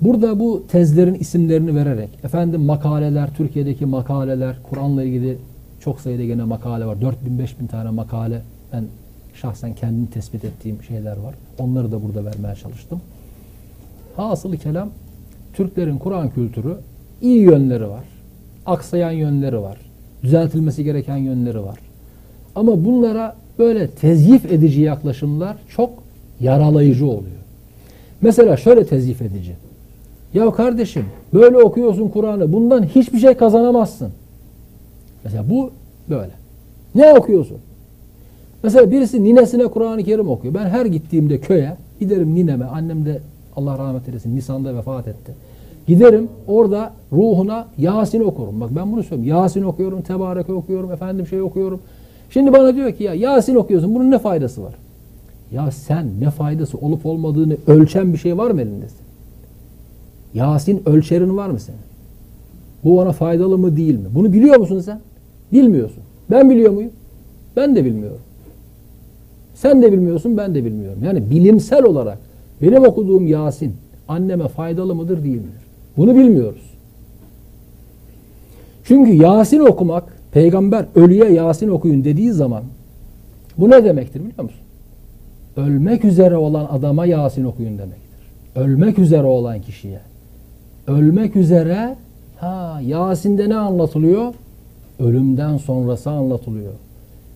[0.00, 5.38] Burada bu tezlerin isimlerini vererek efendim makaleler, Türkiye'deki makaleler, Kur'an'la ilgili
[5.80, 6.96] çok sayıda gene makale var.
[6.96, 8.42] 4000-5000 tane makale
[8.72, 8.84] ben
[9.34, 11.34] şahsen kendim tespit ettiğim şeyler var.
[11.58, 13.00] Onları da burada vermeye çalıştım.
[14.16, 14.90] Hasılı kelam
[15.54, 16.76] Türklerin Kur'an kültürü
[17.20, 18.04] iyi yönleri var.
[18.68, 19.78] Aksayan yönleri var.
[20.22, 21.78] Düzeltilmesi gereken yönleri var.
[22.54, 25.90] Ama bunlara böyle tezyif edici yaklaşımlar çok
[26.40, 27.38] yaralayıcı oluyor.
[28.20, 29.52] Mesela şöyle tezyif edici.
[30.34, 31.04] Ya kardeşim
[31.34, 34.12] böyle okuyorsun Kur'an'ı bundan hiçbir şey kazanamazsın.
[35.24, 35.70] Mesela bu
[36.10, 36.32] böyle.
[36.94, 37.58] Ne okuyorsun?
[38.62, 40.54] Mesela birisi ninesine Kur'an-ı Kerim okuyor.
[40.54, 42.64] Ben her gittiğimde köye giderim nineme.
[42.64, 43.20] Annem de
[43.56, 45.32] Allah rahmet eylesin Nisan'da vefat etti.
[45.88, 48.60] Giderim orada ruhuna Yasin okurum.
[48.60, 49.42] Bak ben bunu söylüyorum.
[49.42, 51.80] Yasin okuyorum, Tebarek okuyorum, efendim şey okuyorum.
[52.30, 54.74] Şimdi bana diyor ki ya Yasin okuyorsun bunun ne faydası var?
[55.52, 58.84] Ya sen ne faydası olup olmadığını ölçen bir şey var mı elinde?
[60.34, 61.78] Yasin ölçerin var mı senin?
[62.84, 64.06] Bu bana faydalı mı değil mi?
[64.14, 65.00] Bunu biliyor musun sen?
[65.52, 66.02] Bilmiyorsun.
[66.30, 66.92] Ben biliyor muyum?
[67.56, 68.20] Ben de bilmiyorum.
[69.54, 70.98] Sen de bilmiyorsun, ben de bilmiyorum.
[71.04, 72.18] Yani bilimsel olarak
[72.62, 73.74] benim okuduğum Yasin
[74.08, 75.57] anneme faydalı mıdır değil midir?
[75.98, 76.62] Bunu bilmiyoruz.
[78.84, 82.62] Çünkü Yasin okumak, peygamber ölüye Yasin okuyun dediği zaman
[83.58, 84.60] bu ne demektir biliyor musun?
[85.56, 87.98] Ölmek üzere olan adama Yasin okuyun demektir.
[88.56, 90.00] Ölmek üzere olan kişiye.
[90.86, 91.96] Ölmek üzere
[92.36, 94.34] ha Yasin'de ne anlatılıyor?
[95.00, 96.72] Ölümden sonrası anlatılıyor.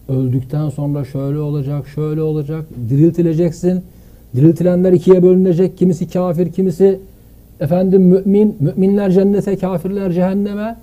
[0.08, 3.82] Öldükten sonra şöyle olacak, şöyle olacak, diriltileceksin.
[4.36, 5.78] Diriltilenler ikiye bölünecek.
[5.78, 7.00] Kimisi kafir, kimisi
[7.62, 8.56] efendim mümin.
[8.60, 10.76] Müminler cennete, kafirler cehenneme.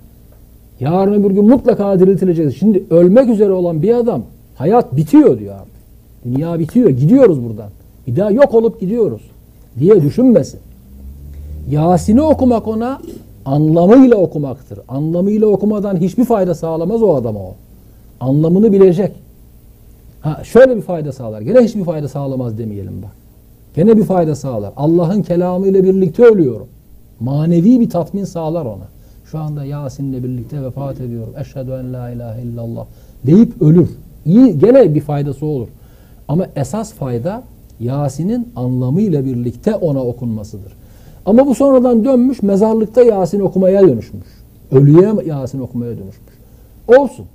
[0.80, 2.58] Yarın öbür gün mutlaka diriltileceksin.
[2.58, 4.22] Şimdi ölmek üzere olan bir adam
[4.54, 5.70] hayat bitiyor diyor abi.
[6.24, 6.90] Dünya bitiyor.
[6.90, 7.70] Gidiyoruz buradan.
[8.06, 9.22] Bir daha yok olup gidiyoruz
[9.78, 10.60] diye düşünmesin.
[11.70, 13.00] Yasin'i okumak ona
[13.44, 14.78] anlamıyla okumaktır.
[14.88, 17.54] Anlamıyla okumadan hiçbir fayda sağlamaz o adama o.
[18.20, 19.12] Anlamını bilecek.
[20.20, 21.40] Ha şöyle bir fayda sağlar.
[21.40, 23.19] Gene hiçbir fayda sağlamaz demeyelim bak.
[23.74, 24.72] Gene bir fayda sağlar.
[24.76, 26.66] Allah'ın kelamı ile birlikte ölüyorum.
[27.20, 28.88] Manevi bir tatmin sağlar ona.
[29.24, 31.32] Şu anda Yasin'le birlikte vefat ediyorum.
[31.40, 32.86] Eşhedü en la ilahe illallah
[33.26, 33.88] deyip ölür.
[34.26, 35.68] İyi gene bir faydası olur.
[36.28, 37.42] Ama esas fayda
[37.80, 40.72] Yasin'in anlamıyla birlikte ona okunmasıdır.
[41.26, 44.26] Ama bu sonradan dönmüş mezarlıkta Yasin okumaya dönüşmüş.
[44.72, 46.34] Ölüye Yasin okumaya dönüşmüş.
[46.88, 47.26] Olsun.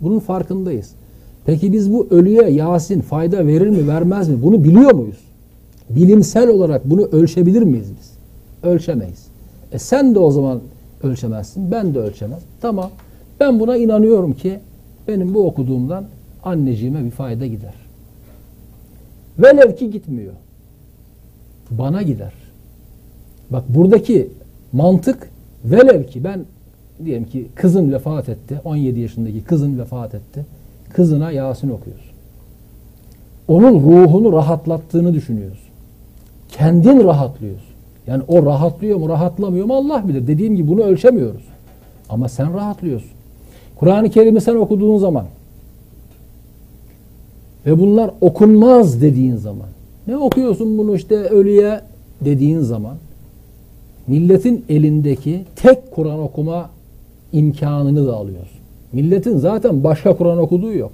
[0.00, 0.90] Bunun farkındayız.
[1.46, 4.42] Peki biz bu ölüye Yasin fayda verir mi vermez mi?
[4.42, 5.18] Bunu biliyor muyuz?
[5.90, 8.12] Bilimsel olarak bunu ölçebilir miyiz biz?
[8.70, 9.26] Ölçemeyiz.
[9.72, 10.60] E sen de o zaman
[11.02, 11.70] ölçemezsin.
[11.70, 12.42] Ben de ölçemez.
[12.60, 12.90] Tamam.
[13.40, 14.60] Ben buna inanıyorum ki
[15.08, 16.04] benim bu okuduğumdan
[16.44, 17.74] anneciğime bir fayda gider.
[19.38, 20.32] Velev ki gitmiyor.
[21.70, 22.32] Bana gider.
[23.50, 24.30] Bak buradaki
[24.72, 25.30] mantık
[25.64, 26.44] velev ki ben
[27.04, 28.60] diyelim ki kızın vefat etti.
[28.64, 30.46] 17 yaşındaki kızın vefat etti.
[30.92, 32.14] Kızına Yasin okuyorsun.
[33.48, 35.63] Onun ruhunu rahatlattığını düşünüyorsun.
[36.58, 37.74] Kendin rahatlıyorsun.
[38.06, 40.26] Yani o rahatlıyor mu rahatlamıyor mu Allah bilir.
[40.26, 41.44] Dediğim gibi bunu ölçemiyoruz.
[42.08, 43.10] Ama sen rahatlıyorsun.
[43.76, 45.26] Kur'an-ı Kerim'i sen okuduğun zaman
[47.66, 49.68] ve bunlar okunmaz dediğin zaman
[50.06, 51.80] ne okuyorsun bunu işte ölüye
[52.20, 52.96] dediğin zaman
[54.06, 56.70] milletin elindeki tek Kur'an okuma
[57.32, 58.58] imkanını da alıyorsun.
[58.92, 60.92] Milletin zaten başka Kur'an okuduğu yok.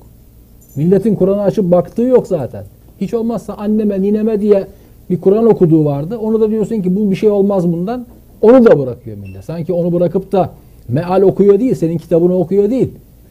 [0.76, 2.64] Milletin Kur'an'ı açıp baktığı yok zaten.
[3.00, 4.66] Hiç olmazsa anneme, nineme diye
[5.10, 6.18] bir Kur'an okuduğu vardı.
[6.18, 8.06] Onu da diyorsun ki bu bir şey olmaz bundan.
[8.42, 9.44] Onu da bırakıyor millet.
[9.44, 10.50] Sanki onu bırakıp da
[10.88, 12.88] meal okuyor değil, senin kitabını okuyor değil.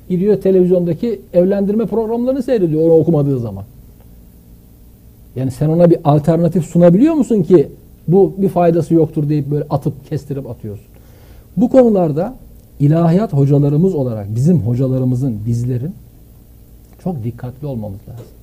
[0.09, 3.63] Gidiyor televizyondaki evlendirme programlarını seyrediyor onu okumadığı zaman.
[5.35, 7.67] Yani sen ona bir alternatif sunabiliyor musun ki
[8.07, 10.85] bu bir faydası yoktur deyip böyle atıp kestirip atıyorsun.
[11.57, 12.35] Bu konularda
[12.79, 15.93] ilahiyat hocalarımız olarak bizim hocalarımızın, bizlerin
[17.03, 18.38] çok dikkatli olmamız lazım.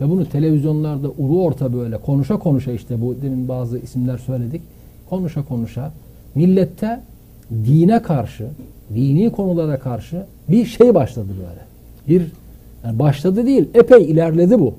[0.00, 4.62] Ve bunu televizyonlarda ulu orta böyle konuşa konuşa işte bu demin bazı isimler söyledik.
[5.10, 5.92] Konuşa konuşa
[6.34, 7.00] millette
[7.50, 8.48] dine karşı,
[8.94, 11.60] dini konulara karşı bir şey başladı böyle.
[12.08, 12.32] Bir
[12.84, 14.74] yani başladı değil, epey ilerledi bu.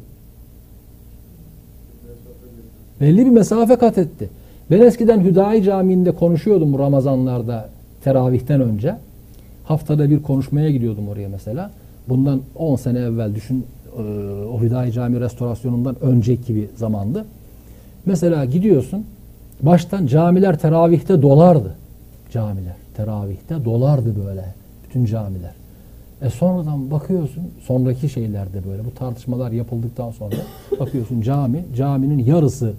[3.02, 4.30] Belli bir mesafe kat etti.
[4.72, 7.70] Ben eskiden Hüdayi Camii'nde konuşuyordum Ramazanlarda
[8.04, 8.96] teravihten önce.
[9.64, 11.72] Haftada bir konuşmaya gidiyordum oraya mesela.
[12.10, 13.66] Bundan 10 sene evvel düşün
[14.54, 17.26] o Hüdayi Camii restorasyonundan önceki bir zamandı.
[18.06, 19.06] Mesela gidiyorsun
[19.62, 21.76] baştan camiler teravihte dolardı.
[22.32, 22.76] camiler.
[22.98, 24.46] Teravihte dolardı böyle
[24.84, 25.52] bütün camiler.
[26.22, 30.36] E sonradan bakıyorsun sonraki şeylerde böyle bu tartışmalar yapıldıktan sonra
[30.80, 32.74] bakıyorsun cami caminin yarısı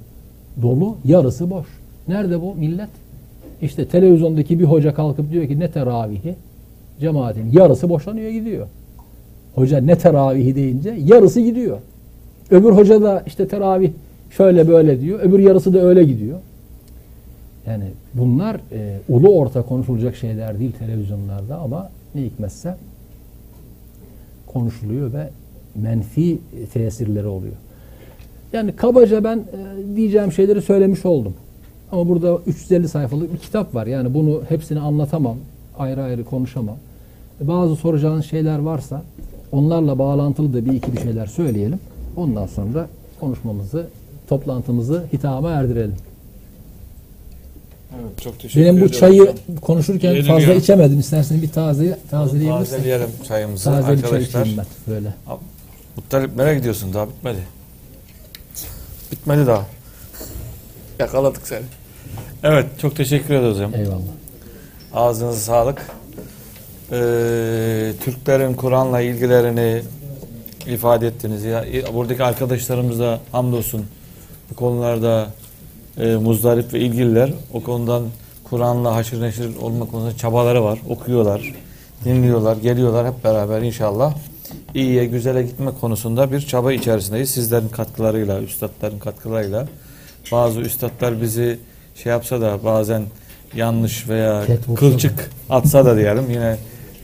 [0.62, 1.66] dolu yarısı boş.
[2.08, 2.88] Nerede bu millet?
[3.62, 6.34] İşte televizyondaki bir hoca kalkıp diyor ki ne teravihi?
[7.00, 8.66] Cemaatin yarısı boşanıyor gidiyor.
[9.56, 11.78] Hoca ne teravihi deyince yarısı gidiyor.
[12.50, 13.90] Öbür hoca da işte teravih
[14.30, 15.20] şöyle böyle diyor.
[15.20, 16.38] Öbür yarısı da öyle gidiyor.
[17.66, 17.84] Yani
[18.14, 22.76] bunlar e, ulu orta konuşulacak şeyler değil televizyonlarda ama ne hikmetse
[24.46, 25.28] konuşuluyor ve
[25.74, 26.38] menfi
[26.72, 27.54] tesirleri oluyor.
[28.52, 31.34] Yani kabaca ben e, diyeceğim şeyleri söylemiş oldum.
[31.92, 33.86] Ama burada 350 sayfalık bir kitap var.
[33.86, 35.36] Yani bunu hepsini anlatamam.
[35.78, 36.76] Ayrı ayrı konuşamam.
[37.40, 39.02] Bazı soracağınız şeyler varsa
[39.52, 41.80] onlarla bağlantılı da bir iki bir şeyler söyleyelim.
[42.16, 42.86] Ondan sonra
[43.20, 43.86] konuşmamızı,
[44.28, 45.94] toplantımızı hitama erdirelim.
[47.94, 49.34] Evet, çok teşekkür Benim bu çayı hocam.
[49.62, 50.54] konuşurken Yiyelim fazla ya.
[50.54, 51.00] içemedim.
[51.00, 52.72] İstersen bir taze tazeleyebilirsin.
[52.76, 54.40] Tazeleyelim çayımızı Taze bir çay arkadaşlar.
[54.42, 55.14] içeyim ben böyle.
[55.96, 56.94] Muttalip nereye gidiyorsun?
[56.94, 57.38] Daha bitmedi.
[59.12, 59.66] Bitmedi daha.
[60.98, 61.62] Yakaladık seni.
[62.42, 63.74] Evet çok teşekkür ederiz hocam.
[63.74, 64.00] Eyvallah.
[64.94, 65.86] Ağzınıza sağlık.
[66.92, 69.82] Ee, Türklerin Kur'an'la ilgilerini
[70.66, 71.44] ifade ettiniz.
[71.44, 71.64] Ya,
[71.94, 73.86] buradaki arkadaşlarımız da hamdolsun
[74.50, 75.26] bu konularda
[75.98, 77.30] e, muzdarip ve ilgililer.
[77.52, 78.02] O konudan
[78.44, 80.78] Kur'an'la haşır neşir olma konusunda çabaları var.
[80.88, 81.54] Okuyorlar,
[82.04, 84.14] dinliyorlar, geliyorlar hep beraber inşallah.
[84.74, 87.30] iyiye, güzele gitme konusunda bir çaba içerisindeyiz.
[87.30, 89.66] Sizlerin katkılarıyla, üstadların katkılarıyla.
[90.32, 91.58] Bazı üstadlar bizi
[91.94, 93.02] şey yapsa da bazen
[93.54, 94.44] yanlış veya
[94.76, 96.56] kılçık atsa da diyelim yine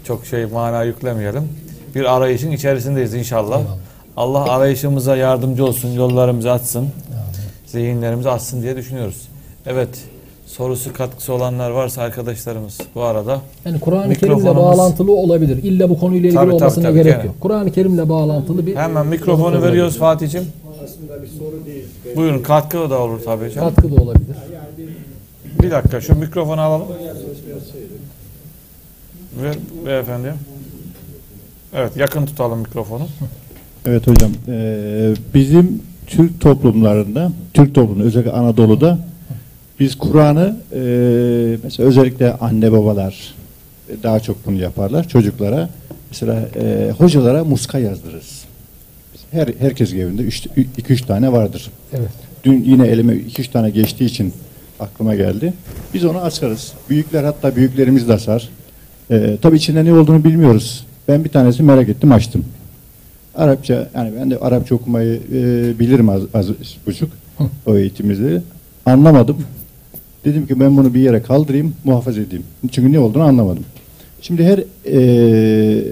[0.04, 1.48] çok şey mana yüklemeyelim.
[1.94, 3.58] Bir arayışın içerisindeyiz inşallah.
[3.60, 3.76] Eyvallah.
[4.16, 6.88] Allah arayışımıza yardımcı olsun, yollarımızı açsın,
[7.66, 9.28] zihinlerimizi açsın diye düşünüyoruz.
[9.66, 9.88] Evet,
[10.46, 15.62] sorusu katkısı olanlar varsa arkadaşlarımız bu arada Yani Kur'an-ı Kerim'le bağlantılı olabilir.
[15.62, 17.26] İlla bu konuyla ilgili Tabii, olmasına tabii, gerek yani.
[17.26, 17.34] yok.
[17.40, 20.46] Kur'an-ı Kerim'le bağlantılı bir hemen mikrofonu veriyoruz Fatih'im.
[20.84, 21.84] aslında bir soru değil.
[22.16, 23.68] Buyurun katkı da olur tabii hocam.
[23.68, 24.36] Katkı da olabilir.
[25.62, 26.86] Bir dakika şu mikrofonu alalım.
[29.42, 29.54] Ver
[29.86, 30.32] beyefendi.
[31.74, 33.08] Evet yakın tutalım mikrofonu.
[33.86, 34.32] Evet hocam.
[34.48, 38.98] eee, bizim Türk toplumlarında, Türk toplumu özellikle Anadolu'da
[39.80, 43.34] biz Kur'an'ı eee, mesela özellikle anne babalar
[44.02, 45.68] daha çok bunu yaparlar çocuklara.
[46.10, 48.44] Mesela eee, hocalara muska yazdırırız.
[49.30, 51.70] Her herkes evinde 2-3 tane vardır.
[51.92, 52.10] Evet.
[52.44, 54.32] Dün yine elime 2-3 tane geçtiği için
[54.80, 55.52] aklıma geldi.
[55.94, 56.72] Biz onu açarız.
[56.90, 58.48] Büyükler hatta büyüklerimiz de açar.
[59.10, 60.86] Ee, tabii içinde ne olduğunu bilmiyoruz.
[61.08, 62.44] Ben bir tanesi merak ettim açtım.
[63.34, 66.46] Arapça yani ben de Arapça okumayı e, bilirim az, az
[66.86, 67.10] buçuk
[67.66, 68.42] o eğitimimizde.
[68.86, 69.36] Anlamadım.
[70.24, 72.44] Dedim ki ben bunu bir yere kaldırayım, muhafaza edeyim.
[72.72, 73.64] Çünkü ne olduğunu anlamadım.
[74.20, 75.84] Şimdi her e,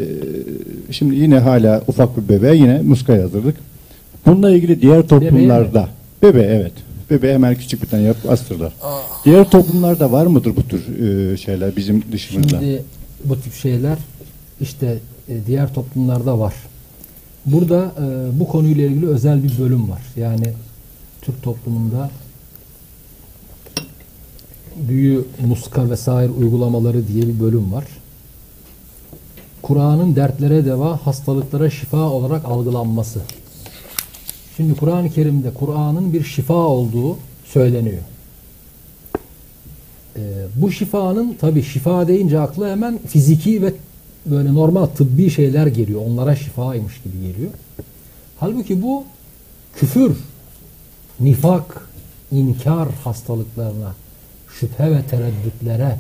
[0.91, 3.57] şimdi yine hala ufak bir bebeğe yine muska yazdırdık.
[4.27, 5.89] Bununla ilgili diğer toplumlarda
[6.23, 6.73] bebe evet.
[7.11, 8.73] Bebe hemen küçük bir tane yapıp astırlar.
[9.25, 10.83] Diğer toplumlarda var mıdır bu tür
[11.33, 12.61] e, şeyler bizim dışımızda?
[12.61, 12.83] Şimdi
[13.25, 13.99] bu tip şeyler
[14.61, 14.99] işte
[15.29, 16.55] e, diğer toplumlarda var.
[17.47, 20.03] Burada e, bu konuyla ilgili özel bir bölüm var.
[20.17, 20.53] Yani
[21.23, 22.11] Türk toplumunda
[24.89, 27.85] büyü, muska vesaire uygulamaları diye bir bölüm var.
[29.63, 33.21] Kur'an'ın dertlere deva, hastalıklara şifa olarak algılanması.
[34.57, 38.03] Şimdi Kur'an-ı Kerim'de Kur'an'ın bir şifa olduğu söyleniyor.
[40.17, 40.21] Ee,
[40.57, 43.73] bu şifanın tabi şifa deyince akla hemen fiziki ve
[44.27, 46.03] böyle normal tıbbi şeyler geliyor.
[46.07, 47.51] Onlara şifaymış gibi geliyor.
[48.41, 49.05] Halbuki bu
[49.75, 50.17] küfür,
[51.21, 51.89] nifak,
[52.33, 53.95] inkar hastalıklarına,
[54.61, 55.97] şüphe ve tereddütlere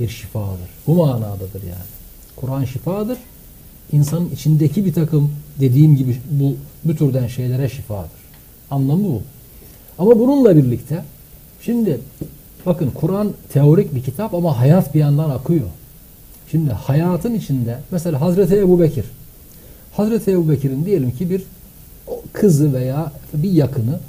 [0.00, 0.68] bir şifadır.
[0.86, 1.88] Bu manadadır yani.
[2.36, 3.18] Kur'an şifadır.
[3.92, 6.54] İnsanın içindeki bir takım dediğim gibi bu
[6.84, 8.10] bu türden şeylere şifadır.
[8.70, 9.22] Anlamı bu.
[9.98, 11.04] Ama bununla birlikte
[11.60, 12.00] şimdi
[12.68, 15.66] bakın Kur'an teorik bir kitap ama hayat bir yandan akıyor.
[16.50, 19.04] Şimdi hayatın içinde mesela Hazreti Ebu Bekir.
[19.92, 21.42] Hazreti Ebu Bekir'in diyelim ki bir
[22.32, 24.00] kızı veya bir yakını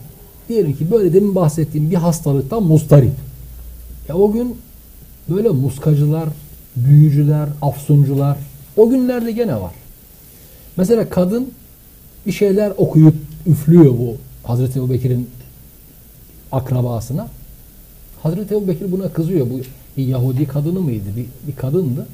[0.49, 3.13] diyelim ki böyle demin bahsettiğim bir hastalıktan mustarip.
[4.07, 4.57] Ya o gün
[5.29, 6.29] böyle muskacılar,
[6.75, 8.37] büyücüler, afsuncular
[8.77, 9.73] o günlerde gene var.
[10.77, 11.51] Mesela kadın
[12.25, 13.15] bir şeyler okuyup
[13.47, 15.29] üflüyor bu Hazreti Ebu Bekir'in
[16.51, 17.27] akrabasına.
[18.23, 19.47] Hazreti Ebu Bekir buna kızıyor.
[19.49, 19.59] Bu
[19.97, 21.05] bir Yahudi kadını mıydı?
[21.17, 22.07] Bir, bir kadındı.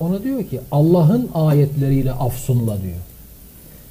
[0.00, 2.96] Ona diyor ki Allah'ın ayetleriyle afsunla diyor.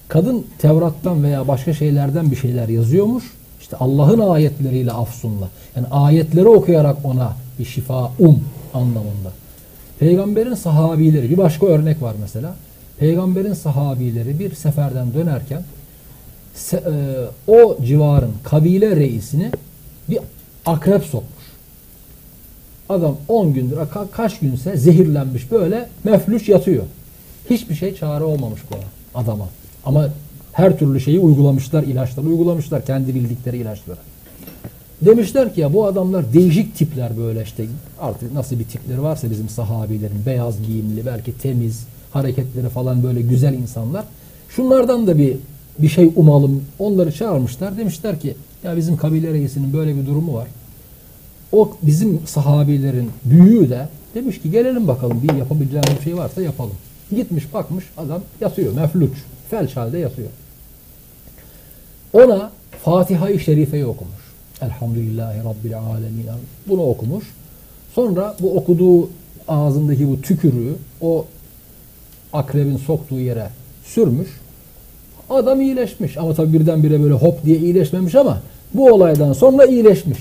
[0.08, 3.24] Kadın Tevrat'tan veya başka şeylerden bir şeyler yazıyormuş.
[3.62, 5.50] İşte Allah'ın ayetleriyle afsunla.
[5.76, 8.40] Yani ayetleri okuyarak ona bir şifa um
[8.74, 9.32] anlamında.
[10.00, 12.56] Peygamberin sahabileri bir başka örnek var mesela.
[13.00, 15.64] Peygamberin sahabileri bir seferden dönerken
[16.74, 16.80] e,
[17.48, 19.52] o civarın kabile reisini
[20.10, 20.20] bir
[20.66, 21.35] akrep sokmuş.
[22.90, 26.84] Adam 10 gündür ka- kaç günse zehirlenmiş böyle meflüç yatıyor.
[27.50, 28.76] Hiçbir şey çare olmamış bu
[29.20, 29.50] adama.
[29.86, 30.10] Ama
[30.52, 33.98] her türlü şeyi uygulamışlar, ilaçları uygulamışlar kendi bildikleri ilaçları.
[35.02, 37.66] Demişler ki ya bu adamlar değişik tipler böyle işte
[38.02, 43.54] artık nasıl bir tipleri varsa bizim sahabilerin beyaz giyimli belki temiz hareketleri falan böyle güzel
[43.54, 44.06] insanlar.
[44.50, 45.38] Şunlardan da bir
[45.80, 46.64] bir şey umalım.
[46.80, 47.78] Onları çağırmışlar.
[47.78, 50.48] Demişler ki ya bizim kabile reisinin böyle bir durumu var.
[51.56, 56.76] O bizim sahabilerin büyüğü de demiş ki gelelim bakalım bir yapabileceğimiz bir şey varsa yapalım.
[57.12, 59.12] Gitmiş bakmış adam yatıyor mefluç.
[59.50, 60.30] Felç halde yatıyor.
[62.14, 62.52] Ona
[62.84, 64.26] Fatiha-i Şerife'yi okumuş.
[64.62, 66.26] Elhamdülillahi Rabbil Alemin.
[66.68, 67.26] Bunu okumuş.
[67.96, 69.10] Sonra bu okuduğu
[69.48, 71.26] ağzındaki bu tükürüğü o
[72.34, 73.50] akrebin soktuğu yere
[73.84, 74.30] sürmüş.
[75.30, 76.18] Adam iyileşmiş.
[76.18, 78.42] Ama tabi birdenbire böyle hop diye iyileşmemiş ama
[78.74, 80.20] bu olaydan sonra iyileşmiş.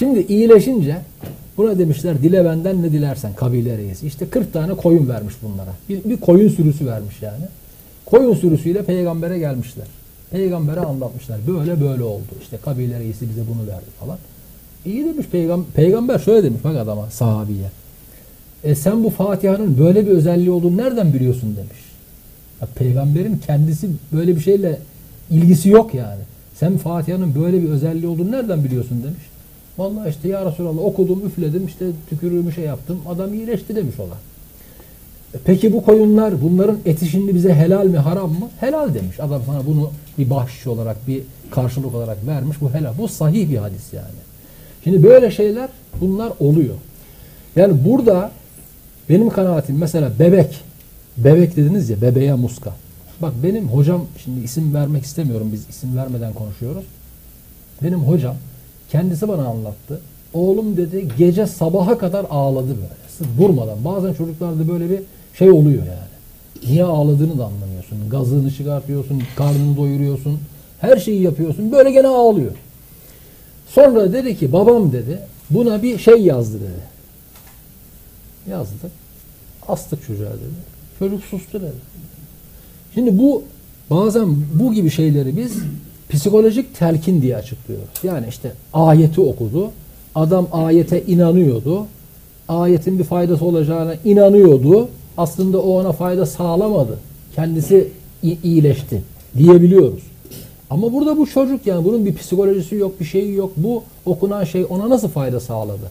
[0.00, 0.98] Şimdi iyileşince
[1.56, 4.06] buna demişler dile benden ne dilersen kabile reisi.
[4.06, 5.70] İşte 40 tane koyun vermiş bunlara.
[5.88, 7.44] Bir, bir koyun sürüsü vermiş yani.
[8.06, 9.86] Koyun sürüsüyle peygambere gelmişler.
[10.30, 11.38] Peygambere anlatmışlar.
[11.46, 12.22] Böyle böyle oldu.
[12.42, 14.18] İşte kabile reisi bize bunu verdi falan.
[14.86, 17.70] İyi demiş peygam peygamber şöyle demiş bak adama sahabiye.
[18.64, 21.80] E sen bu Fatiha'nın böyle bir özelliği olduğunu nereden biliyorsun demiş.
[22.60, 24.78] Ya peygamberin kendisi böyle bir şeyle
[25.30, 26.22] ilgisi yok yani.
[26.54, 29.30] Sen Fatiha'nın böyle bir özelliği olduğunu nereden biliyorsun demiş.
[29.78, 33.00] Vallahi işte ya Resulallah okudum, üfledim, işte tükürüğümü şey yaptım.
[33.08, 34.14] Adam iyileşti demiş ona.
[35.34, 38.48] E Peki bu koyunlar bunların eti şimdi bize helal mi haram mı?
[38.60, 39.20] Helal demiş.
[39.20, 42.56] Adam sana bunu bir bahşiş olarak bir karşılık olarak vermiş.
[42.60, 42.98] Bu helal.
[42.98, 44.20] Bu sahih bir hadis yani.
[44.84, 45.68] Şimdi böyle şeyler
[46.00, 46.74] bunlar oluyor.
[47.56, 48.30] Yani burada
[49.08, 50.60] benim kanaatim mesela bebek
[51.16, 52.74] bebek dediniz ya bebeğe muska.
[53.22, 56.84] Bak benim hocam şimdi isim vermek istemiyorum biz isim vermeden konuşuyoruz.
[57.82, 58.36] Benim hocam
[58.90, 60.00] kendisi bana anlattı.
[60.34, 63.00] Oğlum dedi gece sabaha kadar ağladı böyle.
[63.18, 63.84] Sırf durmadan.
[63.84, 65.00] Bazen çocuklarda böyle bir
[65.34, 66.10] şey oluyor yani.
[66.66, 68.10] Niye ağladığını da anlamıyorsun.
[68.10, 70.38] Gazını çıkartıyorsun, karnını doyuruyorsun.
[70.80, 71.72] Her şeyi yapıyorsun.
[71.72, 72.52] Böyle gene ağlıyor.
[73.68, 75.18] Sonra dedi ki babam dedi
[75.50, 76.82] buna bir şey yazdı dedi.
[78.50, 78.90] Yazdık.
[79.68, 80.70] Astık çocuğa dedi.
[80.98, 81.72] Çocuk sustu dedi.
[82.94, 83.42] Şimdi bu
[83.90, 85.52] bazen bu gibi şeyleri biz
[86.10, 87.88] psikolojik telkin diye açıklıyoruz.
[88.02, 89.70] Yani işte ayeti okudu.
[90.14, 91.86] Adam ayete inanıyordu.
[92.48, 94.88] Ayetin bir faydası olacağına inanıyordu.
[95.16, 96.98] Aslında o ona fayda sağlamadı.
[97.36, 97.88] Kendisi
[98.22, 99.02] iyileşti
[99.36, 100.02] diyebiliyoruz.
[100.70, 103.52] Ama burada bu çocuk yani bunun bir psikolojisi yok, bir şeyi yok.
[103.56, 105.90] Bu okunan şey ona nasıl fayda sağladı?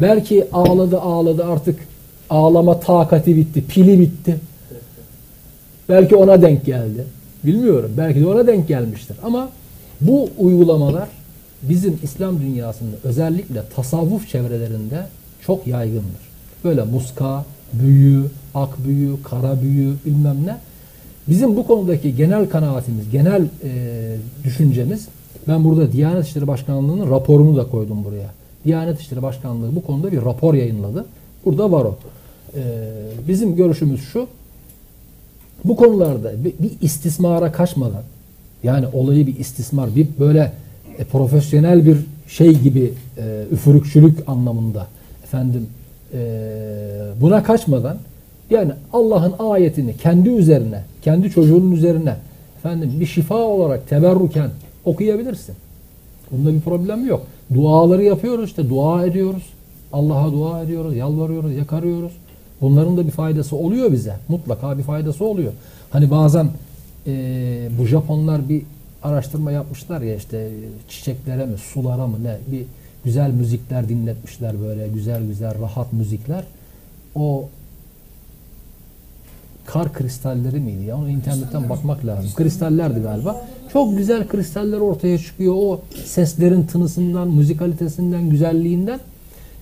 [0.00, 1.78] Belki ağladı ağladı artık
[2.30, 4.36] ağlama takati bitti, pili bitti.
[5.88, 7.04] Belki ona denk geldi.
[7.44, 7.90] Bilmiyorum.
[7.98, 9.16] Belki de ona denk gelmiştir.
[9.22, 9.48] Ama
[10.00, 11.08] bu uygulamalar
[11.62, 15.06] bizim İslam dünyasında özellikle tasavvuf çevrelerinde
[15.46, 16.30] çok yaygındır.
[16.64, 18.24] Böyle muska, büyü,
[18.54, 20.56] ak büyü, kara büyü bilmem ne.
[21.28, 25.08] Bizim bu konudaki genel kanaatimiz, genel e, düşüncemiz
[25.48, 28.30] ben burada Diyanet İşleri Başkanlığı'nın raporunu da koydum buraya.
[28.64, 31.06] Diyanet İşleri Başkanlığı bu konuda bir rapor yayınladı.
[31.44, 31.98] Burada var o.
[32.54, 32.60] E,
[33.28, 34.26] bizim görüşümüz şu.
[35.64, 38.02] Bu konularda bir, bir istismara kaçmadan
[38.62, 40.52] yani olayı bir istismar, bir böyle
[40.98, 41.96] e, profesyonel bir
[42.28, 44.86] şey gibi e, üfürükçülük anlamında
[45.24, 45.66] efendim
[46.14, 46.18] e,
[47.20, 47.96] buna kaçmadan
[48.50, 52.16] yani Allah'ın ayetini kendi üzerine, kendi çocuğunun üzerine
[52.58, 54.50] efendim bir şifa olarak teberruken
[54.84, 55.54] okuyabilirsin.
[56.30, 57.26] Bunda bir problem yok.
[57.54, 59.42] Duaları yapıyoruz işte dua ediyoruz.
[59.92, 62.12] Allah'a dua ediyoruz, yalvarıyoruz, yakarıyoruz.
[62.60, 64.16] Bunların da bir faydası oluyor bize.
[64.28, 65.52] Mutlaka bir faydası oluyor.
[65.90, 66.48] Hani bazen
[67.10, 68.62] e, bu Japonlar bir
[69.02, 70.50] araştırma yapmışlar ya işte
[70.88, 72.64] çiçeklere mi, sulara mı ne bir
[73.04, 76.44] güzel müzikler dinletmişler böyle güzel güzel rahat müzikler.
[77.14, 77.48] O
[79.66, 80.96] kar kristalleri miydi ya?
[80.96, 82.30] Onu internetten bakmak lazım.
[82.36, 83.46] Kristallerdi galiba.
[83.72, 85.54] Çok güzel kristaller ortaya çıkıyor.
[85.56, 89.00] O seslerin tınısından, müzikalitesinden, güzelliğinden.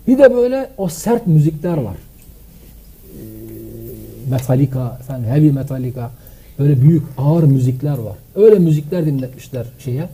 [0.06, 1.96] Bir de böyle o sert müzikler var.
[1.96, 6.10] Ee, Metallica, efendim heavy Metallica.
[6.58, 8.16] Böyle büyük ağır müzikler var.
[8.34, 10.08] Öyle müzikler dinletmişler şeye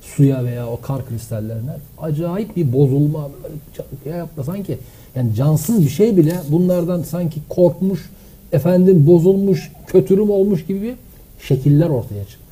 [0.00, 1.70] suya veya o kar kristallerine.
[1.98, 3.30] Acayip bir bozulma
[4.06, 4.78] böyle yapma sanki
[5.16, 8.10] yani cansız bir şey bile bunlardan sanki korkmuş,
[8.52, 10.94] efendim bozulmuş, kötürüm olmuş gibi bir
[11.46, 12.50] şekiller ortaya çıkmış.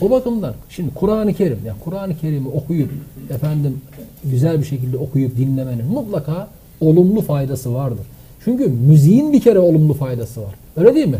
[0.00, 2.90] O bakımdan şimdi Kur'an-ı Kerim, yani Kur'an-ı Kerim'i okuyup
[3.30, 3.80] efendim
[4.24, 6.48] güzel bir şekilde okuyup dinlemenin mutlaka
[6.80, 8.06] olumlu faydası vardır.
[8.44, 10.54] Çünkü müziğin bir kere olumlu faydası var.
[10.76, 11.18] Öyle değil mi?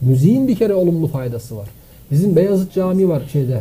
[0.00, 1.68] Müziğin bir kere olumlu faydası var.
[2.10, 3.60] Bizim Beyazıt Camii var şeyde.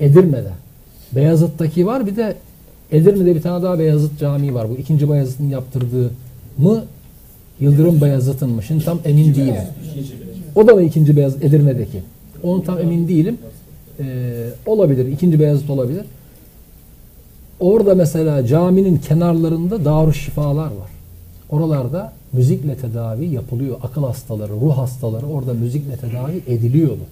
[0.00, 0.52] Edirne'de.
[1.12, 2.36] Beyazıt'taki var bir de
[2.92, 4.70] Edirne'de bir tane daha Beyazıt Camii var.
[4.70, 6.10] Bu ikinci Beyazıt'ın yaptırdığı
[6.58, 6.84] mı
[7.60, 8.62] Yıldırım Beyazıt'ın mı?
[8.62, 9.54] Şimdi tam emin değilim.
[10.54, 12.02] O da mı ikinci Beyazıt Edirne'deki?
[12.42, 13.38] Onu tam emin değilim.
[14.00, 14.04] Ee,
[14.66, 15.06] olabilir.
[15.06, 16.04] ikinci Beyazıt olabilir.
[17.60, 20.90] Orada mesela caminin kenarlarında Darüşşifalar var.
[21.50, 23.76] Oralarda müzikle tedavi yapılıyor.
[23.82, 27.02] Akıl hastaları, ruh hastaları orada müzikle tedavi ediliyordu.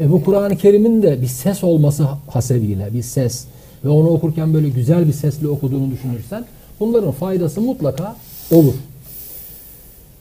[0.00, 3.44] E bu Kur'an-ı Kerim'in de bir ses olması hasebiyle bir ses
[3.84, 6.44] ve onu okurken böyle güzel bir sesle okuduğunu düşünürsen
[6.80, 8.16] bunların faydası mutlaka
[8.50, 8.74] olur.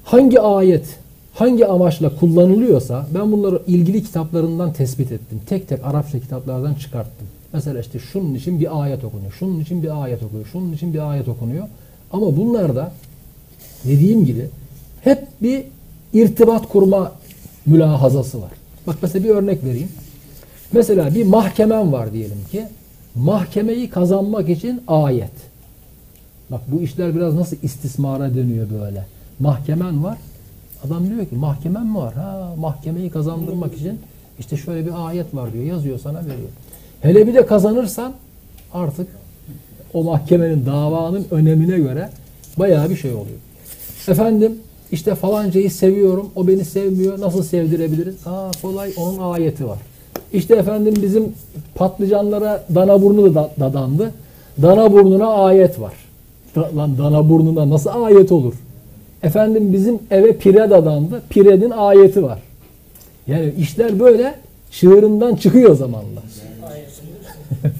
[0.04, 0.86] Hangi ayet
[1.34, 5.42] hangi amaçla kullanılıyorsa ben bunları ilgili kitaplarından tespit ettim.
[5.50, 7.28] Tek tek Arapça kitaplardan çıkarttım.
[7.54, 9.32] Mesela işte şunun için bir ayet okunuyor.
[9.40, 10.48] Şunun için bir ayet okunuyor.
[10.52, 11.68] Şunun için bir ayet okunuyor.
[12.12, 12.92] Ama bunlarda
[13.86, 14.46] dediğim gibi
[15.02, 15.64] hep bir
[16.14, 17.12] irtibat kurma
[17.66, 18.52] mülahazası var.
[18.88, 19.90] Bak mesela bir örnek vereyim.
[20.72, 22.66] Mesela bir mahkemen var diyelim ki.
[23.16, 25.32] Mahkemeyi kazanmak için ayet.
[26.50, 29.06] Bak bu işler biraz nasıl istismara dönüyor böyle.
[29.40, 30.18] Mahkemen var.
[30.88, 32.14] Adam diyor ki mahkemen mi var?
[32.14, 34.00] Ha mahkemeyi kazandırmak için
[34.40, 35.64] işte şöyle bir ayet var diyor.
[35.64, 36.50] Yazıyor sana veriyor.
[37.02, 38.14] Hele bir de kazanırsan
[38.74, 39.08] artık
[39.94, 42.10] o mahkemenin davanın önemine göre
[42.58, 43.38] bayağı bir şey oluyor.
[44.10, 44.56] Efendim
[44.92, 46.30] işte falancayı seviyorum.
[46.36, 47.20] O beni sevmiyor.
[47.20, 48.16] Nasıl sevdirebiliriz?
[48.26, 49.78] Aa kolay onun ayeti var.
[50.34, 51.34] İşte efendim bizim
[51.76, 54.12] patlıcanlara dana burnu da dadandı.
[54.62, 55.94] Dana burnuna ayet var.
[56.58, 58.54] Lan dana burnuna nasıl ayet olur?
[59.24, 61.22] Efendim bizim eve pire dadandı.
[61.30, 62.40] Pirenin ayeti var.
[63.28, 64.36] Yani işler böyle
[64.72, 66.22] çığırından çıkıyor zamanla.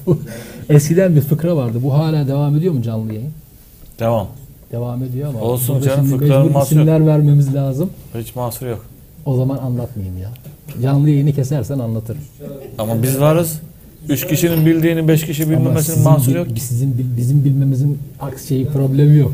[0.68, 1.78] Eskiden bir fıkra vardı.
[1.82, 3.30] Bu hala devam ediyor mu canlı yayın?
[3.98, 4.28] Devam.
[4.72, 5.40] Devam ediyor ama.
[5.40, 6.88] Olsun canım, fıkranın mecbur mahsuru yok.
[6.88, 7.90] isimler vermemiz lazım.
[8.18, 8.84] Hiç mahsur yok.
[9.26, 10.30] O zaman anlatmayayım ya.
[10.82, 12.20] Canlı yayını kesersen anlatırım.
[12.78, 13.60] Ama biz varız.
[14.08, 16.46] Üç kişinin bildiğini beş kişi bilmemesinin sizin mahsuru yok.
[16.58, 19.32] Sizin bil- bizim bilmemizin aks şeyi problemi yok.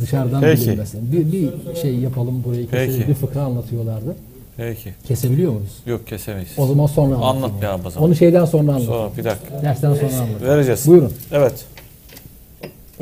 [0.00, 0.62] Dışarıdan Peki.
[0.62, 1.12] bilinmesin.
[1.12, 1.50] Bir, bir
[1.82, 2.94] şey yapalım burayı keselim.
[2.96, 3.08] Peki.
[3.08, 4.16] Bir fıkra anlatıyorlardı.
[4.56, 4.92] Peki.
[5.08, 5.72] Kesebiliyor muyuz?
[5.86, 6.48] Yok kesemeyiz.
[6.56, 7.44] O zaman sonra anlatayım.
[7.44, 8.08] Anlat ya o zaman.
[8.08, 8.82] Onu şeyden sonra anlat.
[8.86, 9.62] Sonra bir dakika.
[9.62, 10.42] Dersten sonra anlat.
[10.42, 10.86] Vereceğiz.
[10.86, 11.12] Buyurun.
[11.32, 11.52] Evet.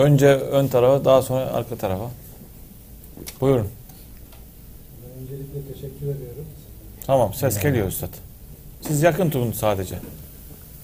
[0.00, 2.10] Önce ön tarafa daha sonra arka tarafa.
[3.40, 3.66] Buyurun.
[5.20, 6.44] Öncelikle teşekkür ediyorum.
[7.06, 8.08] Tamam ses geliyor Üstad.
[8.80, 9.94] Siz yakın tutun sadece.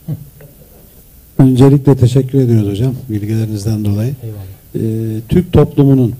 [1.38, 4.14] Öncelikle teşekkür ediyoruz hocam bilgilerinizden dolayı.
[4.22, 5.16] Eyvallah.
[5.16, 6.14] Ee, Türk toplumunun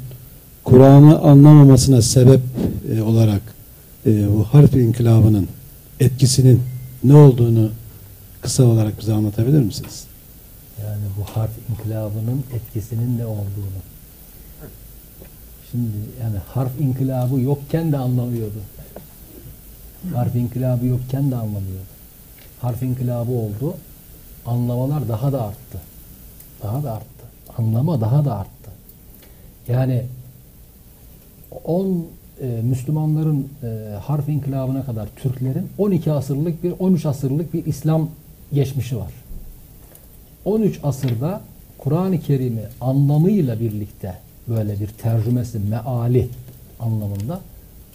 [0.65, 2.41] Kur'an'ı anlamamasına sebep
[2.97, 3.43] e, olarak
[4.07, 5.49] e, bu harf inkılabının
[6.01, 6.63] etkisinin
[7.05, 7.71] ne olduğunu
[8.41, 10.05] kısa olarak bize anlatabilir misiniz?
[11.17, 13.81] Bu harf inkılabının etkisinin ne olduğunu.
[15.71, 18.59] Şimdi yani harf inkılabı yokken de anlamıyordu.
[20.15, 21.97] Harf inkılabı yokken de anlamıyordu.
[22.61, 23.75] Harf inkılabı oldu.
[24.47, 25.79] Anlamalar daha da arttı.
[26.63, 27.07] Daha da arttı.
[27.59, 28.71] Anlama daha da arttı.
[29.69, 30.07] Yani
[31.65, 32.07] 10
[32.41, 38.09] e, Müslümanların e, harf inkılabına kadar Türklerin 12 asırlık bir 13 asırlık bir İslam
[38.53, 39.13] geçmişi var.
[40.47, 41.41] 13 asırda
[41.79, 44.15] Kur'an-ı Kerim'i anlamıyla birlikte
[44.49, 46.29] böyle bir tercümesi meali
[46.81, 47.41] anlamında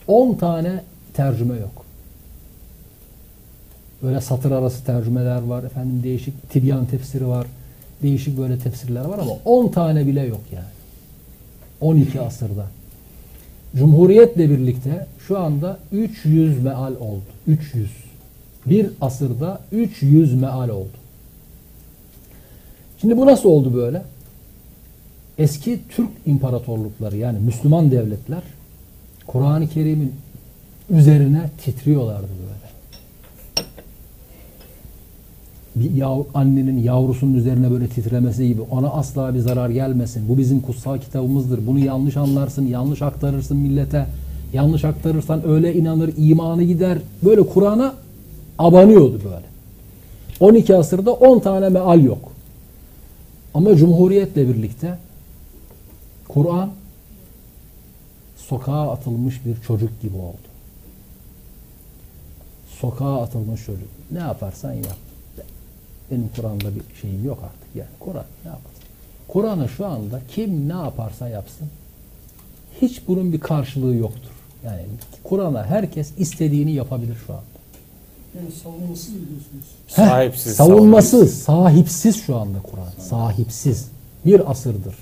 [0.07, 0.81] 10 tane
[1.13, 1.85] tercüme yok.
[4.03, 5.63] Böyle satır arası tercümeler var.
[5.63, 7.47] Efendim değişik tibyan tefsiri var.
[8.03, 10.65] Değişik böyle tefsirler var ama 10 tane bile yok yani.
[11.81, 12.65] 12 asırda.
[13.75, 17.21] Cumhuriyetle birlikte şu anda 300 meal oldu.
[17.47, 17.89] 300.
[18.65, 21.00] Bir asırda 300 meal oldu.
[23.01, 24.01] Şimdi bu nasıl oldu böyle?
[25.37, 28.41] Eski Türk imparatorlukları yani Müslüman devletler
[29.27, 30.13] Kur'an-ı Kerim'in
[30.89, 32.61] üzerine titriyorlardı böyle.
[35.75, 40.29] Bir yav, annenin yavrusunun üzerine böyle titremesi gibi ona asla bir zarar gelmesin.
[40.29, 41.67] Bu bizim kutsal kitabımızdır.
[41.67, 44.05] Bunu yanlış anlarsın, yanlış aktarırsın millete.
[44.53, 46.97] Yanlış aktarırsan öyle inanır, imanı gider.
[47.25, 47.93] Böyle Kur'an'a
[48.59, 49.45] abanıyordu böyle.
[50.39, 52.30] 12 asırda 10 tane meal yok.
[53.53, 54.97] Ama Cumhuriyetle birlikte
[56.27, 56.71] Kur'an
[58.37, 60.37] sokağa atılmış bir çocuk gibi oldu.
[62.79, 63.89] Sokağa atılmış çocuk.
[64.11, 64.97] Ne yaparsan yap.
[66.11, 67.75] Benim Kur'an'da bir şeyim yok artık.
[67.75, 68.83] Yani Kur'an ne yaparsın?
[69.27, 71.67] Kur'an'ı şu anda kim ne yaparsa yapsın
[72.81, 74.31] hiç bunun bir karşılığı yoktur.
[74.65, 74.81] Yani
[75.23, 77.50] Kur'an'a herkes istediğini yapabilir şu anda.
[78.35, 79.65] Yani savunmasız mı diyorsunuz?
[79.87, 83.07] Heh, Sahipsiz, savunmasız, sahipsiz şu anda Kur'an.
[83.09, 83.87] Sahipsiz.
[84.25, 84.95] Bir asırdır.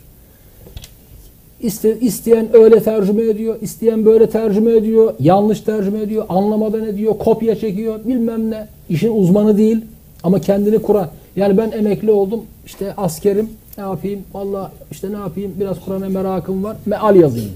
[1.60, 7.56] İste, isteyen öyle tercüme ediyor, isteyen böyle tercüme ediyor, yanlış tercüme ediyor, anlamadan ediyor, kopya
[7.56, 8.68] çekiyor, bilmem ne.
[8.90, 9.86] İşin uzmanı değil
[10.24, 11.10] ama kendini Kur'an.
[11.36, 16.64] Yani ben emekli oldum, işte askerim, ne yapayım, valla işte ne yapayım, biraz Kur'an'a merakım
[16.64, 17.52] var, meal yazayım.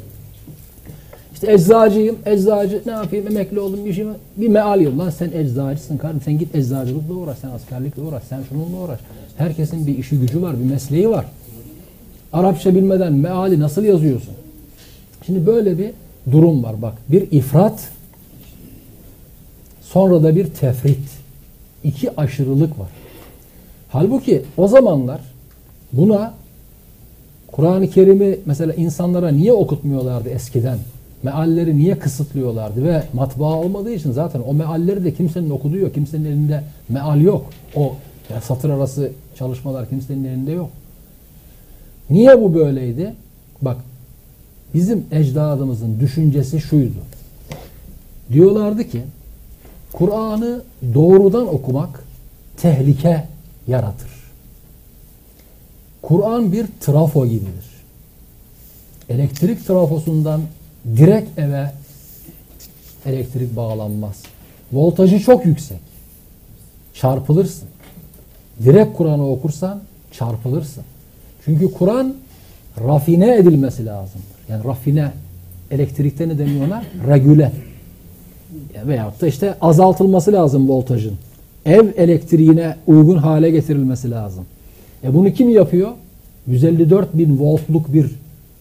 [1.43, 4.15] İşte eczacıyım, eczacı ne yapayım, emekli oldum, var.
[4.37, 4.97] Bir meal yaz.
[4.97, 8.99] Lan sen eczacısın kardeşim, sen git eczacılıkla uğraş, sen askerlikle uğraş, sen şununla uğraş.
[9.37, 11.25] Herkesin bir işi gücü var, bir mesleği var.
[12.33, 14.33] Arapça bilmeden meali nasıl yazıyorsun?
[15.25, 15.91] Şimdi böyle bir
[16.31, 16.93] durum var bak.
[17.09, 17.89] Bir ifrat
[19.81, 21.09] sonra da bir tefrit.
[21.83, 22.89] İki aşırılık var.
[23.89, 25.21] Halbuki o zamanlar
[25.93, 26.33] buna
[27.51, 30.77] Kur'an-ı Kerim'i mesela insanlara niye okutmuyorlardı eskiden?
[31.23, 35.93] Mealleri niye kısıtlıyorlardı ve matbaa olmadığı için zaten o mealleri de kimsenin okuduğu yok.
[35.93, 37.45] Kimsenin elinde meal yok.
[37.75, 37.95] O
[38.29, 40.69] yani satır arası çalışmalar kimsenin elinde yok.
[42.09, 43.13] Niye bu böyleydi?
[43.61, 43.77] Bak
[44.73, 46.99] bizim ecdadımızın düşüncesi şuydu.
[48.31, 49.01] Diyorlardı ki
[49.93, 50.61] Kur'an'ı
[50.93, 52.03] doğrudan okumak
[52.57, 53.27] tehlike
[53.67, 54.11] yaratır.
[56.01, 57.73] Kur'an bir trafo gibidir.
[59.09, 60.41] Elektrik trafosundan
[60.97, 61.71] direkt eve
[63.05, 64.23] elektrik bağlanmaz.
[64.73, 65.77] Voltajı çok yüksek.
[66.93, 67.67] Çarpılırsın.
[68.63, 69.81] Direkt Kur'an'ı okursan
[70.11, 70.83] çarpılırsın.
[71.45, 72.15] Çünkü Kur'an
[72.87, 74.27] rafine edilmesi lazımdır.
[74.49, 75.11] Yani rafine
[75.71, 76.83] elektrikte ne deniyor ona?
[77.07, 77.51] Regüle.
[78.75, 81.13] Ya Veyahut da işte azaltılması lazım voltajın.
[81.65, 84.45] Ev elektriğine uygun hale getirilmesi lazım.
[85.03, 85.91] E bunu kim yapıyor?
[86.47, 88.11] 154 bin voltluk bir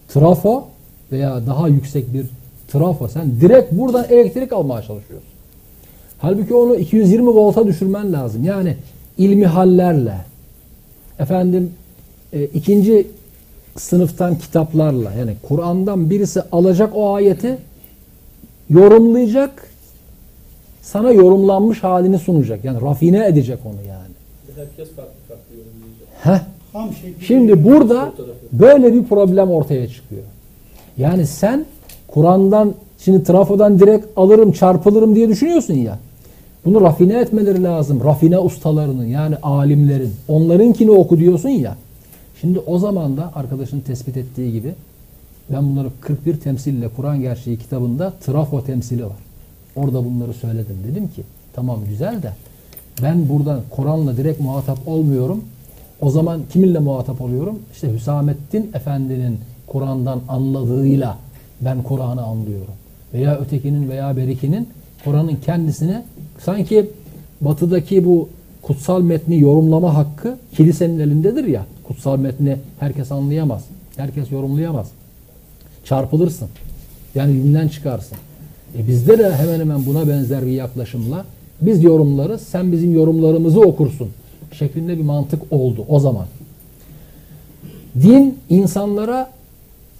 [0.07, 0.67] trafo
[1.13, 2.25] veya daha yüksek bir
[2.67, 3.07] trafo.
[3.07, 5.29] Sen direkt buradan elektrik almaya çalışıyorsun.
[6.17, 8.43] Halbuki onu 220 volta düşürmen lazım.
[8.43, 8.77] Yani
[9.17, 10.17] ilmi hallerle,
[11.19, 11.71] efendim
[12.33, 13.07] e, ikinci
[13.77, 17.57] sınıftan kitaplarla yani Kur'an'dan birisi alacak o ayeti
[18.69, 19.67] yorumlayacak
[20.81, 22.65] sana yorumlanmış halini sunacak.
[22.65, 24.13] Yani rafine edecek onu yani.
[24.55, 26.07] Herkes farklı farklı yorumlayacak.
[26.23, 26.53] Heh.
[27.01, 27.25] Şekli.
[27.25, 28.13] Şimdi burada
[28.51, 30.23] böyle bir problem ortaya çıkıyor.
[30.97, 31.65] Yani sen
[32.07, 35.99] Kur'an'dan şimdi trafodan direkt alırım çarpılırım diye düşünüyorsun ya.
[36.65, 38.03] Bunu rafine etmeleri lazım.
[38.03, 40.13] Rafine ustalarının yani alimlerin.
[40.27, 41.75] Onlarınkini oku diyorsun ya.
[42.41, 44.73] Şimdi o zaman da arkadaşın tespit ettiği gibi
[45.49, 49.17] ben bunları 41 temsille Kur'an Gerçeği kitabında trafo temsili var.
[49.75, 50.75] Orada bunları söyledim.
[50.91, 52.31] Dedim ki tamam güzel de
[53.03, 55.43] ben buradan Kur'an'la direkt muhatap olmuyorum.
[56.01, 57.59] O zaman kiminle muhatap oluyorum?
[57.73, 59.39] İşte Hüsamettin Efendi'nin
[59.73, 61.17] Kur'an'dan anladığıyla
[61.61, 62.73] ben Kur'an'ı anlıyorum.
[63.13, 64.69] Veya ötekinin veya berikinin
[65.03, 66.01] Kur'an'ın kendisini
[66.39, 66.89] sanki
[67.41, 68.29] batıdaki bu
[68.61, 71.65] kutsal metni yorumlama hakkı kilisenin elindedir ya.
[71.83, 73.65] Kutsal metni herkes anlayamaz.
[73.97, 74.87] Herkes yorumlayamaz.
[75.85, 76.49] Çarpılırsın.
[77.15, 78.17] Yani dinden çıkarsın.
[78.77, 81.25] E bizde de hemen hemen buna benzer bir yaklaşımla
[81.61, 84.09] biz yorumlarız, sen bizim yorumlarımızı okursun
[84.51, 86.25] şeklinde bir mantık oldu o zaman.
[88.01, 89.29] Din insanlara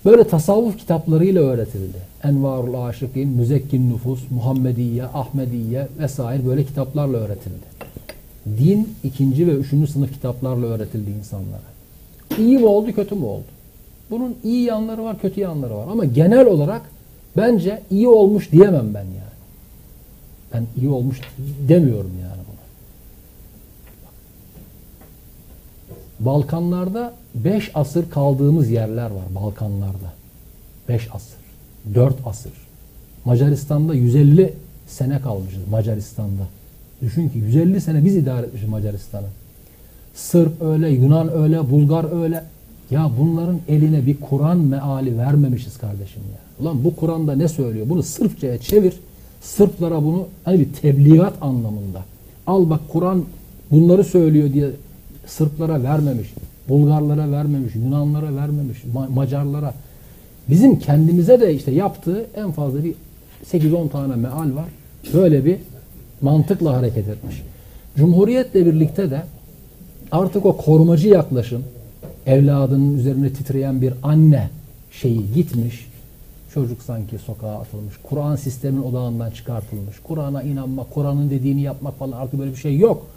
[0.05, 1.97] böyle tasavvuf kitaplarıyla öğretildi.
[2.23, 7.73] Envarul Aşıkin, Müzekkin Nüfus, Muhammediye, Ahmediye vesaire böyle kitaplarla öğretildi.
[8.45, 11.73] Din ikinci ve üçüncü sınıf kitaplarla öğretildi insanlara.
[12.38, 13.43] İyi mi oldu, kötü mü oldu?
[14.11, 15.88] Bunun iyi yanları var, kötü yanları var.
[15.91, 16.81] Ama genel olarak
[17.38, 19.34] bence iyi olmuş diyemem ben yani.
[20.53, 21.21] Ben iyi olmuş
[21.67, 22.63] demiyorum yani buna.
[26.26, 30.14] Balkanlarda 5 asır kaldığımız yerler var Balkanlarda.
[30.90, 31.38] 5 asır.
[31.95, 32.52] 4 asır.
[33.26, 34.54] Macaristan'da 150
[34.88, 36.44] sene kalmışız Macaristan'da.
[37.02, 39.28] Düşün ki 150 sene biz idare etmişiz Macaristan'ı.
[40.16, 42.44] Sırp öyle, Yunan öyle, Bulgar öyle.
[42.91, 46.66] Ya bunların eline bir Kur'an meali vermemişiz kardeşim ya.
[46.66, 47.90] Ulan bu Kur'an'da ne söylüyor?
[47.90, 48.94] Bunu Sırpçaya çevir.
[49.41, 52.02] Sırplara bunu hani bir tebligat anlamında.
[52.48, 53.24] Al bak Kur'an
[53.72, 54.70] bunları söylüyor diye
[55.28, 56.34] Sırplara vermemiş.
[56.70, 57.76] Bulgarlara vermemiş.
[57.76, 58.78] Yunanlara vermemiş.
[58.95, 59.74] Ma- Macarlara.
[60.50, 62.95] Bizim kendimize de işte yaptığı en fazla bir
[63.45, 64.66] 8-10 tane meal var.
[65.14, 65.58] Böyle bir
[66.22, 67.41] mantıkla hareket etmiş.
[67.98, 69.22] Cumhuriyetle birlikte de
[70.12, 71.64] artık o korumacı yaklaşım
[72.26, 74.50] evladının üzerine titreyen bir anne
[74.91, 75.88] şeyi gitmiş.
[76.54, 77.94] Çocuk sanki sokağa atılmış.
[78.04, 79.95] Kur'an sistemin odağından çıkartılmış.
[80.04, 83.08] Kur'an'a inanmak, Kur'an'ın dediğini yapmak falan artık böyle bir şey yok.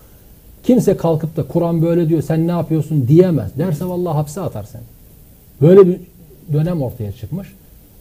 [0.67, 3.51] Kimse kalkıp da Kur'an böyle diyor sen ne yapıyorsun diyemez.
[3.59, 4.83] Derse vallahi hapse atar seni.
[5.61, 6.01] Böyle bir
[6.53, 7.49] dönem ortaya çıkmış.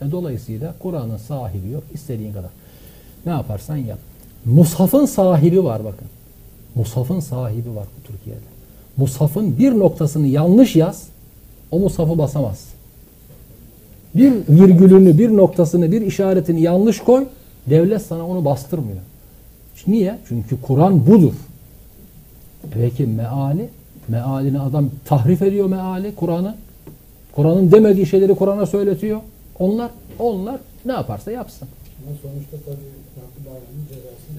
[0.01, 1.83] E dolayısıyla Kur'an'ın sahibi yok.
[1.93, 2.49] İstediğin kadar.
[3.25, 3.97] Ne yaparsan yap.
[4.45, 6.07] Mushaf'ın sahibi var bakın.
[6.75, 8.39] Mushaf'ın sahibi var bu Türkiye'de.
[8.97, 11.03] Mushaf'ın bir noktasını yanlış yaz,
[11.71, 12.65] o Mushaf'ı basamaz.
[14.15, 17.25] Bir virgülünü, bir noktasını, bir işaretini yanlış koy,
[17.69, 19.01] devlet sana onu bastırmıyor.
[19.87, 20.17] Niye?
[20.27, 21.33] Çünkü Kur'an budur.
[22.73, 23.69] Peki meali?
[24.07, 26.55] Mealini adam tahrif ediyor meali, Kur'an'ı.
[27.31, 29.19] Kur'an'ın demediği şeyleri Kur'an'a söyletiyor.
[29.59, 31.67] Onlar, onlar ne yaparsa yapsın.
[32.07, 33.05] Ama sonuçta tabii.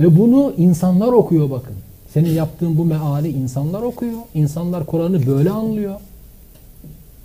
[0.01, 1.74] Ve bunu insanlar okuyor bakın.
[2.12, 4.19] Senin yaptığın bu meali insanlar okuyor.
[4.35, 6.01] İnsanlar Kur'an'ı böyle anlıyor.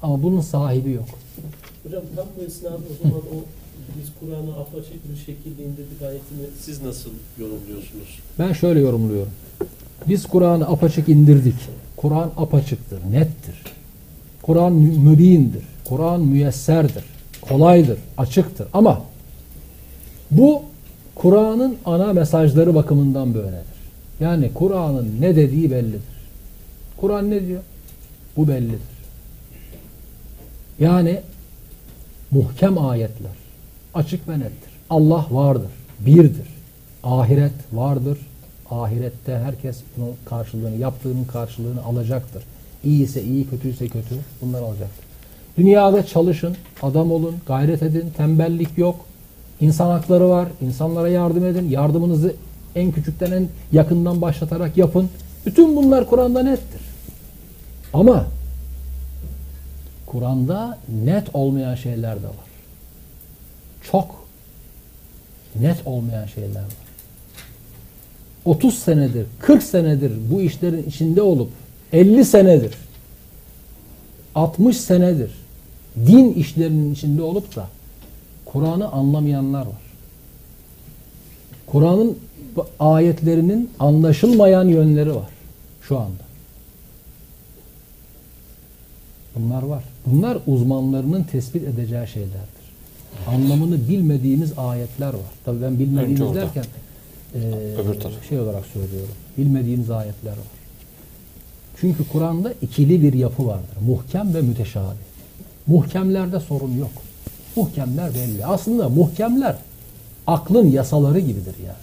[0.01, 1.05] Ama bunun sahibi yok.
[1.83, 3.37] Hocam tam bu esnada o zaman o
[3.99, 7.09] biz Kur'an'ı apaçık bir şekilde indirdik ayetini siz nasıl
[7.39, 8.19] yorumluyorsunuz?
[8.39, 9.31] Ben şöyle yorumluyorum.
[10.09, 11.55] Biz Kur'an'ı apaçık indirdik.
[11.97, 13.55] Kur'an apaçıktır, nettir.
[14.41, 15.63] Kur'an mü- mübindir.
[15.85, 17.03] Kur'an müyesserdir.
[17.41, 18.67] Kolaydır, açıktır.
[18.73, 19.01] Ama
[20.31, 20.61] bu
[21.15, 23.71] Kur'an'ın ana mesajları bakımından böyledir.
[24.19, 26.01] Yani Kur'an'ın ne dediği bellidir.
[26.97, 27.61] Kur'an ne diyor?
[28.37, 28.79] Bu bellidir.
[30.79, 31.21] Yani
[32.31, 33.31] muhkem ayetler.
[33.93, 34.71] Açık ve nettir.
[34.89, 35.69] Allah vardır.
[35.99, 36.47] Birdir.
[37.03, 38.17] Ahiret vardır.
[38.71, 42.43] Ahirette herkes bunun karşılığını, yaptığının karşılığını alacaktır.
[42.83, 44.15] İyi ise iyi, kötüyse kötü.
[44.41, 45.05] Bunlar alacaktır.
[45.57, 49.05] Dünyada çalışın, adam olun, gayret edin, tembellik yok.
[49.61, 50.47] İnsan hakları var.
[50.61, 51.69] insanlara yardım edin.
[51.69, 52.35] Yardımınızı
[52.75, 55.09] en küçükten en yakından başlatarak yapın.
[55.45, 56.81] Bütün bunlar Kur'an'da nettir.
[57.93, 58.25] Ama
[60.05, 62.51] Kur'an'da net olmayan şeyler de var.
[63.91, 64.25] Çok
[65.59, 66.80] net olmayan şeyler var.
[68.45, 71.49] 30 senedir, 40 senedir bu işlerin içinde olup
[71.93, 72.73] 50 senedir
[74.35, 75.31] 60 senedir
[75.95, 77.67] din işlerinin içinde olup da
[78.45, 79.81] Kur'an'ı anlamayanlar var.
[81.67, 82.17] Kur'an'ın
[82.79, 85.29] ayetlerinin anlaşılmayan yönleri var
[85.81, 86.23] şu anda.
[89.35, 89.83] Bunlar var.
[90.05, 92.61] Bunlar uzmanlarının tespit edeceği şeylerdir.
[93.27, 95.31] Anlamını bilmediğimiz ayetler var.
[95.45, 96.63] Tabii ben bilmediğimiz derken
[97.35, 98.29] Öbür taraf.
[98.29, 99.13] şey olarak söylüyorum.
[99.37, 100.37] Bilmediğimiz ayetler var.
[101.79, 103.77] Çünkü Kur'an'da ikili bir yapı vardır.
[103.87, 104.97] Muhkem ve müteşabih.
[105.67, 106.91] Muhkemlerde sorun yok.
[107.55, 108.45] Muhkemler belli.
[108.45, 109.55] Aslında muhkemler
[110.27, 111.77] aklın yasaları gibidir yani.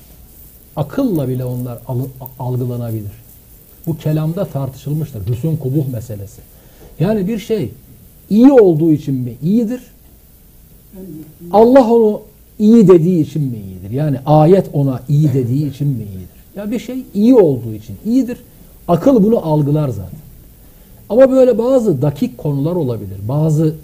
[0.77, 1.79] Akılla bile onlar
[2.39, 3.13] algılanabilir.
[3.87, 5.27] Bu kelamda tartışılmıştır.
[5.27, 6.41] Hüsn kubuh meselesi.
[7.01, 7.71] Yani bir şey
[8.31, 9.81] iyi olduğu için mi iyidir?
[11.53, 12.21] Allah onu
[12.59, 13.78] iyi dediği için mi iyidir?
[13.93, 16.29] Yani ayet ona iyi dediği için mi iyidir?
[16.57, 18.39] Ya bir şey iyi olduğu için iyidir.
[18.89, 20.19] Akıl bunu algılar zaten.
[21.09, 23.19] Ama böyle bazı dakik konular olabilir.
[23.29, 23.75] Bazı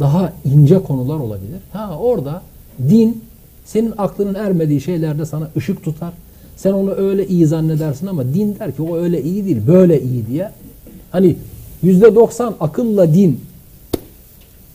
[0.00, 1.60] daha ince konular olabilir.
[1.72, 2.42] Ha orada
[2.88, 3.22] din
[3.64, 6.12] senin aklının ermediği şeylerde sana ışık tutar.
[6.56, 10.26] Sen onu öyle iyi zannedersin ama din der ki o öyle iyi değil, böyle iyi
[10.26, 10.50] diye.
[11.10, 11.36] Hani
[11.82, 13.40] yüzde doksan akılla din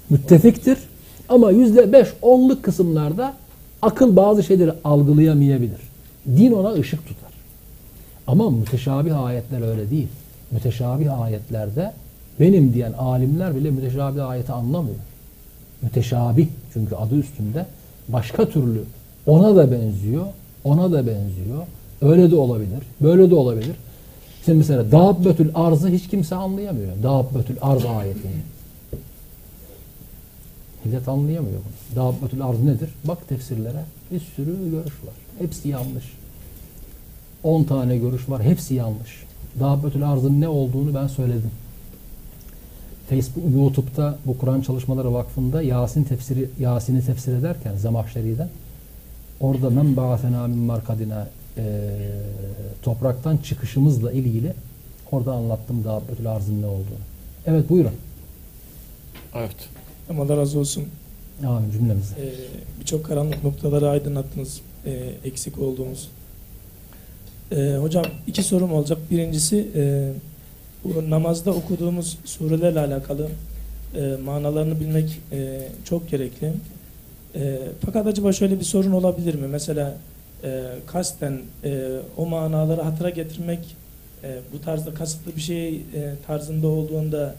[0.09, 0.77] müttefiktir.
[1.29, 3.33] Ama yüzde beş onluk kısımlarda
[3.81, 5.79] akıl bazı şeyleri algılayamayabilir.
[6.27, 7.29] Din ona ışık tutar.
[8.27, 10.07] Ama müteşabih ayetler öyle değil.
[10.51, 11.93] Müteşabih ayetlerde
[12.39, 14.95] benim diyen alimler bile müteşabih ayeti anlamıyor.
[15.81, 17.65] Müteşabih çünkü adı üstünde
[18.07, 18.83] başka türlü
[19.25, 20.25] ona da benziyor,
[20.63, 21.63] ona da benziyor.
[22.01, 23.75] Öyle de olabilir, böyle de olabilir.
[24.45, 26.91] Şimdi mesela Dâbbetül arzı hiç kimse anlayamıyor.
[27.03, 28.31] Dâbbetül arz ayetini.
[30.89, 31.95] Millet anlayamıyor bunu.
[32.03, 32.89] Dâbbetül arz nedir?
[33.03, 35.13] Bak tefsirlere bir sürü görüş var.
[35.39, 36.05] Hepsi yanlış.
[37.43, 38.43] 10 tane görüş var.
[38.43, 39.23] Hepsi yanlış.
[39.59, 41.51] Dâbbetül arzın ne olduğunu ben söyledim.
[43.09, 48.49] Facebook, YouTube'da bu Kur'an Çalışmaları Vakfı'nda Yasin tefsiri Yasin'i tefsir ederken Zemahşeri'den
[49.39, 51.63] orada men ba'athena min markadina eee,
[52.83, 54.53] topraktan çıkışımızla ilgili
[55.11, 57.03] orada anlattım Dâbbetül arzın ne olduğunu.
[57.45, 57.93] Evet buyurun.
[59.35, 59.55] Evet.
[60.09, 60.83] Allah razı olsun.
[61.47, 62.15] Amin cümlemize.
[62.15, 62.33] Ee,
[62.79, 64.61] Birçok karanlık noktaları aydınlattınız.
[64.85, 66.09] Ee, eksik olduğumuz.
[67.51, 68.97] Ee, hocam iki sorum olacak.
[69.11, 70.11] Birincisi e,
[70.83, 73.29] bu namazda okuduğumuz surelerle alakalı
[73.95, 76.53] e, manalarını bilmek e, çok gerekli.
[77.35, 79.47] E, fakat acaba şöyle bir sorun olabilir mi?
[79.47, 79.97] Mesela
[80.43, 81.87] e, kasten e,
[82.17, 83.59] o manaları hatıra getirmek
[84.23, 85.81] e, bu tarzda kasıtlı bir şey e,
[86.27, 87.35] tarzında olduğunda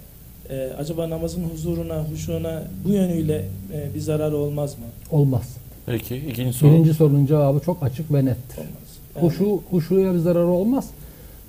[0.51, 4.85] e, acaba namazın huzuruna, huşuna bu yönüyle e, bir zararı olmaz mı?
[5.11, 5.57] Olmaz.
[5.87, 6.71] Peki ikinci soru.
[6.73, 8.59] Birinci sorunun cevabı çok açık ve nettir.
[8.59, 8.71] Olmaz.
[9.17, 10.87] Yani- Huşu, huşuya bir zararı olmaz.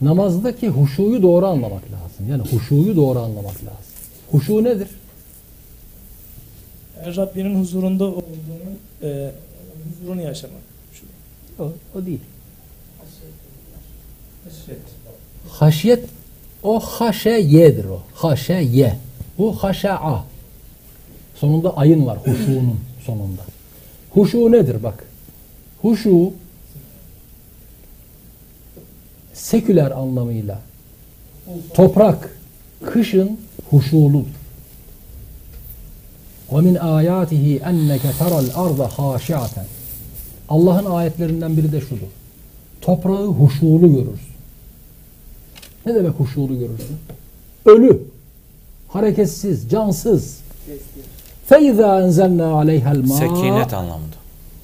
[0.02, 2.30] Namazdaki huşuyu doğru anlamak lazım.
[2.30, 3.92] Yani huşuyu doğru anlamak lazım.
[4.32, 4.88] Huşu nedir?
[7.06, 8.72] Yani Rabbinin huzurunda olduğunu,
[9.04, 9.32] e,
[10.00, 10.62] huzurunu yaşamak.
[11.60, 12.20] O, o değil.
[15.50, 16.06] Haşyet
[16.63, 18.03] o haşeyedir o.
[18.15, 18.97] Haşeye.
[19.39, 20.25] Bu haşa'a.
[21.35, 23.43] Sonunda ayın var huşunun sonunda.
[24.11, 25.05] Huşu nedir bak.
[25.83, 26.33] Huşu
[29.33, 30.61] seküler anlamıyla
[31.75, 32.39] toprak
[32.85, 33.41] kışın
[33.71, 34.27] huşuludur.
[36.51, 39.65] وَمِنْ آيَاتِهِ اَنَّكَ تَرَى الْاَرْضَ خَاشِعَةً
[40.49, 42.11] Allah'ın ayetlerinden biri de şudur.
[42.81, 44.30] Toprağı huşulu görürsün.
[45.86, 46.98] Ne demek huşulu görürsün?
[47.66, 48.02] Ölü,
[48.88, 50.40] hareketsiz, cansız.
[51.46, 53.16] Feyza enzelna aleyhel ma.
[53.16, 54.16] Sekinet anlamında.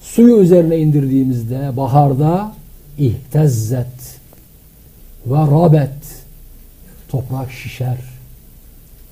[0.02, 2.54] Suyu üzerine indirdiğimizde baharda
[2.98, 4.20] ihtezzet
[5.26, 5.90] ve rabet.
[7.10, 7.98] Toprak şişer,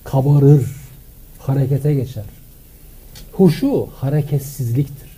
[0.04, 0.66] kabarır,
[1.40, 2.24] harekete geçer.
[3.34, 5.10] Huşu hareketsizliktir.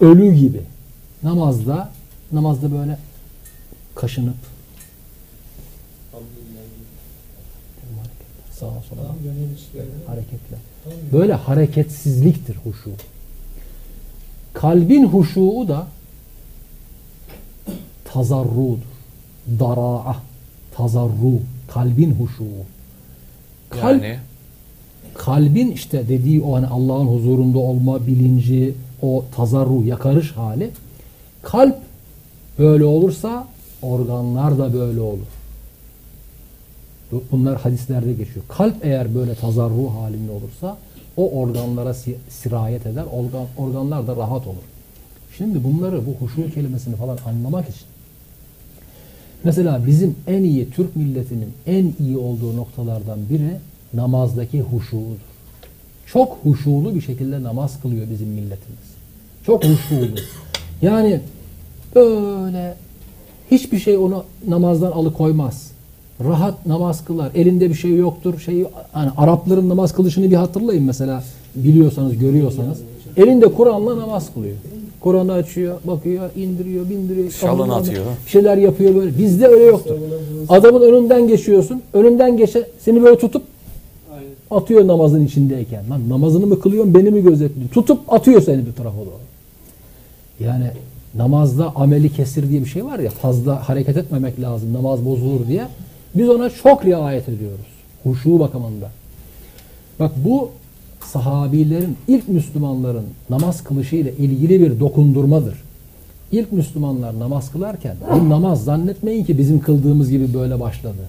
[0.00, 0.60] Ölü gibi.
[1.22, 1.90] Namazda,
[2.32, 2.98] namazda böyle
[3.94, 4.53] kaşınıp
[8.64, 9.14] sağa sola
[10.06, 10.58] hareketler.
[11.12, 12.90] Böyle hareketsizliktir huşu.
[14.52, 15.86] Kalbin huşuu da
[18.04, 18.94] tazarrudur.
[19.60, 20.16] Daraa,
[20.74, 22.44] tazarru, kalbin huşuu.
[23.70, 24.18] Kalp, Yani
[25.14, 30.70] kalbin işte dediği o hani Allah'ın huzurunda olma bilinci, o tazarru, yakarış hali.
[31.42, 31.76] Kalp
[32.58, 33.48] böyle olursa
[33.82, 35.33] organlar da böyle olur.
[37.12, 38.44] Bu- Bunlar hadislerde geçiyor.
[38.48, 40.78] Kalp eğer böyle tazarru halinde olursa
[41.16, 43.04] o organlara si- sirayet eder.
[43.12, 44.56] Organ, organlar da rahat olur.
[45.38, 47.86] Şimdi bunları bu huşu kelimesini falan anlamak için
[49.44, 53.50] mesela bizim en iyi Türk milletinin en iyi olduğu noktalardan biri
[53.94, 55.18] namazdaki huşuğudur.
[56.06, 58.84] Çok huşulu bir şekilde namaz kılıyor bizim milletimiz.
[59.46, 60.06] Çok huşulu.
[60.82, 61.20] Yani
[61.94, 62.74] böyle
[63.50, 65.70] hiçbir şey onu namazdan alıkoymaz.
[66.20, 67.30] Rahat namaz kılar.
[67.34, 68.40] Elinde bir şey yoktur.
[68.40, 71.24] Şey, hani Arapların namaz kılışını bir hatırlayın mesela.
[71.54, 72.78] Biliyorsanız, görüyorsanız.
[73.16, 74.56] Elinde Kur'an'la namaz kılıyor.
[75.00, 77.30] Kur'an'ı açıyor, bakıyor, indiriyor, bindiriyor.
[77.30, 78.04] Şalını atıyor.
[78.26, 79.18] Bir şeyler yapıyor böyle.
[79.18, 79.94] Bizde öyle yoktur.
[80.48, 81.82] Adamın önünden geçiyorsun.
[81.92, 83.42] Önünden geçe seni böyle tutup
[84.50, 85.90] atıyor namazın içindeyken.
[85.90, 87.74] Lan namazını mı kılıyorsun, beni mi gözetliyorsun?
[87.74, 89.24] Tutup atıyor seni bir tarafa doğru.
[90.40, 90.66] Yani
[91.14, 95.66] namazda ameli kesir diye bir şey var ya fazla hareket etmemek lazım namaz bozulur diye.
[96.14, 97.66] Biz ona çok riayet ediyoruz.
[98.02, 98.90] Huşu bakımında.
[100.00, 100.50] Bak bu
[101.04, 105.54] sahabilerin ilk Müslümanların namaz kılışı ile ilgili bir dokundurmadır.
[106.32, 111.08] İlk Müslümanlar namaz kılarken bu namaz zannetmeyin ki bizim kıldığımız gibi böyle başladı.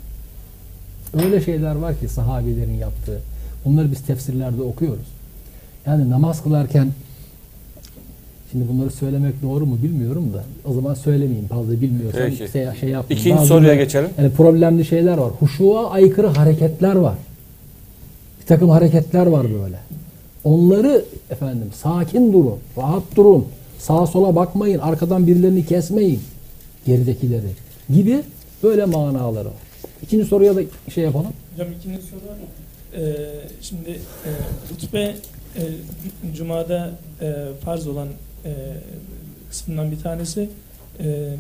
[1.14, 3.22] Öyle şeyler var ki sahabilerin yaptığı.
[3.66, 5.08] Bunları biz tefsirlerde okuyoruz.
[5.86, 6.92] Yani namaz kılarken
[8.56, 12.38] Şimdi bunları söylemek doğru mu bilmiyorum da o zaman söylemeyeyim fazla bilmiyorsam Peki.
[12.38, 13.06] şey, şey yapmayayım.
[13.10, 14.10] İkinci Bazı soruya böyle- geçelim.
[14.18, 15.32] Yani problemli şeyler var.
[15.40, 17.16] Huşuğa aykırı hareketler var.
[18.42, 19.80] Bir takım hareketler var böyle.
[20.44, 23.46] Onları efendim sakin durun, rahat durun.
[23.80, 26.22] Sağa sola bakmayın, arkadan birilerini kesmeyin.
[26.86, 27.52] Geridekileri
[27.94, 28.24] gibi
[28.64, 29.54] böyle manaları var.
[30.04, 30.62] İkinci soruya da
[30.94, 31.32] şey yapalım.
[31.54, 32.22] Hocam ikinci soru
[33.04, 33.16] e,
[33.62, 33.90] şimdi
[34.26, 34.30] e,
[34.70, 35.16] hutbe
[35.58, 35.64] e,
[36.36, 36.92] Cuma'da
[37.22, 37.34] e,
[37.66, 38.08] farz olan
[38.46, 38.52] e,
[39.50, 40.50] kısmından bir tanesi
[41.00, 41.34] e,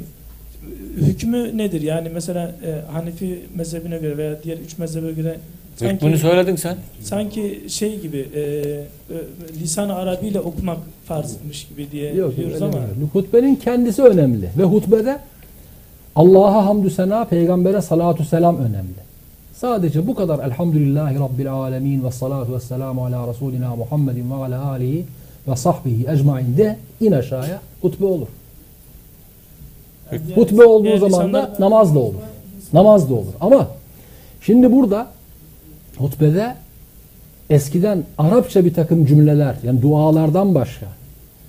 [0.98, 1.82] hükmü nedir?
[1.82, 5.38] Yani mesela e, Hanefi mezhebine göre veya diğer üç mezhebe göre
[5.82, 6.78] Hükmünü söyledin sen.
[7.02, 8.86] sanki şey gibi e, e,
[9.62, 13.10] lisan-ı Arabi ile okumak farzmış gibi diye Yok, öyle ama değil.
[13.14, 14.50] Hutbenin kendisi önemli.
[14.58, 15.20] Ve hutbede
[16.16, 19.06] Allah'a hamdü sena, peygambere salatu selam önemli.
[19.54, 24.66] Sadece bu kadar elhamdülillahi rabbil alemin ve salatu ve selamu ala Resulina Muhammedin ve ala
[24.66, 25.06] alihi
[25.48, 28.28] ve sahbihi ecmain de in aşağıya hutbe olur.
[30.28, 32.16] diğer- Hutbe olduğu zaman da namaz da olur.
[32.74, 33.34] Namaz da olur.
[33.42, 33.68] Ama
[34.42, 35.08] şimdi burada
[35.98, 36.56] hutbede
[37.50, 40.86] eskiden Arapça bir takım cümleler yani dualardan başka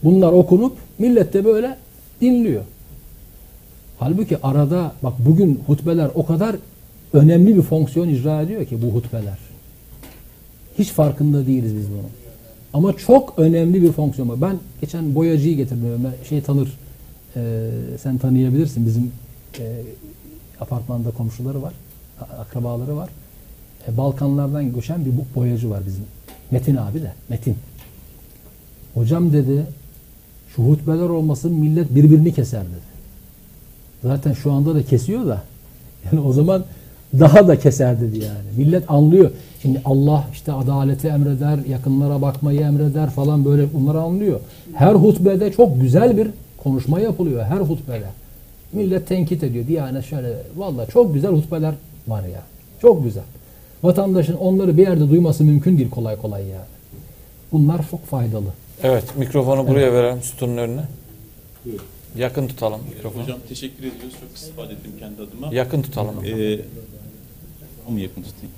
[0.05, 1.77] bunlar okunup millet de böyle
[2.21, 2.63] dinliyor.
[3.99, 6.57] Halbuki arada bak bugün hutbeler o kadar
[7.13, 9.39] önemli bir fonksiyon icra ediyor ki bu hutbeler.
[10.79, 12.26] Hiç farkında değiliz biz bunun.
[12.73, 14.41] Ama çok önemli bir fonksiyon var.
[14.41, 16.05] Ben geçen boyacıyı getirdim.
[16.05, 16.73] Ben şey tanır.
[17.37, 17.71] Ee,
[18.03, 18.87] sen tanıyabilirsin.
[18.87, 19.13] Bizim
[19.59, 19.83] e,
[20.61, 21.73] apartmanda komşuları var.
[22.39, 23.09] Akrabaları var.
[23.89, 26.05] E, Balkanlardan göçen bir boyacı var bizim.
[26.51, 27.13] Metin abi de.
[27.29, 27.57] Metin.
[28.95, 29.67] Hocam dedi
[30.57, 32.97] şu hutbeler olmasın millet birbirini keser dedi.
[34.03, 35.43] Zaten şu anda da kesiyor da.
[36.13, 36.65] Yani o zaman
[37.21, 38.47] daha da keser dedi yani.
[38.57, 39.31] Millet anlıyor.
[39.63, 44.41] Şimdi Allah işte adaleti emreder, yakınlara bakmayı emreder falan böyle bunları anlıyor.
[44.75, 46.29] Her hutbede çok güzel bir
[46.59, 47.45] konuşma yapılıyor.
[47.45, 48.07] Her hutbede.
[48.73, 49.67] Millet tenkit ediyor.
[49.67, 50.29] Diyanet şöyle.
[50.57, 51.75] Vallahi çok güzel hutbeler
[52.09, 52.43] var ya.
[52.83, 53.23] Çok güzel.
[53.83, 56.65] Vatandaşın onları bir yerde duyması mümkün değil kolay kolay yani.
[57.53, 58.49] Bunlar çok faydalı.
[58.83, 60.83] Evet mikrofonu buraya verelim sütunun önüne.
[62.19, 63.23] Yakın tutalım mikrofonu.
[63.23, 64.17] Hocam teşekkür ediyoruz.
[64.21, 65.55] Çok istifade ettim kendi adıma.
[65.55, 66.15] Yakın tutalım.
[66.25, 66.61] Ee,
[67.89, 68.55] ama yakın tutayım.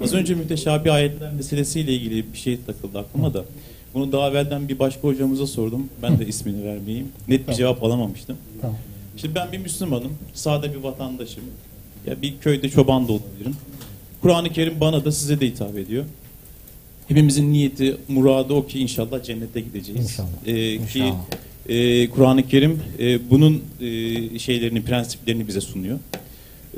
[0.00, 3.44] Az önce müteşabih ayetler meselesiyle ilgili bir şey takıldı aklıma da.
[3.94, 5.88] Bunu daha evvelden bir başka hocamıza sordum.
[6.02, 7.08] Ben de ismini vermeyeyim.
[7.28, 8.36] Net bir cevap alamamıştım.
[8.60, 8.76] Tamam.
[9.16, 10.12] Şimdi ben bir Müslümanım.
[10.34, 11.44] Sade bir vatandaşım.
[12.06, 13.56] Ya bir köyde çoban da olabilirim.
[14.22, 16.04] Kur'an-ı Kerim bana da size de hitap ediyor.
[17.08, 20.02] Hepimizin niyeti, muradı o ki inşallah cennete gideceğiz.
[20.02, 20.28] İnşallah.
[20.46, 21.16] Ee, ki İnşallah.
[21.68, 25.98] e, Kur'an-ı Kerim e, bunun e, şeylerini, prensiplerini bize sunuyor.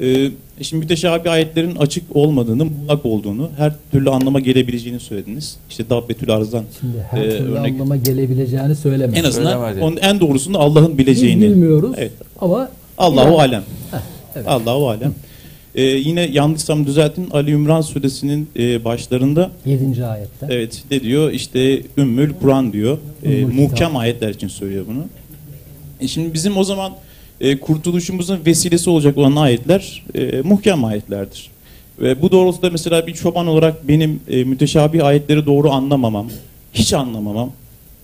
[0.02, 0.30] E,
[0.62, 5.56] şimdi müteşabih ayetlerin açık olmadığını, mutlak olduğunu, her türlü anlama gelebileceğini söylediniz.
[5.70, 7.72] İşte Dabbetül Arz'dan Şimdi her e, türlü örnek.
[7.72, 9.18] anlama gelebileceğini söyleme.
[9.18, 9.84] En azından Söylemedi.
[9.84, 11.42] onun en doğrusunu Allah'ın Biz bileceğini.
[11.42, 12.12] bilmiyoruz Evet.
[12.40, 12.68] ama
[12.98, 13.62] Allahu Yani- alem.
[14.36, 14.48] evet.
[14.48, 15.14] Allahu alem.
[15.74, 20.04] Ee, yine yanlışsam düzeltin Ali İmran suresinin e, başlarında 7.
[20.06, 20.46] ayette.
[20.50, 22.98] evet ne diyor işte Ümmül Kur'an diyor.
[23.24, 23.96] Ee, Ümmül muhkem Kitap.
[23.96, 25.04] ayetler için söylüyor bunu.
[26.00, 26.92] E şimdi bizim o zaman
[27.40, 31.50] e, kurtuluşumuzun vesilesi olacak olan ayetler e, muhkem ayetlerdir.
[32.00, 36.28] Ve bu doğrultuda mesela bir çoban olarak benim e, müteşabih ayetleri doğru anlamamam,
[36.74, 37.50] hiç anlamamam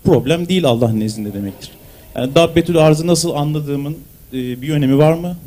[0.03, 1.71] problem değil Allah nezdinde demektir.
[2.15, 3.97] Yani Dabbetül Arz'ı nasıl anladığımın
[4.33, 5.37] e, bir önemi var mı?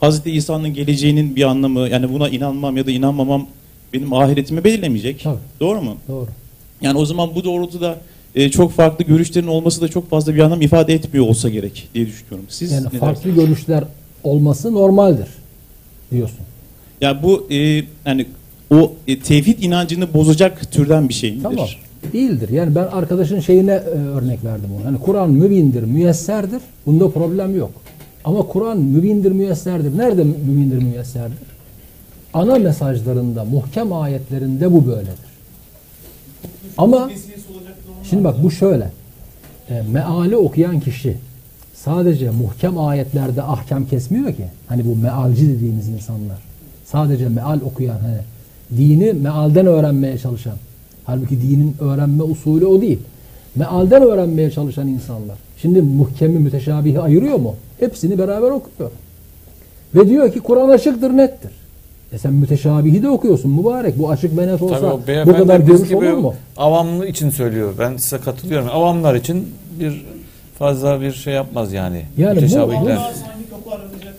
[0.00, 3.46] Hazreti İsa'nın geleceğinin bir anlamı, yani buna inanmam ya da inanmamam
[3.92, 5.22] benim ahiretimi belirlemeyecek.
[5.22, 5.38] Tabii.
[5.60, 5.96] Doğru mu?
[6.08, 6.28] Doğru.
[6.80, 7.98] Yani o zaman bu doğrultuda
[8.34, 12.06] e, çok farklı görüşlerin olması da çok fazla bir anlam ifade etmiyor olsa gerek diye
[12.06, 12.46] düşünüyorum.
[12.48, 13.34] Siz Yani ne farklı dersiniz?
[13.36, 13.84] görüşler
[14.24, 15.28] olması normaldir
[16.10, 16.38] diyorsun.
[17.00, 18.26] Ya bu e, yani
[18.70, 21.42] o e, tevhid inancını bozacak türden bir şey midir?
[21.42, 21.66] Tamam.
[22.12, 22.48] Değildir.
[22.48, 24.84] Yani ben arkadaşın şeyine e, örnek verdim onu.
[24.86, 26.60] Hani Kur'an mübindir, müyesserdir.
[26.86, 27.70] Bunda problem yok.
[28.24, 29.98] Ama Kur'an mübindir, müyesserdir.
[29.98, 31.38] Nerede mübindir, müyesserdir?
[32.34, 35.34] Ana mesajlarında, muhkem ayetlerinde bu böyledir.
[36.78, 37.10] Ama
[38.10, 38.90] şimdi bak bu şöyle.
[39.70, 41.16] E, meali okuyan kişi
[41.74, 44.44] sadece muhkem ayetlerde ahkam kesmiyor ki.
[44.68, 46.38] Hani bu mealci dediğimiz insanlar.
[46.84, 48.18] Sadece meal okuyan hani
[48.78, 50.56] dini mealden öğrenmeye çalışan.
[51.04, 52.98] Halbuki dinin öğrenme usulü o değil.
[53.56, 55.36] Mealden öğrenmeye çalışan insanlar.
[55.62, 57.54] Şimdi muhkemi müteşabihi ayırıyor mu?
[57.80, 58.90] Hepsini beraber okuyor.
[59.94, 61.50] Ve diyor ki Kur'an açıktır, nettir.
[62.14, 63.98] E sen müteşabihi de okuyorsun mübarek.
[63.98, 66.34] Bu açık ve net olsa Tabii bu kadar görüş olur mu?
[66.56, 67.74] avamlı için söylüyor.
[67.78, 68.68] Ben size katılıyorum.
[68.68, 69.48] Avamlar için
[69.80, 70.04] bir
[70.58, 72.02] fazla bir şey yapmaz yani.
[72.18, 72.98] Yani bu- Müteşabihler.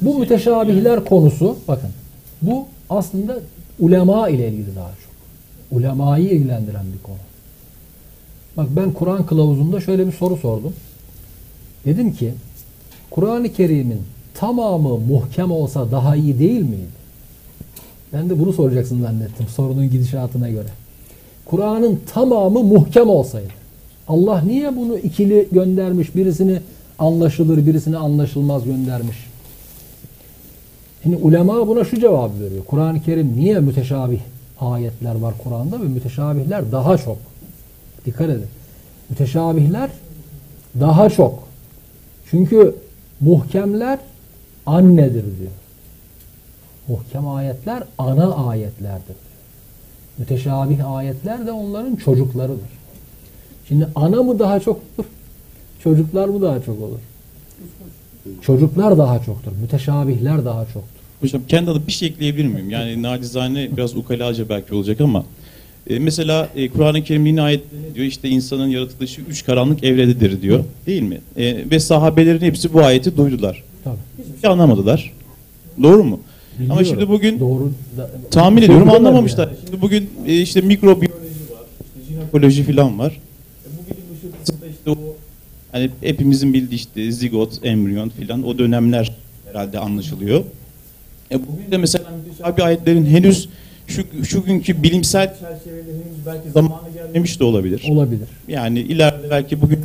[0.02, 1.90] Bu müteşabihler konusu bakın
[2.42, 3.38] bu aslında
[3.80, 5.78] ulema ile ilgili daha çok.
[5.80, 7.16] Ulemayı ilgilendiren bir konu.
[8.58, 10.74] Bak ben Kur'an kılavuzunda şöyle bir soru sordum.
[11.86, 12.34] Dedim ki
[13.12, 14.02] Kur'an-ı Kerim'in
[14.34, 17.05] tamamı muhkem olsa daha iyi değil miydi?
[18.14, 20.68] Ben de bunu soracaksın zannettim sorunun gidişatına göre.
[21.45, 23.53] Kur'an'ın tamamı muhkem olsaydı.
[24.07, 26.15] Allah niye bunu ikili göndermiş?
[26.15, 26.60] Birisini
[26.99, 29.18] anlaşılır, birisini anlaşılmaz göndermiş.
[31.03, 32.65] Şimdi ulema buna şu cevabı veriyor.
[32.65, 34.19] Kur'an-ı Kerim niye müteşabih
[34.60, 37.18] ayetler var Kur'an'da ve müteşabihler daha çok.
[38.06, 38.48] Dikkat edin.
[39.10, 39.90] Müteşabihler
[40.80, 41.48] daha çok.
[42.32, 42.76] Çünkü
[43.22, 43.99] muhkemler
[44.65, 45.52] annedir diyor.
[46.88, 49.16] Muhkem ayetler ana ayetlerdir.
[50.18, 52.70] Müteşabih ayetler de onların çocuklarıdır.
[53.68, 55.06] Şimdi ana mı daha çoktur?
[55.84, 56.99] Çocuklar mı daha çok olur?
[58.41, 59.52] Çocuklar daha çoktur.
[59.62, 60.99] Müteşabihler daha çoktur.
[61.22, 62.70] Hocam kendi adıma bir şey ekleyebilir miyim?
[62.70, 65.26] Yani nacizane biraz ukalaca belki olacak ama
[65.90, 67.64] e, mesela e, Kur'an-ı Kerim'in ayet
[67.95, 70.64] diyor işte insanın yaratılışı üç karanlık evrededir diyor.
[70.86, 71.22] Değil mi?
[71.38, 73.64] E, ve sahabelerin hepsi bu ayeti duydular.
[73.84, 73.95] Tabii.
[74.18, 75.14] Hiçbir şey anlamadılar.
[75.84, 76.20] Doğru mu?
[76.60, 76.86] Ama Biliyorum.
[76.86, 79.48] şimdi bugün Doğru da- tahmin ediyorum anlamamışlar.
[79.48, 79.57] yani.
[79.65, 81.64] Şimdi bugün e, işte mikrobiyoloji var,
[82.02, 83.11] işte jinekoloji falan var.
[83.11, 84.95] E, bu bilim ışıkçısında işte o
[85.72, 89.11] hani hepimizin bildiği işte zigot, embriyon filan o dönemler
[89.48, 90.44] herhalde anlaşılıyor.
[91.32, 93.49] E bugün de mesela müteşabih ayetlerin henüz
[93.88, 97.84] şu, şu günkü bilimsel çerçevede henüz belki zamanı gelmemiş de olabilir.
[97.90, 98.27] olabilir.
[98.48, 99.80] Yani ileride belki bugün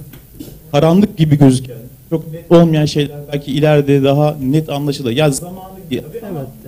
[0.73, 1.77] karanlık gibi gözüken,
[2.11, 5.11] çok net olmayan şeyler belki ileride daha net anlaşılır.
[5.13, 6.07] Ya zamanı Evet,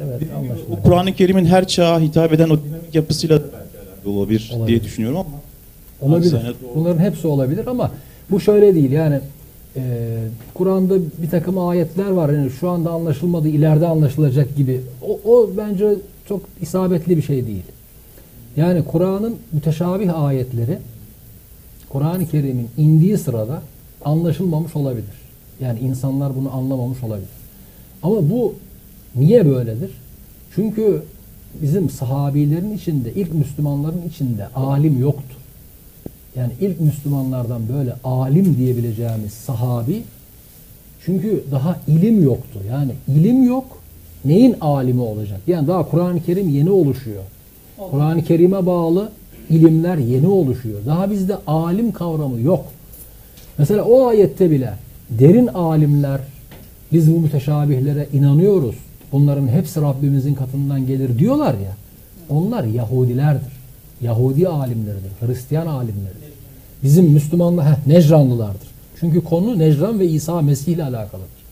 [0.07, 0.79] evet anlaşılıyor.
[0.79, 3.57] o Kur'an-ı Kerim'in her çağa hitap eden o dinamik yapısıyla da belki
[3.91, 4.69] alakalı olabilir, Olabilir.
[4.69, 5.29] diye düşünüyorum ama
[6.13, 6.37] Olabilir.
[6.75, 7.91] Bunların hepsi olabilir ama
[8.31, 9.21] bu şöyle değil yani
[9.77, 9.83] e,
[10.55, 14.81] Kur'an'da bir takım ayetler var yani şu anda anlaşılmadı ileride anlaşılacak gibi.
[15.09, 15.89] O, o bence
[16.29, 17.63] çok isabetli bir şey değil.
[18.57, 20.79] Yani Kur'an'ın müteşabih ayetleri
[21.89, 23.63] Kur'an-ı Kerim'in indiği sırada
[24.05, 25.15] anlaşılmamış olabilir.
[25.61, 27.29] Yani insanlar bunu anlamamış olabilir.
[28.03, 28.55] Ama bu
[29.17, 29.91] niye böyledir?
[30.55, 31.03] Çünkü
[31.63, 35.37] bizim sahabilerin içinde, ilk Müslümanların içinde alim yoktu.
[36.37, 40.03] Yani ilk Müslümanlardan böyle alim diyebileceğimiz sahabi
[41.05, 42.59] çünkü daha ilim yoktu.
[42.71, 43.65] Yani ilim yok.
[44.25, 45.41] Neyin alimi olacak?
[45.47, 47.23] Yani daha Kur'an-ı Kerim yeni oluşuyor.
[47.91, 49.13] Kur'an-ı Kerim'e bağlı
[49.51, 50.81] ilimler yeni oluşuyor.
[50.87, 52.65] Daha bizde alim kavramı yok.
[53.59, 54.75] Mesela o ayette bile
[55.11, 56.21] derin alimler
[56.93, 58.77] biz bu müteşabihlere inanıyoruz.
[59.13, 61.77] Bunların hepsi Rabbimizin katından gelir diyorlar ya.
[62.29, 63.53] Onlar Yahudilerdir.
[64.01, 65.11] Yahudi alimleridir.
[65.21, 66.33] Hristiyan alimleridir.
[66.83, 68.69] Bizim Müslümanlar heh, Necranlılardır.
[69.01, 71.43] Çünkü konu Necran ve İsa Mesih ile alakalıdır.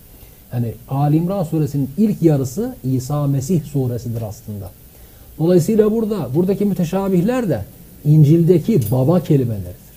[0.52, 4.70] Yani Ali İmran suresinin ilk yarısı İsa Mesih suresidir aslında.
[5.38, 7.64] Dolayısıyla burada buradaki müteşabihler de
[8.04, 9.90] İncil'deki baba kelimeleridir.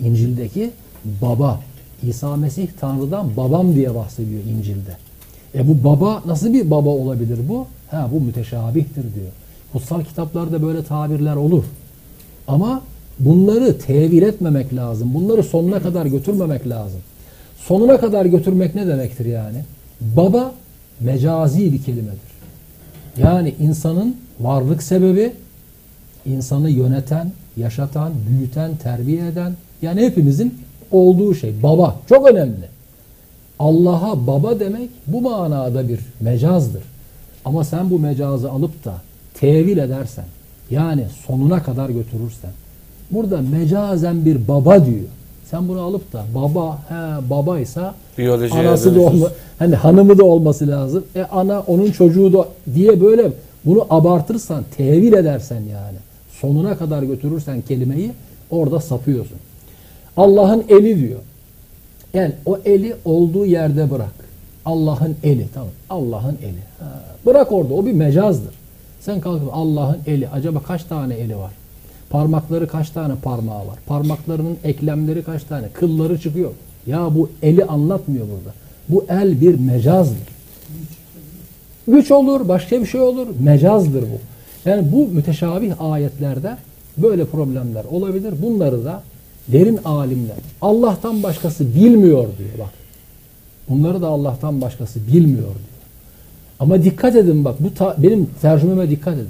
[0.00, 0.70] İncil'deki
[1.22, 1.60] baba.
[2.02, 4.96] İsa Mesih Tanrı'dan babam diye bahsediyor İncil'de.
[5.54, 7.66] E bu baba nasıl bir baba olabilir bu?
[7.90, 9.32] Ha bu müteşabihtir diyor.
[9.72, 11.64] Kutsal kitaplarda böyle tabirler olur.
[12.48, 12.82] Ama
[13.18, 15.14] bunları tevil etmemek lazım.
[15.14, 17.00] Bunları sonuna kadar götürmemek lazım.
[17.58, 19.58] Sonuna kadar götürmek ne demektir yani?
[20.00, 20.54] Baba
[21.00, 22.34] mecazi bir kelimedir.
[23.18, 25.32] Yani insanın varlık sebebi,
[26.26, 29.52] insanı yöneten, yaşatan, büyüten, terbiye eden,
[29.82, 30.54] yani hepimizin
[30.90, 31.62] olduğu şey.
[31.62, 31.96] Baba.
[32.08, 32.73] Çok önemli.
[33.58, 36.82] Allah'a baba demek bu manada bir mecazdır.
[37.44, 38.94] Ama sen bu mecazı alıp da
[39.34, 40.24] tevil edersen,
[40.70, 42.50] yani sonuna kadar götürürsen,
[43.10, 45.08] burada mecazen bir baba diyor.
[45.50, 49.28] Sen bunu alıp da baba, he babaysa Biyolojiye anası da olma,
[49.58, 51.04] hani hanımı da olması lazım.
[51.16, 53.32] E ana onun çocuğu da diye böyle
[53.64, 55.98] bunu abartırsan, tevil edersen yani
[56.40, 58.10] sonuna kadar götürürsen kelimeyi
[58.50, 59.38] orada sapıyorsun.
[60.16, 61.20] Allah'ın eli diyor.
[62.14, 64.14] Yani o eli olduğu yerde bırak.
[64.64, 65.70] Allah'ın eli tamam.
[65.90, 66.62] Allah'ın eli.
[66.78, 67.74] Ha, bırak orada.
[67.74, 68.54] O bir mecazdır.
[69.00, 70.28] Sen kalkıp Allah'ın eli.
[70.28, 71.52] Acaba kaç tane eli var?
[72.10, 73.78] Parmakları kaç tane parmağı var?
[73.86, 75.68] Parmaklarının eklemleri kaç tane?
[75.68, 76.50] Kılları çıkıyor.
[76.86, 78.54] Ya bu eli anlatmıyor burada.
[78.88, 80.28] Bu el bir mecazdır.
[81.88, 83.26] Güç olur, başka bir şey olur.
[83.40, 84.18] Mecazdır bu.
[84.70, 86.56] Yani bu müteşabih ayetlerde
[86.96, 88.34] böyle problemler olabilir.
[88.42, 89.02] Bunları da
[89.48, 92.70] derin alimler Allah'tan başkası bilmiyor diyor bak.
[93.68, 95.54] Bunları da Allah'tan başkası bilmiyor diyor.
[96.60, 99.28] Ama dikkat edin bak bu ta- benim tercümeme dikkat edin.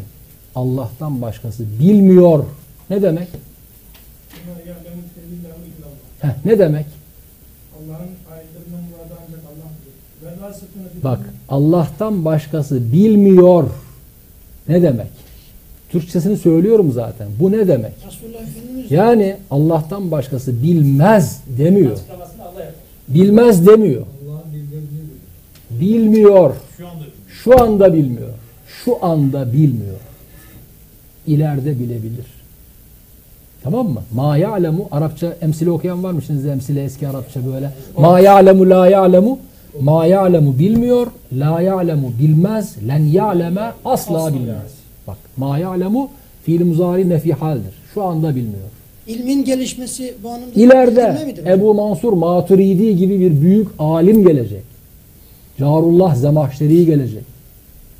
[0.55, 2.45] Allah'tan başkası bilmiyor.
[2.91, 3.29] Ne demek?
[6.21, 6.87] Heh, ne demek?
[11.05, 13.65] Bak Allah'tan başkası bilmiyor.
[14.69, 15.07] Ne demek?
[15.95, 17.29] Türkçesini söylüyorum zaten.
[17.41, 17.93] Bu ne demek?
[18.07, 21.93] Resulullah Efendimiz Yani Allah'tan başkası bilmez demiyor.
[21.93, 22.75] açıklamasını Allah yapar.
[23.09, 24.03] Bilmez demiyor.
[25.71, 26.55] Bilmiyor.
[27.45, 28.29] Şu anda bilmiyor.
[28.85, 29.97] Şu anda bilmiyor.
[31.27, 32.27] İleride bilebilir.
[33.63, 34.03] Tamam mı?
[34.15, 36.23] Ma ya'lemu Arapça emsile okuyan var mı?
[36.23, 37.71] Şimdi emsile eski Arapça böyle.
[37.99, 39.39] Ma ya'lemu la ya'lemu
[39.81, 41.07] Ma ya'lemu bilmiyor.
[41.33, 42.77] La ya'lemu bilmez.
[42.89, 44.84] Len ya'leme asla bilmez.
[45.37, 46.11] Ma ya'lemu
[46.43, 47.75] fiil muzari nefi haldir.
[47.95, 48.69] Şu anda bilmiyor.
[49.07, 51.35] ilmin gelişmesi bu anlamda İleride?
[51.47, 54.63] Ebu Mansur Maturidi gibi bir büyük alim gelecek.
[55.61, 57.23] Carullah Zemahşeri gelecek.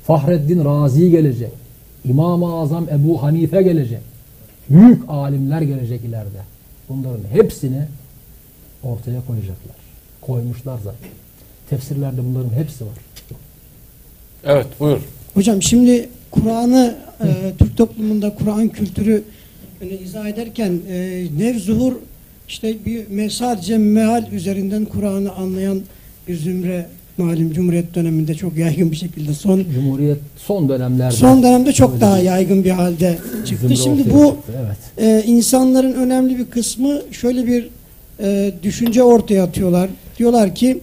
[0.03, 1.51] Fahreddin Razi gelecek.
[2.05, 3.99] İmam-ı Azam Ebu Hanife gelecek.
[4.69, 6.39] Büyük alimler gelecek ileride.
[6.89, 7.81] Bunların hepsini
[8.83, 9.75] ortaya koyacaklar.
[10.21, 11.09] Koymuşlar zaten.
[11.69, 12.93] Tefsirlerde bunların hepsi var.
[14.45, 14.99] Evet buyur.
[15.33, 17.27] Hocam şimdi Kur'an'ı e,
[17.59, 19.23] Türk toplumunda Kur'an kültürü
[19.81, 21.93] yani izah ederken e, nev zuhur
[22.47, 25.81] işte bir sadece meal üzerinden Kur'an'ı anlayan
[26.27, 26.85] bir zümre
[27.17, 32.01] malum Cumhuriyet döneminde çok yaygın bir şekilde son Cumhuriyet son dönemlerde son dönemde çok Öyle
[32.01, 33.75] daha yaygın bir halde çıktı.
[33.75, 34.53] Şimdi bu çıktı,
[34.97, 35.23] evet.
[35.25, 37.69] e, insanların önemli bir kısmı şöyle bir
[38.19, 39.89] e, düşünce ortaya atıyorlar.
[40.19, 40.81] Diyorlar ki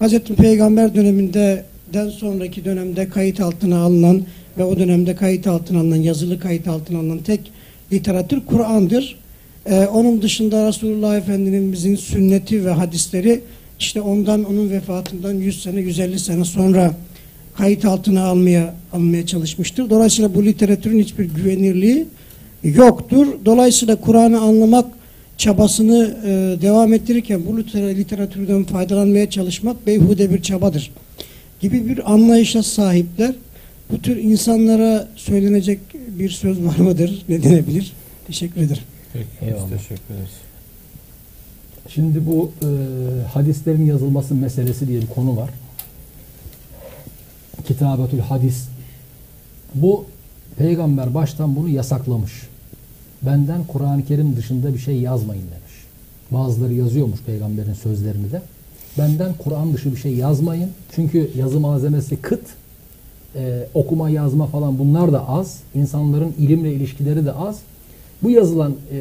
[0.00, 0.18] Hz.
[0.18, 4.22] Peygamber döneminde den sonraki dönemde kayıt altına alınan
[4.58, 7.40] ve o dönemde kayıt altına alınan yazılı kayıt altına alınan tek
[7.92, 9.16] literatür Kur'an'dır.
[9.66, 13.40] E, onun dışında Resulullah Efendimizin sünneti ve hadisleri
[13.78, 16.94] işte ondan onun vefatından 100 sene 150 sene sonra
[17.56, 19.90] kayıt altına almaya almaya çalışmıştır.
[19.90, 22.06] Dolayısıyla bu literatürün hiçbir güvenirliği
[22.64, 23.26] yoktur.
[23.44, 24.86] Dolayısıyla Kur'an'ı anlamak
[25.36, 30.90] çabasını e, devam ettirirken bu liter- literatürden faydalanmaya çalışmak beyhude bir çabadır
[31.60, 33.34] gibi bir anlayışa sahipler.
[33.92, 37.24] Bu tür insanlara söylenecek bir söz var mıdır?
[37.28, 37.92] Ne denebilir?
[38.26, 38.82] Teşekkür ederim.
[39.12, 40.30] Peki, teşekkür ederiz.
[41.88, 42.68] Şimdi bu e,
[43.26, 45.50] hadislerin yazılması meselesi diye bir konu var.
[47.66, 48.64] kitabetül hadis.
[49.74, 50.04] Bu
[50.58, 52.32] peygamber baştan bunu yasaklamış.
[53.22, 55.74] Benden Kur'an-ı Kerim dışında bir şey yazmayın demiş.
[56.30, 58.42] Bazıları yazıyormuş peygamberin sözlerini de.
[58.98, 60.70] Benden Kur'an dışı bir şey yazmayın.
[60.94, 62.40] Çünkü yazı malzemesi kıt.
[63.34, 65.60] Ee, okuma yazma falan bunlar da az.
[65.74, 67.58] İnsanların ilimle ilişkileri de az.
[68.22, 69.00] Bu yazılan e,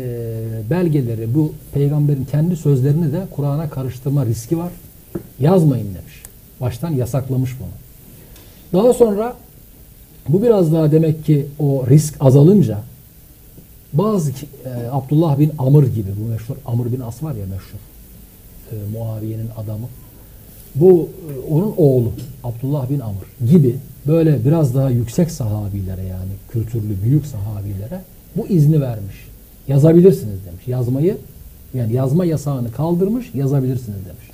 [0.69, 4.71] belgeleri, bu peygamberin kendi sözlerini de Kur'an'a karıştırma riski var.
[5.39, 6.23] Yazmayın demiş.
[6.61, 8.81] Baştan yasaklamış bunu.
[8.81, 9.35] Daha sonra
[10.29, 12.79] bu biraz daha demek ki o risk azalınca
[13.93, 14.35] bazı e,
[14.91, 17.79] Abdullah bin Amr gibi bu meşhur Amr bin As var ya meşhur
[18.71, 19.87] e, Muaviye'nin adamı.
[20.75, 22.11] Bu e, onun oğlu
[22.43, 23.75] Abdullah bin Amr gibi
[24.07, 28.01] böyle biraz daha yüksek sahabilere yani kültürlü büyük sahabilere
[28.35, 29.15] bu izni vermiş.
[29.67, 30.67] Yazabilirsiniz demiş.
[30.67, 31.17] Yazmayı
[31.73, 34.27] yani yazma yasağını kaldırmış, yazabilirsiniz demiş.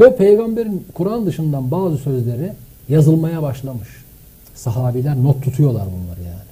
[0.00, 2.52] Ve peygamberin Kur'an dışından bazı sözleri
[2.88, 3.88] yazılmaya başlamış.
[4.54, 6.50] Sahabiler not tutuyorlar bunları yani.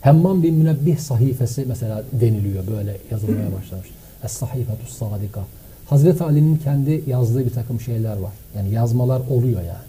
[0.00, 3.88] Hemmam bin Münebbih sahifesi mesela deniliyor böyle yazılmaya başlamış.
[4.24, 5.40] Es-sahifetus sadika.
[5.86, 8.32] Hazreti Ali'nin kendi yazdığı bir takım şeyler var.
[8.56, 9.86] Yani yazmalar oluyor yani.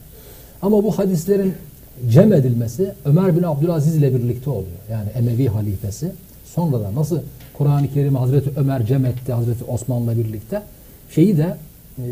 [0.62, 1.54] Ama bu hadislerin
[2.10, 4.78] cem edilmesi Ömer bin Abdülaziz ile birlikte oluyor.
[4.92, 6.12] Yani Emevi halifesi.
[6.46, 7.20] Sonradan nasıl
[7.54, 10.62] Kur'an-ı Kerim'i Hazreti Ömer cem etti Hazreti Osman'la birlikte
[11.10, 11.58] şeyi de
[11.98, 12.04] e,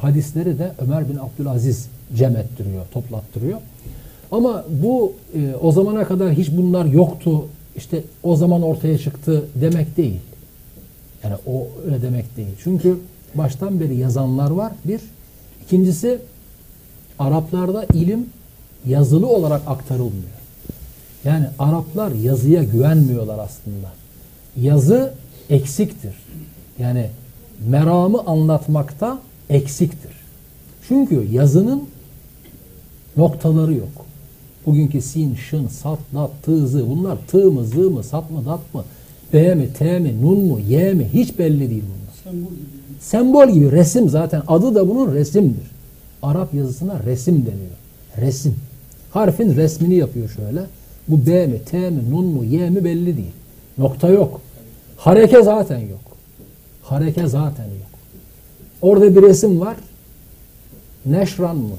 [0.00, 3.58] hadisleri de Ömer bin Abdülaziz cem ettiriyor, toplattırıyor.
[4.32, 7.44] Ama bu e, o zamana kadar hiç bunlar yoktu.
[7.76, 10.20] İşte o zaman ortaya çıktı demek değil.
[11.24, 12.48] Yani o öyle demek değil.
[12.64, 12.98] Çünkü
[13.34, 14.72] baştan beri yazanlar var.
[14.84, 15.00] Bir.
[15.64, 16.18] İkincisi
[17.18, 18.26] Araplarda ilim
[18.86, 20.34] yazılı olarak aktarılmıyor.
[21.24, 23.88] Yani Araplar yazıya güvenmiyorlar aslında.
[24.60, 25.14] Yazı
[25.50, 26.14] eksiktir.
[26.78, 27.06] Yani
[27.68, 29.18] meramı anlatmakta
[29.50, 30.12] eksiktir.
[30.88, 31.84] Çünkü yazının
[33.16, 34.06] noktaları yok.
[34.66, 38.74] Bugünkü sin, şın, sat, dat, tı, zı bunlar tı mı, zı mı, sat mı, dat
[38.74, 38.84] mı,
[39.32, 42.34] b mi, t mi, nun mu, y mi hiç belli değil bunlar.
[43.00, 45.70] Sembol gibi resim zaten adı da bunun resimdir.
[46.22, 47.76] Arap yazısına resim deniyor.
[48.16, 48.54] Resim.
[49.14, 50.60] Harfin resmini yapıyor şöyle.
[51.08, 53.32] Bu B mi, T mi, Nun mu, Y mi belli değil.
[53.78, 54.40] Nokta yok.
[54.96, 56.00] Hareke zaten yok.
[56.82, 57.90] Hareke zaten yok.
[58.82, 59.76] Orada bir resim var.
[61.06, 61.76] Neşran mı?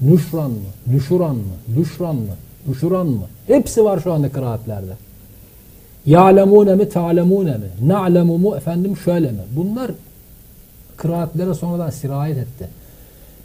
[0.00, 0.56] Nüşran mı?
[0.86, 1.76] Nüşuran mı?
[1.76, 2.34] Düşran mı?
[2.68, 3.26] Düşuran mı?
[3.46, 4.92] Hepsi var şu anda kıraatlerde.
[6.06, 6.88] Ya'lemune mi?
[6.88, 7.66] Ta'lemune mi?
[7.86, 8.56] Na'lemu mu?
[8.56, 9.40] Efendim şöyle mi?
[9.56, 9.90] Bunlar
[10.96, 12.68] kıraatlere sonradan sirayet etti.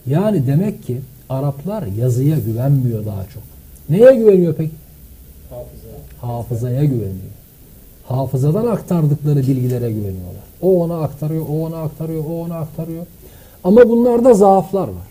[0.08, 1.02] Yani demek ki
[1.32, 3.44] Araplar yazıya güvenmiyor daha çok.
[3.90, 4.72] Neye güveniyor peki?
[6.22, 7.32] Hafızaya güveniyor.
[8.08, 10.44] Hafızadan aktardıkları bilgilere güveniyorlar.
[10.62, 13.06] O ona aktarıyor, o ona aktarıyor, o ona aktarıyor.
[13.64, 15.08] Ama bunlarda zaaflar var.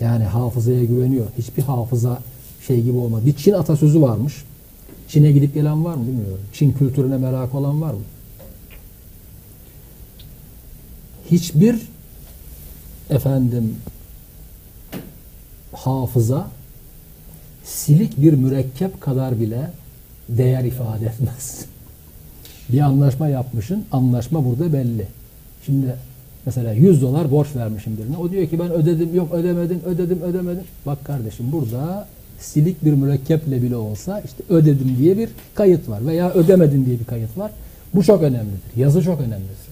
[0.00, 1.26] Yani hafızaya güveniyor.
[1.38, 2.18] Hiçbir hafıza
[2.66, 3.26] şey gibi olmaz.
[3.26, 4.44] Bir Çin atasözü varmış.
[5.08, 6.40] Çin'e gidip gelen var mı bilmiyorum.
[6.52, 8.00] Çin kültürüne merak olan var mı?
[11.30, 11.88] Hiçbir
[13.10, 13.76] efendim
[15.72, 16.46] hafıza
[17.64, 19.70] silik bir mürekkep kadar bile
[20.28, 21.64] değer ifade etmez.
[22.72, 25.06] Bir anlaşma yapmışın, anlaşma burada belli.
[25.66, 25.94] Şimdi
[26.46, 28.16] mesela 100 dolar borç vermişim birine.
[28.16, 30.64] O diyor ki ben ödedim, yok ödemedim, ödedim, ödemedim.
[30.86, 32.08] Bak kardeşim burada
[32.38, 37.04] silik bir mürekkeple bile olsa işte ödedim diye bir kayıt var veya ödemedim diye bir
[37.04, 37.50] kayıt var.
[37.94, 38.60] Bu çok önemlidir.
[38.76, 39.68] Yazı çok önemlidir.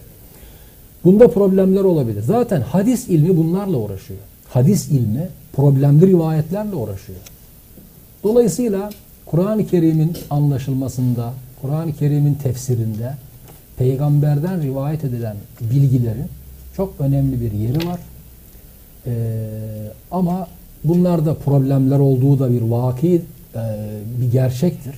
[1.04, 2.22] Bunda problemler olabilir.
[2.22, 4.20] Zaten hadis ilmi bunlarla uğraşıyor.
[4.48, 7.18] Hadis ilmi problemli rivayetlerle uğraşıyor.
[8.24, 8.90] Dolayısıyla
[9.26, 13.14] Kur'an-ı Kerim'in anlaşılmasında, Kur'an-ı Kerim'in tefsirinde
[13.78, 16.26] peygamberden rivayet edilen bilgilerin
[16.76, 18.00] çok önemli bir yeri var.
[19.06, 19.12] Ee,
[20.10, 20.48] ama
[20.84, 23.22] bunlarda problemler olduğu da bir vaki,
[23.54, 23.60] e,
[24.20, 24.94] bir gerçektir.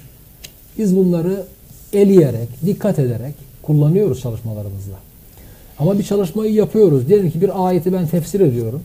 [0.78, 1.44] Biz bunları
[1.93, 4.94] eleyerek, dikkat ederek kullanıyoruz çalışmalarımızda.
[5.78, 7.09] Ama bir çalışmayı yapıyoruz.
[7.09, 8.82] Diyelim ki bir ayeti ben tefsir ediyorum.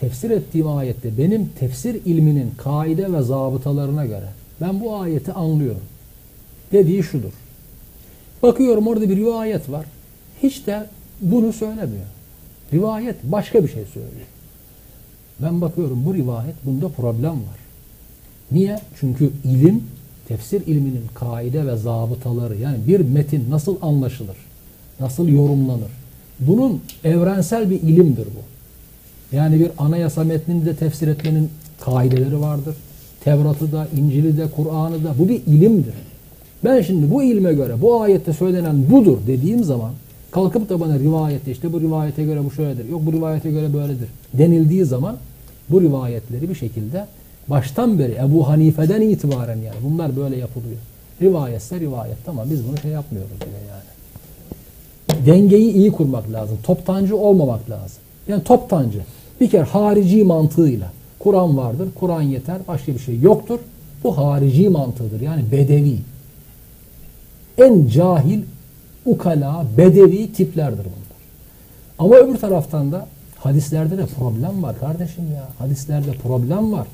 [0.00, 4.28] Tefsir ettiğim ayette benim tefsir ilminin kaide ve zabıtalarına göre
[4.60, 5.82] ben bu ayeti anlıyorum.
[6.72, 7.32] Dediği şudur.
[8.42, 9.86] Bakıyorum orada bir rivayet var.
[10.42, 10.86] Hiç de
[11.20, 12.06] bunu söylemiyor.
[12.72, 14.26] Rivayet başka bir şey söylüyor.
[15.40, 17.58] Ben bakıyorum bu rivayet bunda problem var.
[18.52, 18.80] Niye?
[19.00, 19.84] Çünkü ilim,
[20.28, 24.36] tefsir ilminin kaide ve zabıtaları yani bir metin nasıl anlaşılır,
[25.00, 25.90] nasıl yorumlanır?
[26.40, 28.55] Bunun evrensel bir ilimdir bu.
[29.36, 31.50] Yani bir anayasa metnini de tefsir etmenin
[31.80, 32.76] kaideleri vardır.
[33.24, 35.94] Tevrat'ı da, İncil'i de, Kur'an'ı da bu bir ilimdir.
[36.64, 39.90] Ben şimdi bu ilme göre bu ayette söylenen budur dediğim zaman
[40.30, 44.08] kalkıp da bana rivayette işte bu rivayete göre bu şöyledir, yok bu rivayete göre böyledir
[44.34, 45.16] denildiği zaman
[45.70, 47.06] bu rivayetleri bir şekilde
[47.48, 50.78] Baştan beri Ebu Hanife'den itibaren yani bunlar böyle yapılıyor.
[51.22, 55.26] Rivayetse rivayet tamam biz bunu şey yapmıyoruz bile yani.
[55.26, 56.58] Dengeyi iyi kurmak lazım.
[56.62, 57.98] Toptancı olmamak lazım.
[58.28, 59.00] Yani toptancı.
[59.40, 60.92] Bir kere harici mantığıyla.
[61.18, 63.58] Kur'an vardır, Kur'an yeter, başka bir şey yoktur.
[64.04, 65.20] Bu harici mantığıdır.
[65.20, 65.98] Yani bedevi.
[67.58, 68.40] En cahil,
[69.06, 71.16] ukala, bedevi tiplerdir bunlar.
[71.98, 73.06] Ama öbür taraftan da
[73.38, 75.48] hadislerde de problem var kardeşim ya.
[75.58, 76.86] Hadislerde problem var.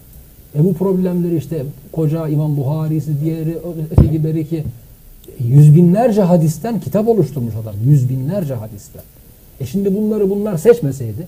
[0.54, 3.58] E bu problemleri işte koca İmam Buhari'si, diğeri,
[3.90, 4.64] öteki beriki
[5.38, 7.74] yüz binlerce hadisten kitap oluşturmuş adam.
[7.86, 9.02] Yüz binlerce hadisten.
[9.60, 11.26] E şimdi bunları bunlar seçmeseydi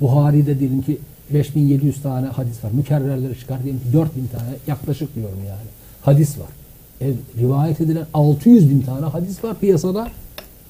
[0.00, 0.98] Buhari'de diyelim ki
[1.30, 2.70] 5700 tane hadis var.
[2.72, 5.68] Mükerrerleri çıkar diyelim ki 4000 tane yaklaşık diyorum yani.
[6.02, 6.48] Hadis var.
[7.00, 10.08] E, rivayet edilen 600 bin tane hadis var piyasada.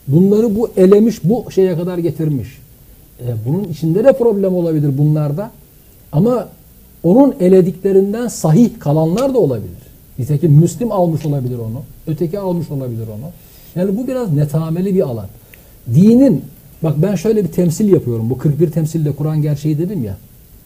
[0.09, 2.49] Bunları bu elemiş, bu şeye kadar getirmiş.
[3.21, 5.51] E, bunun içinde de problem olabilir bunlarda.
[6.13, 6.49] Ama
[7.03, 9.83] onun elediklerinden sahih kalanlar da olabilir.
[10.19, 11.83] Nitekim Müslim almış olabilir onu.
[12.07, 13.31] Öteki almış olabilir onu.
[13.75, 15.27] Yani bu biraz netameli bir alan.
[15.95, 16.45] Dinin,
[16.83, 18.31] bak ben şöyle bir temsil yapıyorum.
[18.31, 20.17] Bu 41 temsilde Kur'an gerçeği dedim ya.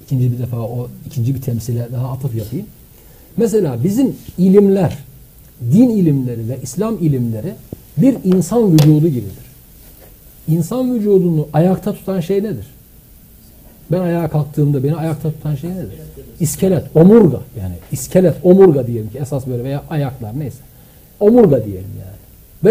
[0.04, 2.66] İkinci bir defa o ikinci bir temsile daha atıf yapayım.
[3.36, 4.98] Mesela bizim ilimler,
[5.72, 7.54] din ilimleri ve İslam ilimleri
[7.96, 9.46] bir insan vücudu gibidir.
[10.48, 12.66] İnsan vücudunu ayakta tutan şey nedir?
[13.92, 16.00] Ben ayağa kalktığımda beni ayakta tutan şey nedir?
[16.40, 20.58] İskelet, omurga yani iskelet, omurga diyelim ki esas böyle veya ayaklar neyse.
[21.20, 22.16] Omurga diyelim yani.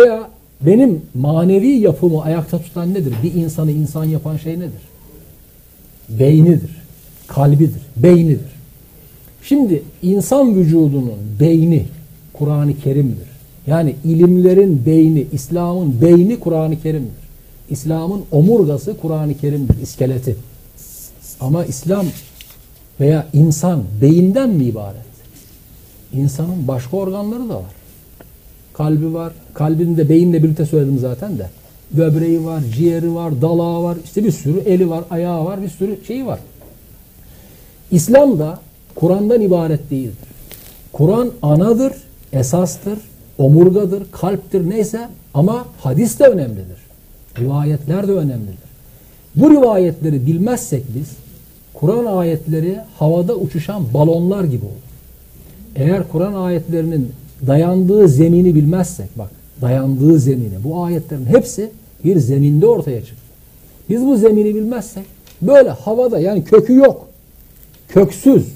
[0.04, 0.30] Veya
[0.62, 3.14] benim manevi yapımı ayakta tutan nedir?
[3.24, 4.82] Bir insanı insan yapan şey nedir?
[6.10, 6.70] Beynidir,
[7.28, 8.56] kalbidir, beynidir.
[9.44, 11.86] Şimdi insan vücudunun beyni
[12.34, 13.28] Kur'an-ı Kerim'dir.
[13.68, 17.26] Yani ilimlerin beyni, İslam'ın beyni Kur'an-ı Kerim'dir.
[17.70, 20.36] İslam'ın omurgası Kur'an-ı Kerim'dir, iskeleti.
[21.40, 22.06] Ama İslam
[23.00, 25.06] veya insan beyinden mi ibaret?
[26.14, 27.85] İnsanın başka organları da var.
[28.78, 29.34] Kalbi var.
[29.54, 31.50] Kalbini de beyinle birlikte söyledim zaten de.
[31.92, 33.98] Böbreği var, ciğeri var, dalağı var.
[34.06, 36.40] işte bir sürü eli var, ayağı var, bir sürü şeyi var.
[37.92, 38.60] İslam da
[38.96, 40.30] Kur'an'dan ibaret değildir.
[40.94, 41.94] Kur'an anadır,
[42.34, 43.00] esastır,
[43.38, 46.78] omurgadır, kalptir neyse ama hadis de önemlidir.
[47.40, 48.66] Rivayetler de önemlidir.
[49.36, 51.12] Bu rivayetleri bilmezsek biz
[51.74, 54.74] Kur'an ayetleri havada uçuşan balonlar gibi olur.
[55.76, 57.12] Eğer Kur'an ayetlerinin
[57.48, 59.30] dayandığı zemini bilmezsek bak
[59.62, 61.72] dayandığı zemini bu ayetlerin hepsi
[62.04, 63.22] bir zeminde ortaya çıktı.
[63.90, 65.06] Biz bu zemini bilmezsek
[65.42, 67.08] böyle havada yani kökü yok.
[67.88, 68.48] Köksüz.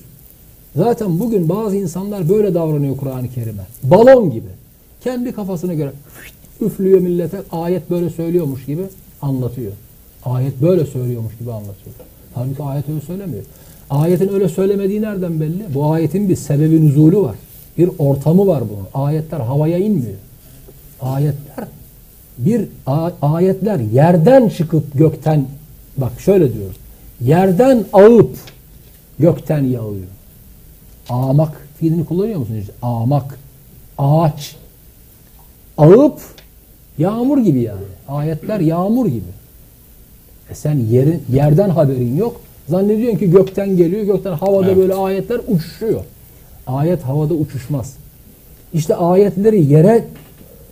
[0.75, 3.63] Zaten bugün bazı insanlar böyle davranıyor Kur'an-ı Kerim'e.
[3.83, 4.49] Balon gibi.
[5.03, 5.91] Kendi kafasına göre
[6.61, 8.81] üflüyor millete ayet böyle söylüyormuş gibi
[9.21, 9.71] anlatıyor.
[10.25, 11.95] Ayet böyle söylüyormuş gibi anlatıyor.
[12.33, 13.43] Halbuki ayet öyle söylemiyor.
[13.89, 15.63] Ayetin öyle söylemediği nereden belli?
[15.73, 17.35] Bu ayetin bir sebebi nüzulü var.
[17.79, 19.05] Bir ortamı var bunun.
[19.05, 20.17] Ayetler havaya inmiyor.
[21.01, 21.67] Ayetler
[22.37, 22.67] bir
[23.21, 25.45] ayetler yerden çıkıp gökten
[25.97, 26.75] bak şöyle diyoruz.
[27.21, 28.35] Yerden ağıp
[29.19, 30.07] gökten yağıyor.
[31.09, 32.65] Ağmak fiilini kullanıyor musunuz?
[32.81, 33.39] Ağmak.
[33.97, 34.55] Ağaç.
[35.77, 36.19] Ağıp
[36.97, 37.85] yağmur gibi yani.
[38.07, 39.31] Ayetler yağmur gibi.
[40.49, 42.41] E sen yerin, yerden haberin yok.
[42.67, 44.03] Zannediyorsun ki gökten geliyor.
[44.03, 44.77] Gökten havada evet.
[44.77, 46.03] böyle ayetler uçuşuyor.
[46.69, 47.93] Ayet havada uçuşmaz.
[48.73, 50.05] İşte ayetleri yere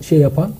[0.01, 0.51] şey yapan,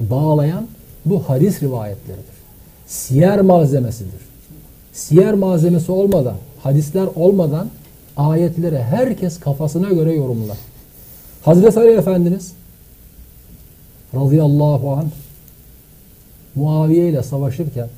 [0.00, 0.66] bağlayan
[1.04, 2.38] bu hadis rivayetleridir.
[2.86, 4.20] Siyer malzemesidir.
[4.92, 7.68] Siyer malzemesi olmadan, hadisler olmadan
[8.16, 10.58] ayetleri herkes kafasına göre yorumlar.
[11.42, 12.52] Hazreti Ali Efendimiz
[14.14, 15.10] radıyallahu anh
[16.54, 17.88] Muaviye ile savaşırken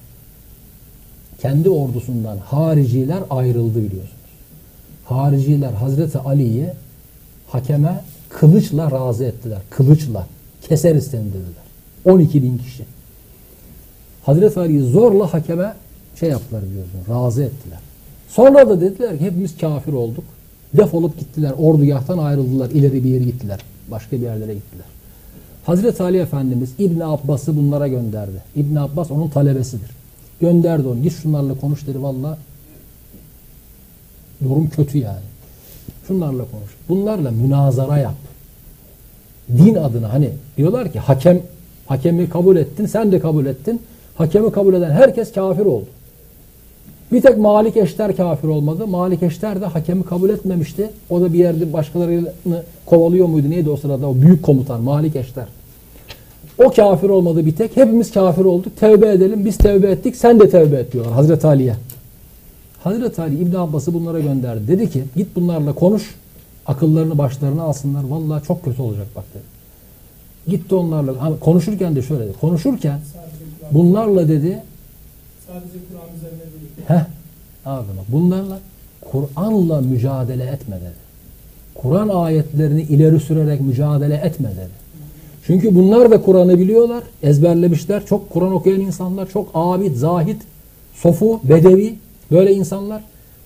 [1.41, 4.20] kendi ordusundan hariciler ayrıldı biliyorsunuz.
[5.11, 6.67] Hariciler Hazreti Ali'yi
[7.49, 9.59] hakeme kılıçla razı ettiler.
[9.71, 10.27] Kılıçla.
[10.69, 11.65] Keseriz seni dediler.
[12.05, 12.85] 12 bin kişi.
[14.23, 15.75] Hazreti Ali'yi zorla hakeme
[16.21, 17.09] şey yaptılar biliyorsunuz.
[17.09, 17.79] Razı ettiler.
[18.29, 20.25] Sonra da dediler ki hepimiz kafir olduk.
[20.77, 21.53] Defolup gittiler.
[21.59, 22.71] Ordugahtan ayrıldılar.
[22.71, 23.61] İleri bir yere gittiler.
[23.91, 24.87] Başka bir yerlere gittiler.
[25.67, 28.43] Hazreti Ali Efendimiz İbn Abbas'ı bunlara gönderdi.
[28.57, 29.91] İbn Abbas onun talebesidir.
[30.41, 31.03] Gönderdi onu.
[31.03, 32.03] Git şunlarla konuş dedi.
[32.03, 32.39] Valla
[34.45, 35.31] durum kötü yani.
[36.09, 36.71] Şunlarla konuş.
[36.89, 38.15] Bunlarla münazara yap.
[39.59, 41.41] Din adına hani diyorlar ki hakem
[41.87, 43.81] hakemi kabul ettin sen de kabul ettin.
[44.15, 45.87] Hakemi kabul eden herkes kafir oldu.
[47.13, 48.87] Bir tek Malik Eşter kafir olmadı.
[48.87, 50.91] Malik Eşter de hakemi kabul etmemişti.
[51.11, 53.51] O da bir yerde başkalarını kovalıyor muydu?
[53.51, 54.09] Neydi o sırada?
[54.09, 55.47] O büyük komutan Malik Eşter.
[56.59, 57.77] O kafir olmadı bir tek.
[57.77, 58.77] Hepimiz kafir olduk.
[58.81, 59.45] Tevbe edelim.
[59.45, 60.17] Biz tevbe ettik.
[60.17, 61.75] Sen de tevbe et diyorlar Hazreti Ali'ye.
[62.85, 64.69] Hazreti Ali İbn Abbas'ı bunlara gönderdi.
[64.69, 66.15] Dedi ki git bunlarla konuş.
[66.67, 68.05] Akıllarını başlarına alsınlar.
[68.05, 69.43] Vallahi çok kötü olacak bak dedi.
[70.47, 71.23] Gitti onlarla.
[71.23, 72.37] Ha, konuşurken de şöyle dedi.
[72.41, 73.01] Konuşurken
[73.73, 74.63] bunlarla dedi
[75.47, 76.73] Sadece Kur'an üzerine değil.
[76.87, 77.05] Heh.
[77.67, 78.59] Abi bak bunlarla
[79.11, 81.11] Kur'an'la mücadele etme dedi.
[81.75, 84.81] Kur'an ayetlerini ileri sürerek mücadele etme dedi.
[85.47, 88.07] Çünkü bunlar da Kur'an'ı biliyorlar, ezberlemişler.
[88.07, 90.41] Çok Kur'an okuyan insanlar, çok abid, zahid,
[90.95, 91.95] sofu, bedevi
[92.31, 93.03] böyle insanlar.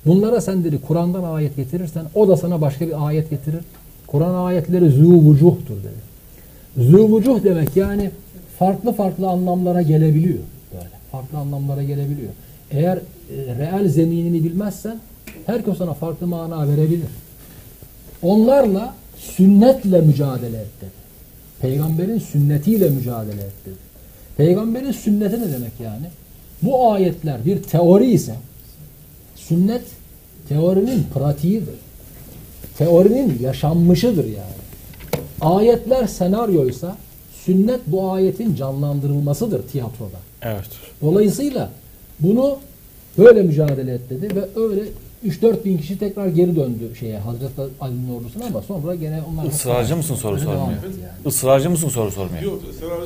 [0.07, 3.61] Bunlara sen dedi Kur'an'dan ayet getirirsen o da sana başka bir ayet getirir.
[4.07, 6.05] Kur'an ayetleri zûvucuhtur dedi.
[6.79, 8.11] Zûvucuh demek yani
[8.59, 10.39] farklı farklı anlamlara gelebiliyor.
[10.75, 12.31] Böyle farklı anlamlara gelebiliyor.
[12.71, 13.01] Eğer e,
[13.59, 14.99] reel zeminini bilmezsen
[15.47, 17.09] herkes sana farklı mana verebilir.
[18.23, 20.91] Onlarla sünnetle mücadele et dedi.
[21.61, 23.77] Peygamberin sünnetiyle mücadele et dedi.
[24.37, 26.07] Peygamberin sünneti ne demek yani?
[26.63, 28.35] Bu ayetler bir teori ise
[29.49, 29.83] sünnet
[30.49, 31.75] teorinin pratiğidir.
[32.79, 34.65] Teorinin yaşanmışıdır yani.
[35.41, 36.97] Ayetler senaryoysa
[37.45, 40.17] sünnet bu ayetin canlandırılmasıdır tiyatroda.
[40.43, 40.69] Evet.
[41.03, 41.71] Dolayısıyla
[42.21, 42.59] bunu
[43.19, 44.83] böyle mücadele et dedi ve öyle
[45.25, 49.97] 3-4 bin kişi tekrar geri döndü şeye Hazreti Ali'nin ordusuna ama sonra gene onlar Israrcı
[49.97, 50.59] mısın soru sormaya?
[50.59, 50.77] yani.
[51.27, 52.43] Israrcı mısın soru sormaya?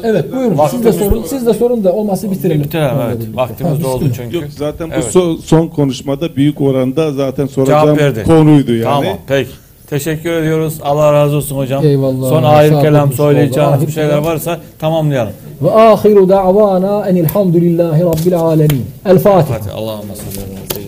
[0.04, 2.64] Evet buyurun siz de sorun siz de sorun da olmazsa bitirelim.
[2.64, 3.18] Bitirelim evet.
[3.18, 3.36] birlikte.
[3.36, 4.36] Vaktimiz doldu çünkü.
[4.36, 5.14] Yok zaten bu Evet.
[5.14, 8.84] so- son konuşmada büyük oranda zaten soracağım konuydu yani.
[8.84, 9.50] Tamam peki.
[9.90, 10.74] Teşekkür ediyoruz.
[10.82, 11.84] Allah razı olsun hocam.
[11.84, 12.28] Eyvallah.
[12.28, 13.16] Son ahir kelam olun.
[13.16, 15.32] söyleyeceğiniz bir şeyler varsa tamamlayalım.
[15.62, 18.86] Ve ahiru da'vana enilhamdülillahi rabbil alemin.
[19.06, 19.58] El Fatiha.
[19.58, 20.02] Salli ala
[20.72, 20.87] seyyidina